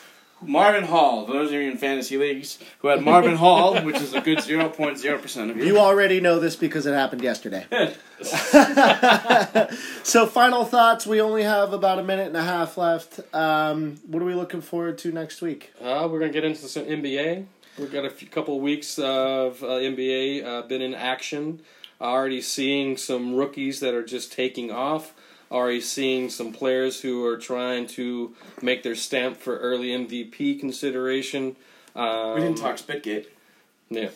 Marvin 0.46 0.84
Hall. 0.84 1.26
For 1.26 1.32
those 1.32 1.48
of 1.48 1.54
you 1.54 1.70
in 1.70 1.76
fantasy 1.76 2.16
leagues 2.16 2.58
who 2.80 2.88
had 2.88 3.02
Marvin 3.02 3.36
Hall, 3.44 3.80
which 3.82 3.96
is 3.96 4.14
a 4.14 4.20
good 4.20 4.40
zero 4.40 4.68
point 4.68 4.98
zero 4.98 5.18
percent 5.18 5.50
of 5.50 5.56
you. 5.56 5.64
You 5.64 5.78
already 5.78 6.20
know 6.20 6.38
this 6.38 6.56
because 6.56 6.86
it 6.86 6.94
happened 6.94 7.22
yesterday. 7.22 7.66
so, 10.02 10.26
final 10.26 10.64
thoughts. 10.64 11.06
We 11.06 11.20
only 11.20 11.42
have 11.42 11.72
about 11.72 11.98
a 11.98 12.02
minute 12.02 12.28
and 12.28 12.36
a 12.36 12.42
half 12.42 12.78
left. 12.78 13.20
Um, 13.34 13.96
what 14.06 14.22
are 14.22 14.26
we 14.26 14.34
looking 14.34 14.60
forward 14.60 14.98
to 14.98 15.12
next 15.12 15.42
week? 15.42 15.72
Uh, 15.80 16.08
we're 16.10 16.20
gonna 16.20 16.32
get 16.32 16.44
into 16.44 16.68
some 16.68 16.84
NBA. 16.84 17.46
We've 17.78 17.92
got 17.92 18.06
a 18.06 18.10
few, 18.10 18.28
couple 18.28 18.58
weeks 18.60 18.98
of 18.98 19.62
uh, 19.62 19.66
NBA 19.66 20.44
uh, 20.44 20.62
been 20.62 20.80
in 20.80 20.94
action. 20.94 21.60
Already 22.00 22.40
seeing 22.40 22.96
some 22.96 23.34
rookies 23.34 23.80
that 23.80 23.94
are 23.94 24.04
just 24.04 24.32
taking 24.32 24.70
off. 24.70 25.14
Already 25.50 25.80
seeing 25.80 26.28
some 26.28 26.52
players 26.52 27.00
who 27.00 27.24
are 27.24 27.36
trying 27.36 27.86
to 27.88 28.34
make 28.62 28.82
their 28.82 28.96
stamp 28.96 29.36
for 29.36 29.56
early 29.58 29.88
MVP 29.90 30.58
consideration. 30.58 31.54
Um, 31.94 32.34
we 32.34 32.40
didn't 32.40 32.58
talk 32.58 32.76
Spitgate. 32.76 33.26
Yeah. 33.88 34.08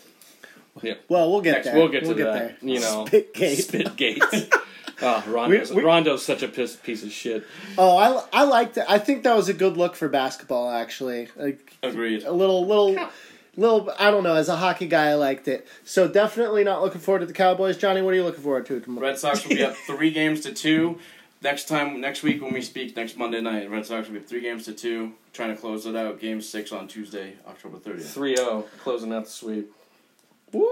Yeah. 0.82 0.94
Well, 1.08 1.30
we'll 1.30 1.40
get 1.40 1.52
Next, 1.52 1.64
there. 1.66 1.76
we'll 1.76 1.88
get 1.88 2.04
to 2.04 2.14
get 2.14 2.24
that. 2.24 2.60
there. 2.60 2.68
You 2.70 2.80
know, 2.80 3.04
Spitgate. 3.08 3.30
Spitgate. 4.22 4.54
oh, 5.02 5.24
Rondo's, 5.28 5.70
We- 5.70 5.76
we- 5.76 5.82
Rondo's 5.82 6.24
such 6.24 6.42
a 6.42 6.48
piece, 6.48 6.74
piece 6.76 7.04
of 7.04 7.12
shit. 7.12 7.44
Oh, 7.78 7.96
I, 7.96 8.40
I 8.40 8.44
liked 8.44 8.76
it. 8.78 8.84
I 8.88 8.98
think 8.98 9.22
that 9.22 9.36
was 9.36 9.48
a 9.48 9.54
good 9.54 9.76
look 9.76 9.94
for 9.94 10.08
basketball. 10.08 10.68
Actually, 10.70 11.28
like 11.36 11.74
Agreed. 11.82 12.24
a 12.24 12.32
little 12.32 12.66
little. 12.66 13.08
Little, 13.56 13.92
I 13.98 14.12
don't 14.12 14.22
know. 14.22 14.36
As 14.36 14.48
a 14.48 14.54
hockey 14.56 14.86
guy, 14.86 15.08
I 15.08 15.14
liked 15.14 15.48
it. 15.48 15.66
So 15.84 16.06
definitely 16.06 16.62
not 16.62 16.82
looking 16.82 17.00
forward 17.00 17.18
to 17.18 17.26
the 17.26 17.32
Cowboys. 17.32 17.76
Johnny, 17.76 18.00
what 18.00 18.14
are 18.14 18.16
you 18.16 18.22
looking 18.22 18.42
forward 18.44 18.64
to? 18.66 18.78
tomorrow? 18.80 19.08
Red 19.08 19.18
Sox 19.18 19.42
will 19.46 19.56
be 19.56 19.64
up 19.64 19.74
three 19.86 20.12
games 20.12 20.42
to 20.42 20.52
two. 20.54 20.98
Next 21.42 21.68
time, 21.68 22.00
next 22.02 22.22
week 22.22 22.42
when 22.42 22.52
we 22.52 22.60
speak, 22.60 22.94
next 22.96 23.16
Monday 23.16 23.40
night, 23.40 23.70
Red 23.70 23.86
Sox 23.86 24.08
will 24.08 24.14
be 24.14 24.20
three 24.20 24.42
games 24.42 24.66
to 24.66 24.74
two. 24.74 25.12
Trying 25.32 25.54
to 25.54 25.60
close 25.60 25.86
it 25.86 25.96
out. 25.96 26.20
Game 26.20 26.42
six 26.42 26.70
on 26.72 26.86
Tuesday, 26.86 27.34
October 27.48 27.78
thirtieth. 27.78 28.10
3 28.12 28.36
0, 28.36 28.64
closing 28.82 29.12
out 29.12 29.24
the 29.24 29.30
sweep. 29.30 29.72
Woo! 30.52 30.66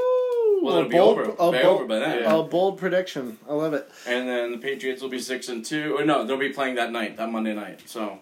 Well, 0.60 0.78
it'll 0.78 0.88
be 0.90 0.96
bold- 0.96 1.18
over, 1.20 1.30
a 1.30 1.34
bold- 1.36 1.54
over 1.54 1.84
by 1.86 1.98
then. 2.00 2.22
A 2.24 2.42
bold 2.42 2.78
prediction. 2.78 3.38
I 3.48 3.52
love 3.54 3.72
it. 3.74 3.88
And 4.06 4.28
then 4.28 4.50
the 4.52 4.58
Patriots 4.58 5.00
will 5.00 5.08
be 5.08 5.20
six 5.20 5.48
and 5.48 5.64
two. 5.64 5.96
Or 5.96 6.04
no, 6.04 6.24
they'll 6.26 6.36
be 6.36 6.52
playing 6.52 6.74
that 6.74 6.90
night, 6.90 7.16
that 7.16 7.30
Monday 7.30 7.54
night. 7.54 7.82
So 7.88 8.18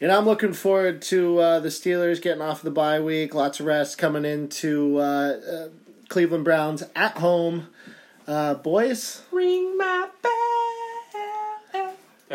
And 0.00 0.10
I'm 0.10 0.24
looking 0.26 0.52
forward 0.52 1.00
to 1.02 1.38
uh, 1.38 1.60
the 1.60 1.68
Steelers 1.68 2.20
getting 2.20 2.42
off 2.42 2.60
the 2.60 2.72
bye 2.72 3.00
week. 3.00 3.34
Lots 3.34 3.60
of 3.60 3.66
rest 3.66 3.96
coming 3.98 4.24
into 4.24 4.98
uh, 4.98 5.00
uh, 5.02 5.68
Cleveland 6.08 6.44
Browns 6.44 6.82
at 6.96 7.18
home. 7.18 7.68
Uh, 8.26 8.54
boys, 8.54 9.22
Ring 9.30 9.78
my 9.78 10.08
bell. 10.20 10.32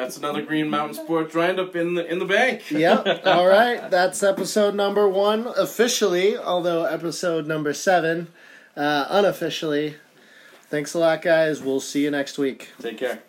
That's 0.02 0.18
another 0.18 0.42
Green 0.42 0.68
Mountain 0.70 0.96
Sports 0.96 1.36
up 1.36 1.76
in 1.76 1.94
the 1.94 2.06
in 2.12 2.20
the 2.20 2.26
bank. 2.26 2.72
yep. 2.72 3.22
All 3.26 3.48
right. 3.48 3.90
That's 3.90 4.24
episode 4.24 4.74
number 4.74 5.08
one 5.08 5.48
officially, 5.58 6.38
although 6.38 6.86
episode 6.86 7.46
number 7.46 7.72
seven 7.74 8.28
uh, 8.76 9.06
unofficially. 9.10 9.96
Thanks 10.70 10.94
a 10.94 11.00
lot, 11.00 11.22
guys. 11.22 11.62
We'll 11.62 11.82
see 11.82 12.04
you 12.04 12.12
next 12.12 12.38
week. 12.38 12.70
Take 12.82 12.98
care. 12.98 13.22